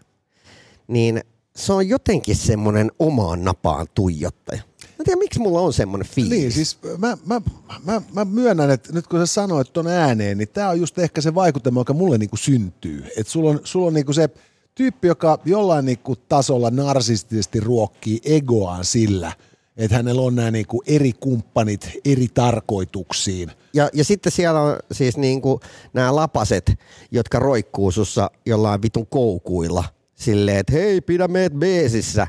niin 0.87 1.23
se 1.55 1.73
on 1.73 1.89
jotenkin 1.89 2.35
semmoinen 2.35 2.91
omaan 2.99 3.43
napaan 3.43 3.87
tuijottaja. 3.95 4.61
Mä 4.81 4.87
en 4.99 5.05
tiedä, 5.05 5.19
miksi 5.19 5.39
mulla 5.39 5.61
on 5.61 5.73
semmoinen 5.73 6.07
fiilis. 6.07 6.39
Niin, 6.39 6.51
siis 6.51 6.79
mä, 6.97 7.17
mä, 7.25 7.41
mä, 7.83 8.01
mä 8.13 8.25
myönnän, 8.25 8.71
että 8.71 8.93
nyt 8.93 9.07
kun 9.07 9.19
sä 9.19 9.25
sanoit 9.25 9.73
ton 9.73 9.87
ääneen, 9.87 10.37
niin 10.37 10.47
tämä 10.47 10.69
on 10.69 10.79
just 10.79 10.99
ehkä 10.99 11.21
se 11.21 11.35
vaikutelma, 11.35 11.79
joka 11.79 11.93
mulle 11.93 12.17
niinku 12.17 12.37
syntyy. 12.37 13.05
Että 13.17 13.31
sulla 13.31 13.49
on, 13.49 13.59
sulla 13.63 13.87
on 13.87 13.93
niinku 13.93 14.13
se 14.13 14.29
tyyppi, 14.75 15.07
joka 15.07 15.39
jollain 15.45 15.85
niinku 15.85 16.15
tasolla 16.15 16.69
narsistisesti 16.69 17.59
ruokkii 17.59 18.21
egoaan 18.23 18.85
sillä, 18.85 19.31
että 19.77 19.97
hänellä 19.97 20.21
on 20.21 20.35
nämä 20.35 20.51
niinku 20.51 20.83
eri 20.87 21.13
kumppanit 21.13 21.89
eri 22.05 22.27
tarkoituksiin. 22.33 23.51
Ja, 23.73 23.89
ja 23.93 24.03
sitten 24.03 24.31
siellä 24.31 24.61
on 24.61 24.77
siis 24.91 25.17
niinku 25.17 25.59
nämä 25.93 26.15
lapaset, 26.15 26.79
jotka 27.11 27.39
roikkuu 27.39 27.91
sussa 27.91 28.31
jollain 28.45 28.81
vitun 28.81 29.07
koukuilla. 29.07 29.83
Silleen, 30.15 30.57
että 30.57 30.73
hei, 30.73 31.01
pidä 31.01 31.27
meet 31.27 31.53
beesissä. 31.53 32.27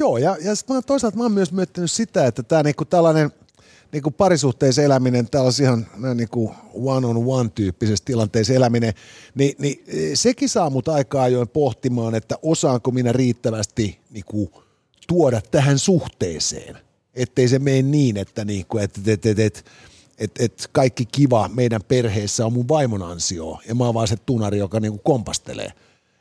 Joo, 0.00 0.18
ja, 0.18 0.36
ja 0.44 0.54
sit 0.54 0.68
mä 0.68 0.74
oon 0.74 0.82
toisaalta 0.86 1.16
mä 1.16 1.22
oon 1.22 1.32
myös 1.32 1.52
miettinyt 1.52 1.90
sitä, 1.90 2.26
että 2.26 2.42
tämä 2.42 2.62
niinku 2.62 2.84
tällainen 2.84 3.30
niinku 3.92 4.10
parisuhteisen 4.10 4.84
eläminen, 4.84 5.30
tällaisen 5.30 5.64
ihan 5.64 5.86
niinku 6.14 6.54
one-on-one 6.74 7.50
tyyppisessä 7.54 8.04
tilanteessa 8.04 8.52
eläminen, 8.52 8.94
niin, 9.34 9.54
niin 9.58 9.84
sekin 10.14 10.48
saa 10.48 10.70
mut 10.70 10.88
aika 10.88 11.22
ajoin 11.22 11.48
pohtimaan, 11.48 12.14
että 12.14 12.38
osaanko 12.42 12.90
minä 12.90 13.12
riittävästi 13.12 14.00
niinku 14.10 14.50
tuoda 15.08 15.40
tähän 15.50 15.78
suhteeseen. 15.78 16.76
Ettei 17.14 17.48
se 17.48 17.58
mene 17.58 17.82
niin, 17.82 18.16
että 18.16 18.44
niinku, 18.44 18.78
et, 18.78 19.00
et, 19.06 19.26
et, 19.26 19.38
et, 19.38 19.64
et, 20.18 20.30
et 20.38 20.68
kaikki 20.72 21.06
kiva 21.06 21.50
meidän 21.54 21.80
perheessä 21.88 22.46
on 22.46 22.52
mun 22.52 22.68
vaimon 22.68 23.02
ansio 23.02 23.58
ja 23.68 23.74
mä 23.74 23.84
oon 23.84 23.94
vaan 23.94 24.08
se 24.08 24.16
tunari, 24.16 24.58
joka 24.58 24.80
niinku 24.80 24.98
kompastelee. 24.98 25.72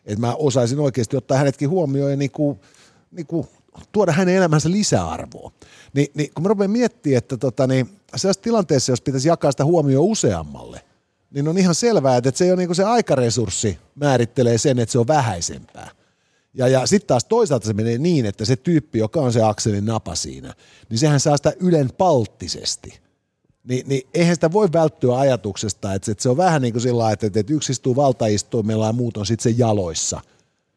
Että 0.06 0.20
mä 0.20 0.36
osaisin 0.36 0.80
oikeasti 0.80 1.18
ottaa 1.18 1.38
hänetkin 1.38 1.70
huomioon 1.70 2.12
ja 2.12 2.18
niinku, 2.18 2.60
niinku 3.12 3.48
tuoda 3.92 4.12
hänen 4.12 4.36
elämänsä 4.36 4.72
lisäarvoa. 4.72 5.52
Ni, 5.94 6.12
niin 6.14 6.32
kun 6.34 6.44
mä 6.44 6.50
rupean 6.50 6.72
miettimään, 6.72 7.18
että 7.18 7.38
tota, 7.38 7.68
niin, 7.68 7.90
sellaisessa 8.16 8.44
tilanteessa, 8.44 8.92
jos 8.92 9.02
pitäisi 9.02 9.28
jakaa 9.28 9.52
sitä 9.52 9.66
huomioon 9.66 10.06
useammalle, 10.06 10.82
niin 11.32 11.48
on 11.48 11.58
ihan 11.58 11.76
selvää, 11.76 12.18
että 12.18 12.32
se, 12.36 12.52
on 12.52 12.58
niinku 12.58 12.74
se 12.74 12.84
aikaresurssi 12.84 13.78
määrittelee 13.96 14.58
sen, 14.58 14.80
että 14.80 14.92
se 14.92 15.00
on 15.00 15.08
vähäisempää. 15.08 15.92
Ja, 16.54 16.68
ja 16.68 16.86
sitten 16.86 17.08
taas 17.08 17.26
toisaalta 17.26 17.68
se 17.68 17.74
menee 17.74 17.98
niin, 17.98 18.26
että 18.26 18.46
se 18.46 18.56
tyyppi, 18.56 19.00
joka 19.00 19.20
on 19.20 19.34
se 19.34 19.44
akselin 19.44 19.86
napa 19.86 20.16
siinä, 20.16 20.54
niin 20.90 20.98
sehän 20.98 21.20
saa 21.20 21.38
sitä 21.38 21.54
ylen 21.60 21.90
palttisesti. 21.98 23.05
Ni, 23.70 23.84
niin 23.86 24.08
eihän 24.14 24.36
sitä 24.36 24.52
voi 24.52 24.70
välttyä 24.74 25.20
ajatuksesta, 25.20 25.94
että, 25.94 26.12
että 26.12 26.22
se 26.22 26.30
on 26.30 26.38
vähän 26.38 26.62
niin 26.62 26.74
kuin 26.74 26.82
sillä 26.82 27.12
että, 27.12 27.28
että 27.28 27.54
yksi 27.54 27.72
istuu 27.72 27.96
valtaistuimella 27.96 28.88
ja 28.88 28.94
muut 28.94 29.18
on 29.18 29.26
sitten 29.26 29.54
se 29.54 29.60
jaloissa 29.60 30.22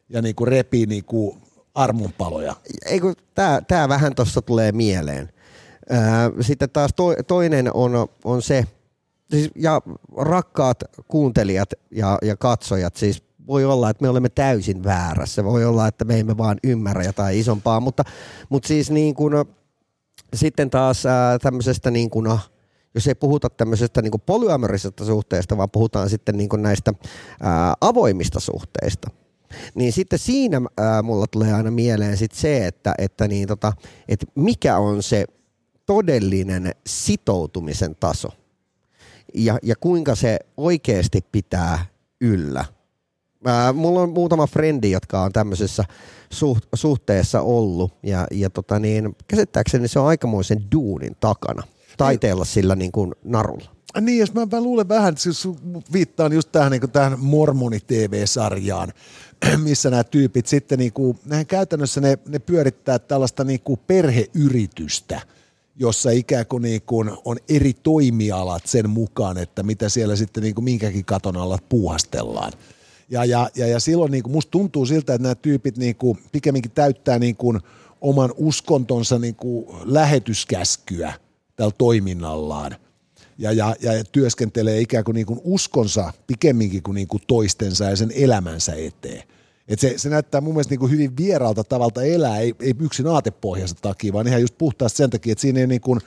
ja 0.08 0.22
niin 0.22 0.34
kuin 0.34 0.48
repii 0.48 0.86
niin 0.86 1.04
kuin 1.04 1.38
armonpaloja. 1.74 2.56
Tää, 3.34 3.60
tää 3.60 3.88
vähän 3.88 4.14
tuossa 4.14 4.42
tulee 4.42 4.72
mieleen. 4.72 5.32
Ää, 5.90 6.30
Sitten 6.40 6.70
taas 6.70 6.90
to, 6.96 7.14
toinen 7.26 7.74
on, 7.74 8.08
on 8.24 8.42
se, 8.42 8.64
siis, 9.30 9.50
ja 9.56 9.82
rakkaat 10.16 10.84
kuuntelijat 11.08 11.70
ja, 11.90 12.18
ja 12.22 12.36
katsojat, 12.36 12.96
siis 12.96 13.22
voi 13.46 13.64
olla, 13.64 13.90
että 13.90 14.02
me 14.02 14.08
olemme 14.08 14.28
täysin 14.28 14.84
väärässä, 14.84 15.44
voi 15.44 15.64
olla, 15.64 15.88
että 15.88 16.04
me 16.04 16.20
emme 16.20 16.38
vaan 16.38 16.58
ymmärrä 16.64 17.04
jotain 17.04 17.38
isompaa, 17.38 17.80
mutta, 17.80 18.04
mutta 18.48 18.66
siis 18.66 18.90
niin 18.90 19.14
kuin, 19.14 19.34
sitten 20.34 20.70
taas 20.70 21.06
ää, 21.06 21.38
tämmöisestä 21.38 21.90
niin 21.90 22.10
kuin, 22.10 22.38
jos 22.94 23.08
ei 23.08 23.14
puhuta 23.14 23.50
tämmöisestä 23.50 24.02
niin 24.02 24.12
polyamorisesta 24.26 25.04
suhteesta, 25.04 25.56
vaan 25.56 25.70
puhutaan 25.70 26.10
sitten 26.10 26.36
niin 26.36 26.48
näistä 26.56 26.94
ää, 27.40 27.74
avoimista 27.80 28.40
suhteista, 28.40 29.10
niin 29.74 29.92
sitten 29.92 30.18
siinä 30.18 30.60
ää, 30.76 31.02
mulla 31.02 31.26
tulee 31.26 31.52
aina 31.52 31.70
mieleen 31.70 32.16
sit 32.16 32.32
se, 32.32 32.66
että, 32.66 32.94
että, 32.98 33.28
niin 33.28 33.48
tota, 33.48 33.72
että 34.08 34.26
mikä 34.34 34.78
on 34.78 35.02
se 35.02 35.24
todellinen 35.86 36.72
sitoutumisen 36.86 37.96
taso 38.00 38.28
ja, 39.34 39.58
ja 39.62 39.74
kuinka 39.80 40.14
se 40.14 40.38
oikeasti 40.56 41.24
pitää 41.32 41.86
yllä. 42.20 42.64
Ää, 43.44 43.72
mulla 43.72 44.00
on 44.00 44.10
muutama 44.10 44.46
frendi, 44.46 44.90
jotka 44.90 45.22
on 45.22 45.32
tämmöisessä 45.32 45.84
suht, 46.30 46.64
suhteessa 46.74 47.40
ollut 47.40 47.94
ja, 48.02 48.26
ja 48.30 48.50
tota 48.50 48.78
niin, 48.78 49.16
käsittääkseni 49.28 49.88
se 49.88 49.98
on 49.98 50.06
aikamoisen 50.06 50.58
duunin 50.72 51.16
takana 51.20 51.62
taiteella 51.98 52.44
sillä 52.44 52.76
niin 52.76 52.92
kuin 52.92 53.14
narulla. 53.24 53.78
Niin, 54.00 54.18
jos 54.18 54.34
mä, 54.34 54.46
mä 54.52 54.60
luulen 54.60 54.88
vähän, 54.88 55.16
siis 55.16 55.48
viittaan 55.92 56.32
just 56.32 56.52
tähän, 56.52 56.72
niin 56.72 56.90
tähän 56.90 57.20
Mormoni-TV-sarjaan, 57.20 58.92
missä 59.64 59.90
nämä 59.90 60.04
tyypit 60.04 60.46
sitten, 60.46 60.78
niin 60.78 60.92
kuin, 60.92 61.18
käytännössä 61.48 62.00
ne, 62.00 62.18
ne 62.28 62.38
pyörittää 62.38 62.98
tällaista 62.98 63.44
niin 63.44 63.60
kuin 63.60 63.80
perheyritystä, 63.86 65.20
jossa 65.76 66.10
ikään 66.10 66.46
kuin, 66.46 66.62
niin 66.62 66.82
kuin 66.82 67.10
on 67.24 67.36
eri 67.48 67.72
toimialat 67.72 68.66
sen 68.66 68.90
mukaan, 68.90 69.38
että 69.38 69.62
mitä 69.62 69.88
siellä 69.88 70.16
sitten 70.16 70.42
niin 70.42 70.54
kuin 70.54 70.64
minkäkin 70.64 71.04
katon 71.04 71.36
alla 71.36 71.58
puuhastellaan. 71.68 72.52
Ja, 73.10 73.24
ja, 73.24 73.50
ja, 73.54 73.66
ja 73.66 73.80
silloin 73.80 74.12
niin 74.12 74.22
kuin 74.22 74.32
musta 74.32 74.50
tuntuu 74.50 74.86
siltä, 74.86 75.14
että 75.14 75.22
nämä 75.22 75.34
tyypit 75.34 75.78
niin 75.78 75.96
kuin 75.96 76.18
pikemminkin 76.32 76.70
täyttää 76.70 77.18
niin 77.18 77.36
kuin 77.36 77.60
oman 78.00 78.34
uskontonsa 78.36 79.18
niin 79.18 79.34
kuin 79.34 79.66
lähetyskäskyä 79.84 81.14
tällä 81.58 81.74
toiminnallaan 81.78 82.76
ja, 83.38 83.52
ja, 83.52 83.76
ja 83.80 84.04
työskentelee 84.12 84.80
ikään 84.80 85.04
kuin, 85.04 85.14
niin 85.14 85.26
kuin 85.26 85.40
uskonsa 85.44 86.12
pikemminkin 86.26 86.82
kuin, 86.82 86.94
niin 86.94 87.08
kuin 87.08 87.22
toistensa 87.26 87.84
ja 87.84 87.96
sen 87.96 88.12
elämänsä 88.14 88.74
eteen. 88.74 89.22
Et 89.68 89.80
se, 89.80 89.94
se 89.96 90.08
näyttää 90.08 90.40
mun 90.40 90.54
mielestä 90.54 90.72
niin 90.72 90.80
kuin 90.80 90.92
hyvin 90.92 91.16
vieraalta 91.16 91.64
tavalta 91.64 92.02
elää, 92.02 92.38
ei, 92.38 92.54
ei 92.60 92.74
yksin 92.80 93.06
aatepohjansa 93.06 93.74
takia, 93.82 94.12
vaan 94.12 94.26
ihan 94.26 94.40
just 94.40 94.58
puhtaasti 94.58 94.96
sen 94.96 95.10
takia, 95.10 95.32
että 95.32 95.42
siinä 95.42 95.60
ei 95.60 95.66
niin 95.66 95.80
kuin 95.80 96.00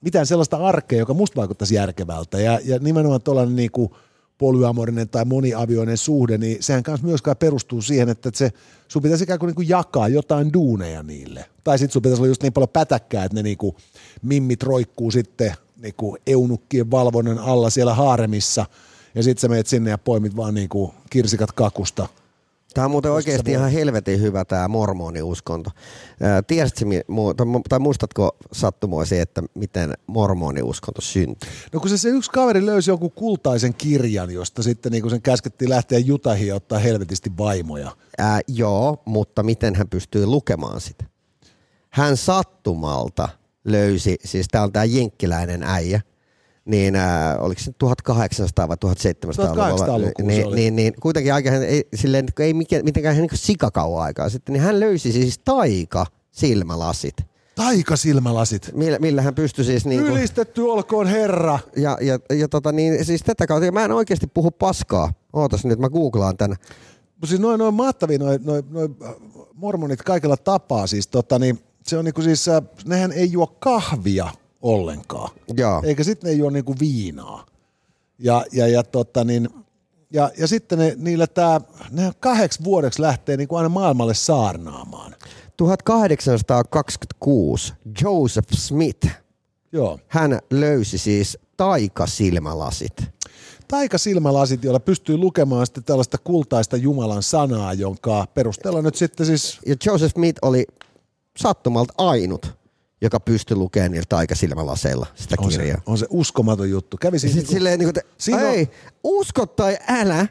mitään 0.00 0.26
sellaista 0.26 0.56
arkea, 0.56 0.98
joka 0.98 1.14
musta 1.14 1.36
vaikuttaisi 1.36 1.74
järkevältä. 1.74 2.40
Ja, 2.40 2.60
ja 2.64 2.78
nimenomaan 2.78 3.22
tuollainen 3.22 3.56
niin 3.56 3.70
kuin 3.70 3.90
polyamorinen 4.38 5.08
tai 5.08 5.24
moniavioinen 5.24 5.96
suhde, 5.96 6.38
niin 6.38 6.62
sehän 6.62 6.82
kanssa 6.82 7.06
myöskään 7.06 7.36
perustuu 7.36 7.82
siihen, 7.82 8.08
että 8.08 8.30
se, 8.34 8.52
sun 8.88 9.02
pitäisi 9.02 9.24
ikään 9.24 9.38
kuin, 9.38 9.46
niin 9.46 9.54
kuin 9.54 9.68
jakaa 9.68 10.08
jotain 10.08 10.52
duuneja 10.52 11.02
niille. 11.02 11.44
Tai 11.64 11.78
sitten 11.78 11.92
sun 11.92 12.02
pitäisi 12.02 12.20
olla 12.20 12.30
just 12.30 12.42
niin 12.42 12.52
paljon 12.52 12.68
pätäkkää, 12.68 13.24
että 13.24 13.34
ne 13.34 13.42
niin 13.42 13.58
kuin 13.58 13.76
mimmit 14.22 14.62
roikkuu 14.62 15.10
sitten 15.10 15.54
niin 15.82 15.94
kuin 15.96 16.22
eunukkien 16.26 16.90
valvonnan 16.90 17.38
alla 17.38 17.70
siellä 17.70 17.94
haaremissa, 17.94 18.66
ja 19.14 19.22
sitten 19.22 19.40
sä 19.40 19.48
meet 19.48 19.66
sinne 19.66 19.90
ja 19.90 19.98
poimit 19.98 20.36
vaan 20.36 20.54
niin 20.54 20.68
kuin 20.68 20.92
kirsikat 21.10 21.52
kakusta. 21.52 22.08
Tämä 22.76 22.84
on 22.84 22.90
muuten 22.90 23.12
oikeasti 23.12 23.50
ihan 23.50 23.70
helvetin 23.70 24.20
hyvä 24.20 24.44
tämä 24.44 24.68
mormoniuskonto. 24.68 25.70
Tiesitkö, 26.46 26.84
tai 27.36 27.46
mu- 27.46 27.62
tai 27.68 27.78
muistatko 27.78 28.36
sattumoisi, 28.52 29.18
että 29.18 29.42
miten 29.54 29.94
mormoniuskonto 30.06 31.00
syntyi? 31.00 31.50
No 31.72 31.80
kun 31.80 31.90
se, 31.90 31.98
se 31.98 32.08
yksi 32.08 32.30
kaveri 32.30 32.66
löysi 32.66 32.90
jonkun 32.90 33.12
kultaisen 33.12 33.74
kirjan, 33.74 34.30
josta 34.30 34.62
sitten 34.62 34.92
niin 34.92 35.10
sen 35.10 35.22
käskettiin 35.22 35.70
lähteä 35.70 35.98
Jutahiin 35.98 36.48
ja 36.48 36.54
ottaa 36.54 36.78
helvetisti 36.78 37.30
vaimoja. 37.38 37.96
Ää, 38.18 38.40
joo, 38.48 39.02
mutta 39.04 39.42
miten 39.42 39.74
hän 39.74 39.88
pystyy 39.88 40.26
lukemaan 40.26 40.80
sitä? 40.80 41.04
Hän 41.90 42.16
sattumalta 42.16 43.28
löysi, 43.64 44.16
siis 44.24 44.46
tämä 44.50 44.64
on 44.64 44.72
tämä 44.72 44.84
jenkkiläinen 44.84 45.62
äijä, 45.62 46.00
niin 46.66 46.96
äh, 46.96 47.36
oliko 47.38 47.60
se 47.60 47.72
1800 47.78 48.68
vai 48.68 48.76
1700-luvulla, 48.84 49.68
1800-luku 49.68 50.12
se 50.18 50.22
niin, 50.22 50.46
oli. 50.46 50.56
niin, 50.56 50.76
niin, 50.76 50.94
kuitenkin 51.00 51.34
aika, 51.34 51.50
ei, 51.50 51.88
silleen, 51.94 52.26
ei 52.40 52.54
mikä, 52.54 52.82
mitenkään 52.82 53.16
niin 53.16 53.28
sikakauan 53.34 54.04
aikaa 54.04 54.28
sitten, 54.28 54.52
niin 54.52 54.62
hän 54.62 54.80
löysi 54.80 55.12
siis 55.12 55.38
taika 55.44 56.06
silmälasit, 56.30 57.16
Taikasilmälasit. 57.56 58.70
millä, 58.74 58.98
millä 58.98 59.22
hän 59.22 59.34
pystyi 59.34 59.64
siis 59.64 59.86
niin 59.86 60.00
kuin, 60.00 60.12
Ylistetty 60.12 60.62
olkoon 60.62 61.06
herra. 61.06 61.58
ja, 61.76 61.98
ja, 62.00 62.18
ja 62.36 62.48
tota 62.48 62.72
niin, 62.72 63.04
siis 63.04 63.22
tätä 63.22 63.46
kautta, 63.46 63.66
ja 63.66 63.72
mä 63.72 63.84
en 63.84 63.92
oikeasti 63.92 64.26
puhu 64.26 64.50
paskaa. 64.50 65.12
Ootas 65.32 65.64
nyt, 65.64 65.78
mä 65.78 65.88
googlaan 65.88 66.36
tän. 66.36 66.56
Siis 67.24 67.40
noin, 67.40 67.58
noin 67.58 67.74
mahtavia 67.74 68.18
noin 68.18 68.40
noi, 68.44 68.62
noi 68.70 68.88
mormonit 69.54 70.02
kaikella 70.02 70.36
tapaa. 70.36 70.86
Siis 70.86 71.08
tota 71.08 71.38
niin, 71.38 71.58
se 71.82 71.98
on 71.98 72.04
niinku 72.04 72.22
siis, 72.22 72.48
äh, 72.48 72.62
nehän 72.84 73.12
ei 73.12 73.32
juo 73.32 73.46
kahvia 73.46 74.28
ollenkaan. 74.66 75.30
Joo. 75.56 75.82
Eikä 75.84 76.04
sitten 76.04 76.30
ne 76.30 76.36
juo 76.36 76.50
niinku 76.50 76.74
viinaa. 76.80 77.46
Ja, 78.18 78.44
ja, 78.52 78.68
ja, 78.68 78.82
tota 78.82 79.24
niin, 79.24 79.48
ja, 80.12 80.30
ja 80.38 80.46
sitten 80.46 80.78
ne, 80.78 80.94
niillä 80.98 81.26
tää, 81.26 81.60
ne 81.90 82.12
kahdeksi 82.20 82.64
vuodeksi 82.64 83.02
lähtee 83.02 83.36
niinku 83.36 83.56
aina 83.56 83.68
maailmalle 83.68 84.14
saarnaamaan. 84.14 85.14
1826 85.56 87.74
Joseph 88.02 88.48
Smith, 88.52 89.08
Joo. 89.72 89.98
hän 90.08 90.38
löysi 90.50 90.98
siis 90.98 91.38
taikasilmälasit. 91.56 92.96
Taikasilmälasit, 93.68 94.64
joilla 94.64 94.80
pystyy 94.80 95.16
lukemaan 95.16 95.66
sitten 95.66 95.84
tällaista 95.84 96.18
kultaista 96.18 96.76
Jumalan 96.76 97.22
sanaa, 97.22 97.72
jonka 97.72 98.26
perusteella 98.34 98.82
nyt 98.82 98.94
sitten 98.94 99.26
siis 99.26 99.58
Ja 99.66 99.76
Joseph 99.86 100.14
Smith 100.14 100.38
oli 100.42 100.66
sattumalta 101.38 101.94
ainut, 101.98 102.56
joka 103.02 103.20
pystyi 103.20 103.56
lukemaan 103.56 103.90
niillä 103.90 104.06
taikasilmälaseilla 104.08 105.06
sitä 105.14 105.34
on 105.38 105.52
se, 105.52 105.58
kirjaa. 105.58 105.80
on 105.86 105.98
se 105.98 106.06
uskomaton 106.10 106.70
juttu. 106.70 106.96
Kävi 107.00 107.18
siis 107.18 107.32
sitten 107.32 107.54
silleen, 107.54 107.78
niin 107.78 107.92
kuin, 107.94 108.02
Siinä 108.18 108.38
että, 108.38 108.48
on- 108.50 108.54
ei, 108.56 108.68
usko 109.04 109.46
tai 109.46 109.78
älä, 109.88 110.26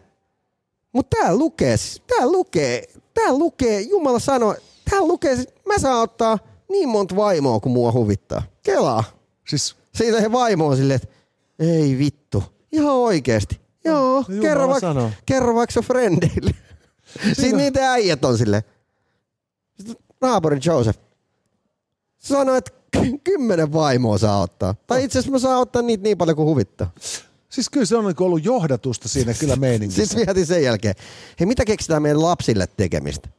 mutta 0.93 1.17
tää 1.21 1.35
lukee, 1.35 1.75
tää 2.07 2.25
lukee, 2.27 2.83
tää 3.13 3.33
lukee, 3.33 3.81
Jumala 3.81 4.19
sanoi, 4.19 4.55
tää 4.89 4.99
lukee, 5.01 5.35
mä 5.65 5.79
saan 5.79 6.01
ottaa 6.01 6.39
niin 6.69 6.89
monta 6.89 7.15
vaimoa 7.15 7.59
kuin 7.59 7.73
mua 7.73 7.91
huvittaa. 7.91 8.41
Kelaa. 8.63 9.03
siis 9.47 9.75
Siitä 9.95 10.21
he 10.21 10.31
vaimo 10.31 10.67
on 10.67 10.77
silleen, 10.77 10.95
että 11.03 11.15
ei 11.59 11.97
vittu, 11.97 12.43
ihan 12.71 12.95
oikeesti. 12.95 13.59
Joo, 13.85 14.25
Jumala 14.27 14.41
kerro 14.41 14.67
vaikka, 14.67 14.79
sanoo. 14.87 15.11
kerro 15.25 15.55
vaikka 15.55 15.81
frendeille. 15.81 16.51
Sitten 17.33 17.57
niitä 17.57 17.91
äijät 17.91 18.25
on 18.25 18.37
silleen. 18.37 18.63
Sitten 19.77 19.95
Naapuri 20.21 20.59
Joseph 20.65 20.99
sanoi, 22.25 22.57
että 22.57 22.71
ky- 22.91 23.17
kymmenen 23.23 23.73
vaimoa 23.73 24.17
saa 24.17 24.41
ottaa. 24.41 24.75
Tai 24.87 25.03
itse 25.03 25.19
asiassa 25.19 25.31
mä 25.31 25.39
saan 25.39 25.61
ottaa 25.61 25.81
niitä 25.81 26.03
niin 26.03 26.17
paljon 26.17 26.35
kuin 26.35 26.47
huvittaa. 26.47 26.91
Siis 27.49 27.69
kyllä 27.69 27.85
se 27.85 27.95
on 27.95 28.05
niinku 28.05 28.23
ollut 28.23 28.45
johdatusta 28.45 29.09
siinä 29.09 29.33
kyllä 29.33 29.55
meiningissä. 29.55 30.05
Sitten 30.05 30.25
mietin 30.27 30.45
sen 30.45 30.63
jälkeen, 30.63 30.95
hei 31.39 31.45
mitä 31.45 31.65
keksitään 31.65 32.01
meidän 32.01 32.21
lapsille 32.21 32.67
tekemistä? 32.77 33.29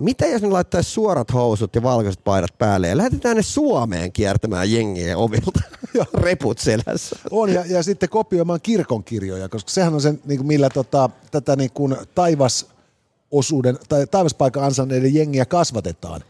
Mitä 0.00 0.26
jos 0.26 0.42
ne 0.42 0.48
laittaisi 0.48 0.90
suorat 0.90 1.32
housut 1.32 1.74
ja 1.74 1.82
valkoiset 1.82 2.24
paidat 2.24 2.58
päälle 2.58 2.88
ja 2.88 2.96
lähetetään 2.96 3.36
ne 3.36 3.42
Suomeen 3.42 4.12
kiertämään 4.12 4.72
jengiä 4.72 5.18
ovilta? 5.18 5.60
Reput 6.14 6.58
selässä. 6.58 7.16
On 7.30 7.52
ja, 7.52 7.64
ja 7.66 7.82
sitten 7.82 8.08
kopioimaan 8.08 8.60
kirkonkirjoja, 8.62 9.48
koska 9.48 9.70
sehän 9.70 9.94
on 9.94 10.00
se, 10.00 10.14
niin 10.24 10.38
kuin 10.38 10.46
millä 10.46 10.70
tota, 10.70 11.10
tätä 11.30 11.56
niin 11.56 11.70
kuin 11.74 11.96
taivasosuuden 12.14 13.78
tai 13.88 14.06
taivaspaikan 14.06 14.64
ansainneiden 14.64 15.14
jengiä 15.14 15.44
kasvatetaan. 15.44 16.20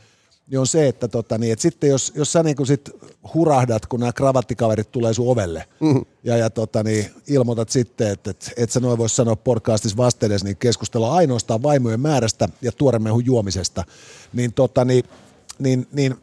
Niin 0.46 0.58
on 0.58 0.66
se, 0.66 0.88
että, 0.88 1.08
tota, 1.08 1.38
niin, 1.38 1.52
että 1.52 1.62
sitten 1.62 1.90
jos, 1.90 2.12
jos 2.14 2.32
sä 2.32 2.42
niin 2.42 2.66
sit 2.66 2.90
hurahdat, 3.34 3.86
kun 3.86 4.00
nämä 4.00 4.12
kravattikaverit 4.12 4.92
tulee 4.92 5.14
sun 5.14 5.28
ovelle 5.28 5.64
mm. 5.80 6.02
ja, 6.24 6.36
ja 6.36 6.50
tota, 6.50 6.82
niin, 6.82 7.06
ilmoitat 7.26 7.68
sitten, 7.68 8.10
että 8.10 8.30
et, 8.30 8.52
et 8.56 8.70
sä 8.70 8.80
noin 8.80 8.98
voisi 8.98 9.16
sanoa 9.16 9.36
podcastissa 9.36 9.96
vastedes, 9.96 10.44
niin 10.44 10.56
keskustellaan 10.56 11.16
ainoastaan 11.16 11.62
vaimojen 11.62 12.00
määrästä 12.00 12.48
ja 12.62 12.72
tuoremehun 12.72 13.26
juomisesta, 13.26 13.84
niin, 14.32 14.52
tota, 14.52 14.84
niin, 14.84 15.04
niin, 15.58 15.86
niin 15.92 16.16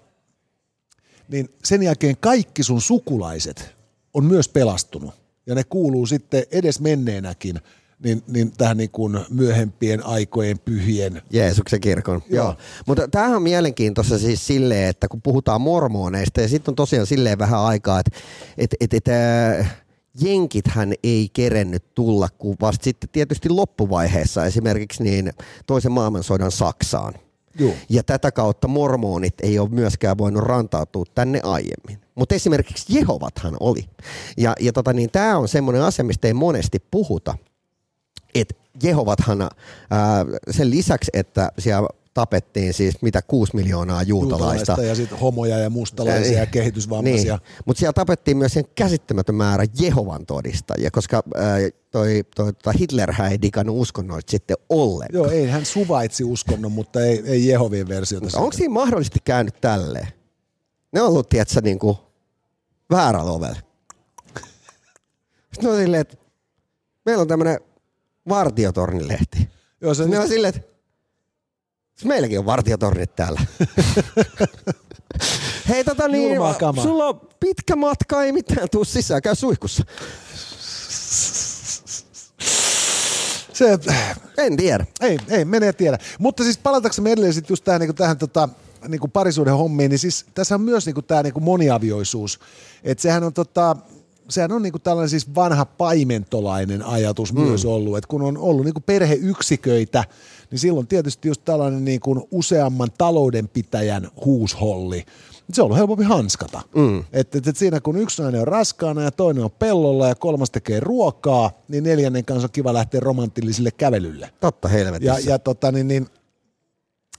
niin 1.32 1.50
sen 1.64 1.84
jälkeen 1.84 2.18
kaikki 2.20 2.64
sun 2.64 2.82
sukulaiset 2.82 3.76
on 4.14 4.26
myös 4.26 4.50
pelastunut. 4.50 5.14
Ja 5.46 5.56
ne 5.56 5.64
kuuluu 5.64 6.06
sitten 6.06 6.44
edes 6.52 6.80
menneenäkin 6.80 7.60
niin, 8.04 8.24
niin 8.28 8.52
tähän 8.58 8.78
niin 8.78 8.92
kuin 8.92 9.20
myöhempien 9.30 10.06
aikojen 10.06 10.60
pyhien. 10.60 11.22
Jeesuksen 11.30 11.82
kirkon. 11.82 12.24
Joo. 12.30 12.46
Joo. 12.46 12.56
Mutta 12.88 13.08
tämähän 13.08 13.36
on 13.36 13.44
mielenkiintoista 13.44 14.18
siis 14.18 14.48
silleen, 14.48 14.90
että 14.90 15.08
kun 15.08 15.22
puhutaan 15.22 15.62
mormoneista 15.62 16.42
ja 16.42 16.48
sitten 16.48 16.72
on 16.72 16.76
tosiaan 16.76 17.06
silleen 17.06 17.40
vähän 17.40 17.60
aikaa, 17.60 18.00
että 18.00 18.20
et, 18.58 18.76
et, 18.80 18.94
et, 18.94 19.08
äh, 19.08 19.82
jenkithän 20.22 20.94
ei 21.04 21.30
kerennyt 21.34 21.94
tulla 21.96 22.30
kuin 22.38 22.58
vasta 22.62 22.84
sitten 22.84 23.10
tietysti 23.10 23.50
loppuvaiheessa 23.50 24.46
esimerkiksi 24.46 25.04
niin 25.04 25.34
toisen 25.66 25.92
maailmansodan 25.92 26.52
Saksaan. 26.52 27.14
Joo. 27.60 27.74
Ja 27.90 28.04
tätä 28.04 28.32
kautta 28.32 28.68
mormonit 28.68 29.34
ei 29.44 29.60
ole 29.60 29.70
myöskään 29.70 30.18
voinut 30.18 30.44
rantautua 30.44 31.06
tänne 31.16 31.40
aiemmin. 31.44 32.02
Mutta 32.16 32.36
esimerkiksi 32.36 32.98
Jehovathan 32.98 33.58
oli. 33.60 33.86
Ja, 34.38 34.54
ja 34.60 34.74
tota 34.74 34.94
niin, 34.94 35.12
tämä 35.12 35.38
on 35.38 35.48
semmoinen 35.48 35.82
asia, 35.82 36.06
mistä 36.06 36.28
ei 36.28 36.34
monesti 36.34 36.80
puhuta. 36.92 37.38
Että 38.36 38.56
Jehovathan 38.84 39.42
ää, 39.42 39.50
sen 40.52 40.70
lisäksi, 40.70 41.12
että 41.14 41.52
siellä 41.60 41.88
tapettiin 42.14 42.74
siis 42.74 43.02
mitä 43.02 43.22
6 43.22 43.56
miljoonaa 43.56 44.04
juutalaista. 44.04 44.72
Juutalaista 44.72 44.84
ja 44.84 44.96
sitten 44.96 45.20
homoja 45.20 45.58
ja 45.58 45.70
mustalaisia 45.70 46.40
ja 46.40 46.46
kehitysvammaisia. 46.46 47.36
Niin. 47.36 47.64
Mutta 47.66 47.80
siellä 47.80 47.94
tapettiin 47.94 48.38
myös 48.38 48.54
sen 48.54 48.66
käsittämätön 48.76 49.36
määrä 49.36 49.66
Jehovan 49.80 50.26
todistajia, 50.26 50.92
koska 50.92 51.24
ää, 51.36 51.58
toi, 51.92 52.24
toi, 52.36 52.54
toi 52.54 52.74
Hitlerhän 52.80 53.32
ei 53.32 53.42
digannut 53.42 53.78
uskonnoista 53.80 54.32
sitten 54.32 54.58
ollenkaan. 54.70 55.24
Joo, 55.24 55.32
ei 55.32 55.48
hän 55.48 55.66
suvaitsi 55.66 56.24
uskonnon, 56.24 56.72
mutta 56.72 57.02
ei, 57.02 57.24
ei 57.26 57.48
Jehovien 57.48 57.88
versiota. 57.88 58.30
siitä. 58.30 58.40
Onko 58.40 58.54
siinä 58.54 58.74
mahdollisesti 58.74 59.20
käynyt 59.24 59.62
tälleen? 59.62 60.08
Ne 60.92 61.02
on 61.02 61.08
ollut, 61.08 61.30
tiedätkö, 61.30 61.62
niin 61.62 61.80
kuin 61.80 61.98
väärällä 62.92 63.32
ovella. 63.32 63.60
Sitten 65.54 65.72
on 65.72 65.78
silleen, 65.78 66.02
että 66.02 66.18
meillä 67.06 67.22
on 67.22 67.28
tämmöinen 67.28 67.60
vartiotornilehti. 68.30 69.50
Joo, 69.82 69.94
se, 69.94 70.08
Ne 70.08 70.20
on 70.20 70.28
silleen, 70.28 70.54
että 70.56 70.68
"Siis 71.96 72.06
meilläkin 72.06 72.40
on 72.40 72.46
vartiotornit 72.46 73.16
täällä. 73.16 73.42
Hei 75.70 75.84
tota 75.84 76.08
niin, 76.08 76.38
sulla 76.82 77.06
on 77.06 77.22
pitkä 77.40 77.76
matka, 77.76 78.24
ei 78.24 78.32
mitään, 78.32 78.68
tuu 78.72 78.86
sisään, 78.86 79.22
käy 79.22 79.36
suihkussa. 79.36 79.84
se, 83.54 83.80
En 84.38 84.58
tiedä. 84.58 84.86
Ei, 85.02 85.18
ei, 85.30 85.46
menee 85.46 85.74
tiedä. 85.74 85.98
Mutta 86.20 86.44
siis 86.44 86.58
palataksemme 86.58 87.12
edelleen 87.12 87.34
sit 87.34 87.50
just 87.50 87.64
tähän, 87.64 87.82
niin 87.82 87.96
tähän 87.96 88.18
tota, 88.18 88.50
niin 88.88 89.12
parisuuden 89.14 89.58
hommiin, 89.58 89.90
niin 89.90 90.00
siis 90.00 90.26
tässä 90.34 90.56
on 90.56 90.62
myös 90.62 90.86
niin 90.86 90.96
tämä 91.08 91.24
niin 91.24 91.44
moniavioisuus. 91.44 92.40
Että 92.84 93.02
sehän 93.02 93.24
on 93.24 93.34
tota, 93.34 93.76
sehän 94.32 94.52
on 94.52 94.62
niin 94.62 94.72
kuin 94.72 94.82
tällainen 94.82 95.10
siis 95.10 95.36
vanha 95.36 95.66
paimentolainen 95.66 96.86
ajatus 96.86 97.34
mm. 97.34 97.42
myös 97.42 97.66
ollut, 97.66 97.98
että 97.98 98.08
kun 98.08 98.22
on 98.22 98.38
ollut 98.38 98.66
niin 98.66 98.74
kuin 98.74 98.84
perheyksiköitä, 98.84 100.04
niin 100.52 100.60
silloin 100.60 100.88
tietysti 100.88 101.28
just 101.28 101.42
tällainen 101.46 101.86
niin 101.86 102.00
kuin 102.00 102.22
useamman 102.32 102.90
taloudenpitäjän 102.98 104.08
huusholli, 104.26 105.06
se 105.54 105.62
on 105.62 105.66
ollut 105.66 105.78
helpompi 105.78 106.04
hanskata. 106.04 106.62
Mm. 106.76 107.04
Että 107.14 107.38
et, 107.38 107.48
et 107.48 107.58
siinä 107.58 107.80
kun 107.80 107.98
yksi 107.98 108.22
nainen 108.22 108.42
on 108.42 108.48
raskaana 108.48 109.02
ja 109.02 109.12
toinen 109.12 109.44
on 109.44 109.52
pellolla 109.52 110.08
ja 110.08 110.16
kolmas 110.16 110.52
tekee 110.52 110.80
ruokaa, 110.80 111.52
niin 111.68 111.84
neljännen 111.84 112.26
kanssa 112.26 112.46
on 112.46 112.52
kiva 112.52 112.74
lähteä 112.74 113.00
romanttillisille 113.00 113.72
kävelylle. 113.72 114.30
Totta 114.40 114.68
helvetissä. 114.68 115.20
Ja, 115.20 115.30
ja, 115.30 115.40
tota, 115.40 115.72
niin, 115.72 115.88
niin, 115.88 116.08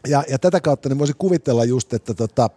ja, 0.09 0.25
ja 0.29 0.39
tätä 0.39 0.61
kautta 0.61 0.89
niin 0.89 0.99
voisi 0.99 1.13
kuvitella 1.19 1.65
just, 1.65 1.95
että, 1.95 2.15
tota, 2.15 2.51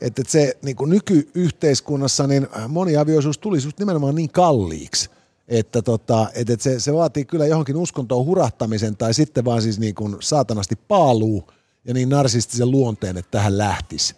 että, 0.00 0.22
se 0.26 0.56
niin 0.62 0.76
kuin 0.76 0.90
nykyyhteiskunnassa 0.90 2.26
niin 2.26 2.48
moniavioisuus 2.68 3.38
tulisi 3.38 3.66
just 3.66 3.78
nimenomaan 3.78 4.14
niin 4.14 4.30
kalliiksi, 4.30 5.10
että, 5.48 5.82
tota, 5.82 6.26
että, 6.34 6.56
se, 6.58 6.80
se 6.80 6.94
vaatii 6.94 7.24
kyllä 7.24 7.46
johonkin 7.46 7.76
uskontoon 7.76 8.26
hurahtamisen 8.26 8.96
tai 8.96 9.14
sitten 9.14 9.44
vaan 9.44 9.62
siis 9.62 9.78
niin 9.78 9.94
kuin 9.94 10.16
saatanasti 10.20 10.76
paaluu 10.88 11.50
ja 11.84 11.94
niin 11.94 12.08
narsistisen 12.08 12.70
luonteen, 12.70 13.16
että 13.16 13.30
tähän 13.30 13.58
lähtisi. 13.58 14.14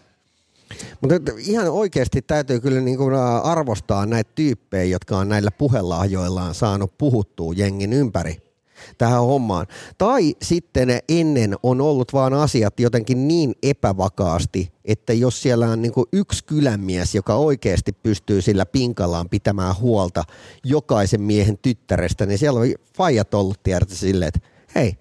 Mutta 1.00 1.32
ihan 1.38 1.68
oikeasti 1.68 2.22
täytyy 2.22 2.60
kyllä 2.60 2.80
niin 2.80 2.98
kuin 2.98 3.14
arvostaa 3.42 4.06
näitä 4.06 4.30
tyyppejä, 4.34 4.84
jotka 4.84 5.18
on 5.18 5.28
näillä 5.28 5.50
puhelahjoillaan 5.50 6.54
saanut 6.54 6.98
puhuttua 6.98 7.52
jengin 7.56 7.92
ympäri 7.92 8.49
tähän 8.98 9.20
hommaan. 9.20 9.66
Tai 9.98 10.34
sitten 10.42 10.98
ennen 11.08 11.56
on 11.62 11.80
ollut 11.80 12.12
vaan 12.12 12.34
asiat 12.34 12.80
jotenkin 12.80 13.28
niin 13.28 13.54
epävakaasti, 13.62 14.72
että 14.84 15.12
jos 15.12 15.42
siellä 15.42 15.66
on 15.66 15.82
niin 15.82 15.92
yksi 16.12 16.44
kylämies, 16.44 17.14
joka 17.14 17.34
oikeasti 17.34 17.92
pystyy 17.92 18.42
sillä 18.42 18.66
pinkallaan 18.66 19.28
pitämään 19.28 19.74
huolta 19.80 20.24
jokaisen 20.64 21.22
miehen 21.22 21.58
tyttärestä, 21.62 22.26
niin 22.26 22.38
siellä 22.38 22.60
on 22.60 22.66
faijat 22.96 23.34
ollut 23.34 23.62
tiedätte 23.62 23.94
silleen, 23.94 24.28
että 24.28 24.40
hei, 24.74 24.96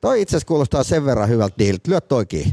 toi 0.00 0.22
itse 0.22 0.36
asiassa 0.36 0.48
kuulostaa 0.48 0.84
sen 0.84 1.04
verran 1.04 1.28
hyvältä 1.28 1.54
diililtä, 1.58 1.90
lyö 1.90 2.00
toi 2.00 2.26
kiinni. 2.26 2.52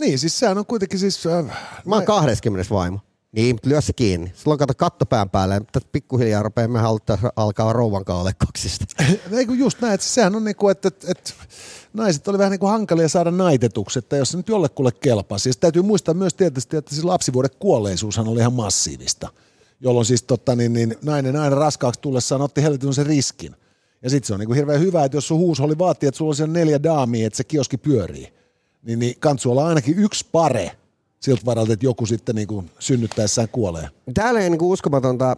Niin, 0.00 0.18
siis 0.18 0.38
sehän 0.38 0.58
on 0.58 0.66
kuitenkin 0.66 0.98
siis... 0.98 1.26
Äh, 1.26 1.44
Mä 1.84 1.94
oon 1.94 2.04
20 2.04 2.74
vaimo. 2.74 3.00
Niin, 3.32 3.58
lyö 3.64 3.80
se 3.80 3.92
kiinni. 3.92 4.32
Silloin 4.34 4.58
kato 4.58 4.74
kattopään 4.76 5.30
päälle, 5.30 5.58
mutta 5.58 5.80
pikkuhiljaa 5.92 6.42
rupeaa 6.42 6.68
me 6.68 6.80
alkaa 7.36 7.72
rouvan 7.72 8.04
kaksista. 8.38 8.84
Ei 9.36 9.46
kun 9.46 9.58
just 9.58 9.80
näin, 9.80 9.98
sehän 10.00 10.36
on 10.36 10.44
niin 10.44 10.56
kuin, 10.56 10.72
että, 10.72 10.88
että, 10.88 11.06
että 11.10 11.32
naiset 11.92 12.28
oli 12.28 12.38
vähän 12.38 12.50
niin 12.50 12.60
kuin 12.60 12.70
hankalia 12.70 13.08
saada 13.08 13.30
naitetuksi, 13.30 13.98
että 13.98 14.16
jos 14.16 14.30
se 14.30 14.36
nyt 14.36 14.48
jollekulle 14.48 14.92
kelpasi. 14.92 15.42
Siis 15.42 15.56
täytyy 15.56 15.82
muistaa 15.82 16.14
myös 16.14 16.34
tietysti, 16.34 16.76
että 16.76 16.94
siis 16.94 17.04
lapsivuoden 17.04 17.50
kuolleisuushan 17.58 18.28
oli 18.28 18.40
ihan 18.40 18.52
massiivista, 18.52 19.28
jolloin 19.80 20.06
siis 20.06 20.22
totta, 20.22 20.56
niin, 20.56 20.72
niin 20.72 20.94
nainen 21.02 21.36
aina 21.36 21.56
raskaaksi 21.56 22.00
tullessaan 22.00 22.42
otti 22.42 22.62
helvetin 22.62 22.94
sen 22.94 23.06
riskin. 23.06 23.56
Ja 24.02 24.10
sitten 24.10 24.26
se 24.26 24.32
on 24.34 24.40
niin 24.40 24.46
kuin 24.46 24.56
hirveän 24.56 24.80
hyvä, 24.80 25.04
että 25.04 25.16
jos 25.16 25.28
sun 25.28 25.38
huusholli 25.38 25.78
vaatii, 25.78 26.06
että 26.08 26.18
sulla 26.18 26.28
on 26.28 26.36
siellä 26.36 26.52
neljä 26.52 26.82
daamia, 26.82 27.26
että 27.26 27.36
se 27.36 27.44
kioski 27.44 27.76
pyörii, 27.76 28.32
niin, 28.82 28.98
niin 28.98 29.20
kansu 29.20 29.50
olla 29.50 29.66
ainakin 29.66 29.98
yksi 29.98 30.26
pare– 30.32 30.72
siltä 31.20 31.42
varalta, 31.44 31.72
että 31.72 31.86
joku 31.86 32.06
sitten 32.06 32.34
niin 32.34 32.48
kuin 32.48 32.70
synnyttäessään 32.78 33.48
kuolee. 33.52 33.88
Täällä 34.14 34.40
ei 34.40 34.50
niin 34.50 34.58
kuin 34.58 34.68
uskomatonta. 34.68 35.36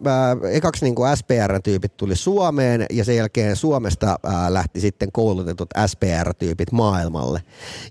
Ekaksi 0.51 0.85
niin 0.85 0.95
kuin 0.95 1.17
SPR-tyypit 1.17 1.97
tuli 1.97 2.17
Suomeen 2.17 2.87
ja 2.91 3.05
sen 3.05 3.17
jälkeen 3.17 3.57
Suomesta 3.57 4.19
lähti 4.49 4.81
sitten 4.81 5.13
koulutetut 5.13 5.69
SPR-tyypit 5.87 6.73
maailmalle. 6.73 7.43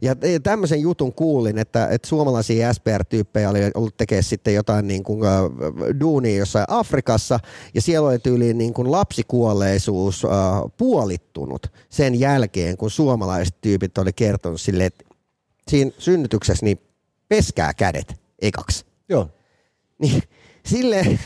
Ja 0.02 0.16
tämmöisen 0.44 0.82
jutun 0.82 1.14
kuulin, 1.14 1.58
että, 1.58 1.88
että 1.88 2.08
suomalaisia 2.08 2.74
SPR-tyyppejä 2.74 3.50
oli 3.50 3.60
ollut 3.76 3.98
tekemään 3.98 4.24
sitten 4.24 4.54
jotain 4.54 4.88
niin 4.88 5.04
kuin, 5.04 5.20
duunia 6.00 6.38
jossain 6.38 6.66
Afrikassa 6.68 7.40
ja 7.74 7.82
siellä 7.82 8.08
oli 8.08 8.20
tyyliin 8.20 8.58
niin 8.58 8.74
kuin 8.74 8.92
lapsikuolleisuus 8.92 10.24
puolittunut 10.78 11.68
sen 11.90 12.20
jälkeen, 12.20 12.78
kun 12.78 12.92
suomalaiset 12.92 13.56
tyypit 13.62 13.98
oli 13.98 14.14
kertonut 14.14 14.62
sille, 14.62 14.86
että 14.86 15.06
siinä 15.68 15.92
synnytyksessä 15.98 16.66
niin 16.66 16.80
peskää 17.30 17.74
kädet 17.74 18.16
ekaksi. 18.40 18.86
Joo. 19.10 19.30
Niin 20.00 20.24
sille 20.66 21.20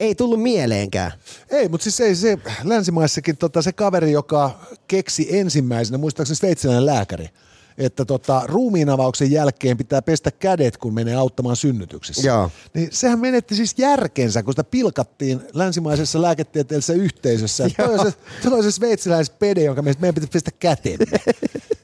ei 0.00 0.14
tullut 0.14 0.42
mieleenkään. 0.42 1.12
Ei, 1.50 1.68
mutta 1.68 1.84
siis 1.84 2.00
ei 2.00 2.14
se 2.14 2.38
länsimaissakin 2.64 3.36
tota, 3.36 3.62
se 3.62 3.72
kaveri, 3.72 4.12
joka 4.12 4.60
keksi 4.88 5.38
ensimmäisenä, 5.38 5.98
muistaakseni 5.98 6.36
sveitsiläinen 6.36 6.86
lääkäri, 6.86 7.28
että 7.78 8.04
tota, 8.04 8.42
ruumiinavauksen 8.44 9.30
jälkeen 9.30 9.76
pitää 9.76 10.02
pestä 10.02 10.30
kädet, 10.30 10.76
kun 10.76 10.94
menee 10.94 11.14
auttamaan 11.14 11.56
synnytyksessä. 11.56 12.28
Joo. 12.28 12.50
Niin 12.74 12.88
sehän 12.92 13.20
menetti 13.20 13.54
siis 13.56 13.74
järkensä, 13.78 14.42
kun 14.42 14.52
sitä 14.52 14.64
pilkattiin 14.64 15.40
länsimaisessa 15.54 16.22
lääketieteellisessä 16.22 16.92
yhteisössä. 16.92 17.70
Toi 17.76 17.98
on, 17.98 18.06
se, 18.06 18.14
toi 18.42 18.58
on 18.58 18.72
se 18.72 19.64
jonka 19.64 19.82
meidän 19.82 20.14
pitää 20.14 20.28
pestä 20.32 20.50
käteen. 20.50 20.98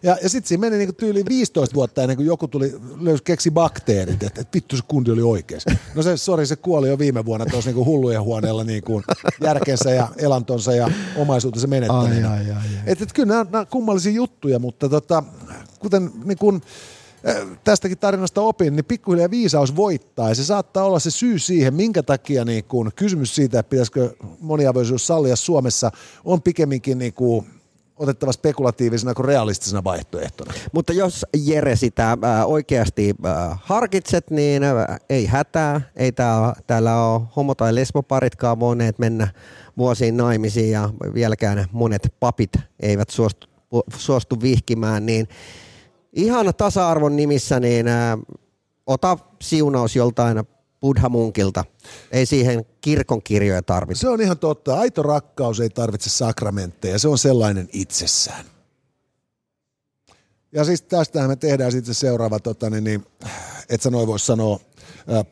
Ja, 0.02 0.18
ja 0.22 0.28
sitten 0.28 0.48
siinä 0.48 0.60
meni 0.60 0.76
niinku 0.76 0.92
tyyliin 0.92 1.26
15 1.28 1.74
vuotta 1.74 2.02
ennen 2.02 2.16
kuin 2.16 2.26
joku 2.26 2.48
tuli, 2.48 2.74
löysi, 3.00 3.24
keksi 3.24 3.50
bakteerit, 3.50 4.22
että, 4.22 4.40
että 4.40 4.54
vittu 4.54 4.76
se 4.76 4.82
kundi 4.88 5.10
oli 5.10 5.22
oikeassa. 5.22 5.70
No 5.94 6.02
se, 6.02 6.16
sori, 6.16 6.46
se 6.46 6.56
kuoli 6.56 6.88
jo 6.88 6.98
viime 6.98 7.24
vuonna 7.24 7.46
tuossa 7.46 7.70
niinku 7.70 7.84
hullujen 7.84 8.22
huoneella 8.22 8.64
niinku 8.64 9.02
järkensä 9.44 9.90
ja 9.90 10.08
elantonsa 10.18 10.72
ja 10.72 10.90
omaisuutensa 11.16 11.66
menettänyt. 11.66 12.24
Ai, 12.24 12.24
ai, 12.24 12.50
ai, 12.50 12.56
ai. 12.56 12.64
Että 12.86 13.04
et, 13.04 13.12
kyllä 13.12 13.28
nämä, 13.28 13.46
nämä 13.50 13.64
kummallisia 13.64 14.12
juttuja, 14.12 14.58
mutta 14.58 14.88
tota, 14.88 15.22
kuten 15.80 16.10
niin 16.24 16.38
kun, 16.38 16.62
tästäkin 17.64 17.98
tarinasta 17.98 18.40
opin, 18.40 18.76
niin 18.76 18.84
pikkuhiljaa 18.84 19.30
viisaus 19.30 19.76
voittaa 19.76 20.28
ja 20.28 20.34
se 20.34 20.44
saattaa 20.44 20.84
olla 20.84 20.98
se 20.98 21.10
syy 21.10 21.38
siihen, 21.38 21.74
minkä 21.74 22.02
takia 22.02 22.44
niin 22.44 22.64
kun, 22.64 22.90
kysymys 22.96 23.34
siitä, 23.34 23.58
että 23.58 23.70
pitäisikö 23.70 24.14
moniavioisuus 24.40 25.06
sallia 25.06 25.36
Suomessa, 25.36 25.90
on 26.24 26.42
pikemminkin 26.42 26.98
niin 26.98 27.14
kuin, 27.14 27.46
otettava 28.00 28.32
spekulatiivisena 28.32 29.14
kuin 29.14 29.26
realistisena 29.26 29.84
vaihtoehtona. 29.84 30.54
Mutta 30.72 30.92
jos 30.92 31.26
Jere 31.44 31.76
sitä 31.76 32.10
äh, 32.10 32.18
oikeasti 32.46 33.14
äh, 33.26 33.58
harkitset, 33.62 34.30
niin 34.30 34.62
äh, 34.62 35.00
ei 35.08 35.26
hätää. 35.26 35.80
Ei 35.96 36.12
tää, 36.12 36.52
täällä 36.66 37.04
ole 37.04 37.22
homo- 37.36 37.54
tai 37.54 37.74
lesboparitkaan 37.74 38.60
voineet 38.60 38.98
mennä 38.98 39.28
vuosiin 39.78 40.16
naimisiin 40.16 40.70
ja 40.70 40.90
vieläkään 41.14 41.66
monet 41.72 42.14
papit 42.20 42.52
eivät 42.80 43.10
suostu, 43.10 43.46
suostu 43.96 44.40
vihkimään, 44.42 45.06
niin 45.06 45.28
ihan 46.12 46.54
tasa-arvon 46.56 47.16
nimissä, 47.16 47.60
niin 47.60 47.88
äh, 47.88 48.18
ota 48.86 49.18
siunaus 49.42 49.96
joltain 49.96 50.42
buddha-munkilta. 50.80 51.64
Ei 52.12 52.26
siihen 52.26 52.64
kirkon 52.80 53.22
kirjoja 53.22 53.62
tarvitse. 53.62 54.00
Se 54.00 54.08
on 54.08 54.20
ihan 54.20 54.38
totta. 54.38 54.78
Aito 54.78 55.02
rakkaus 55.02 55.60
ei 55.60 55.70
tarvitse 55.70 56.10
sakramentteja. 56.10 56.98
Se 56.98 57.08
on 57.08 57.18
sellainen 57.18 57.68
itsessään. 57.72 58.44
Ja 60.52 60.64
siis 60.64 60.82
tästähän 60.82 61.30
me 61.30 61.36
tehdään 61.36 61.72
sitten 61.72 61.94
seuraava, 61.94 62.38
tota, 62.38 62.70
niin, 62.70 62.84
niin, 62.84 63.06
et 63.68 63.82
sä 63.82 63.90
noin 63.90 64.06
voisi 64.06 64.26
sanoa, 64.26 64.60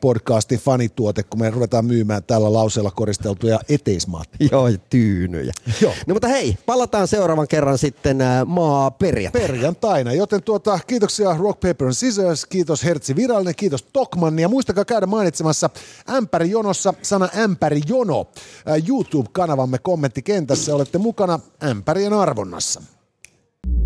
podcastin 0.01 0.59
fanituote, 0.59 1.23
kun 1.23 1.39
me 1.39 1.49
ruvetaan 1.49 1.85
myymään 1.85 2.23
tällä 2.23 2.53
lauseella 2.53 2.91
koristeltuja 2.91 3.59
eteismattoja. 3.69 4.49
Joo, 4.51 4.67
ja 4.67 4.77
tyynyjä. 4.89 5.53
Joo. 5.81 5.93
No 6.07 6.13
mutta 6.13 6.27
hei, 6.27 6.57
palataan 6.65 7.07
seuraavan 7.07 7.47
kerran 7.47 7.77
sitten 7.77 8.17
maa 8.45 8.91
perjantaina. 8.91 9.47
Perjantaina, 9.47 10.13
joten 10.13 10.43
tuota, 10.43 10.79
kiitoksia 10.87 11.37
Rock 11.37 11.59
Paper 11.59 11.87
and 11.87 11.93
Scissors, 11.93 12.45
kiitos 12.45 12.83
Hertsi 12.83 13.15
Virallinen, 13.15 13.55
kiitos 13.55 13.83
Tokmanni 13.83 14.41
ja 14.41 14.49
muistakaa 14.49 14.85
käydä 14.85 15.05
mainitsemassa 15.05 15.69
Ämpärijonossa 16.09 16.93
sana 17.01 17.29
Ämpärijono 17.37 18.27
YouTube-kanavamme 18.87 19.77
kommenttikentässä, 19.77 20.75
olette 20.75 20.97
mukana 20.97 21.39
Ämpärien 21.63 22.13
arvonnassa. 22.13 22.81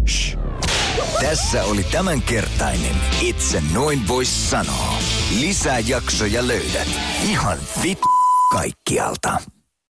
Shh. 0.08 0.38
Tässä 1.22 1.64
oli 1.64 1.84
tämänkertainen 1.84 2.96
Itse 3.22 3.64
noin 3.74 4.08
vois 4.08 4.50
sanoa. 4.50 4.94
Lisää 5.40 5.80
jaksoja 5.80 6.48
löydät 6.48 6.88
ihan 7.24 7.58
vit 7.84 8.00
kaikkialta. 8.52 9.53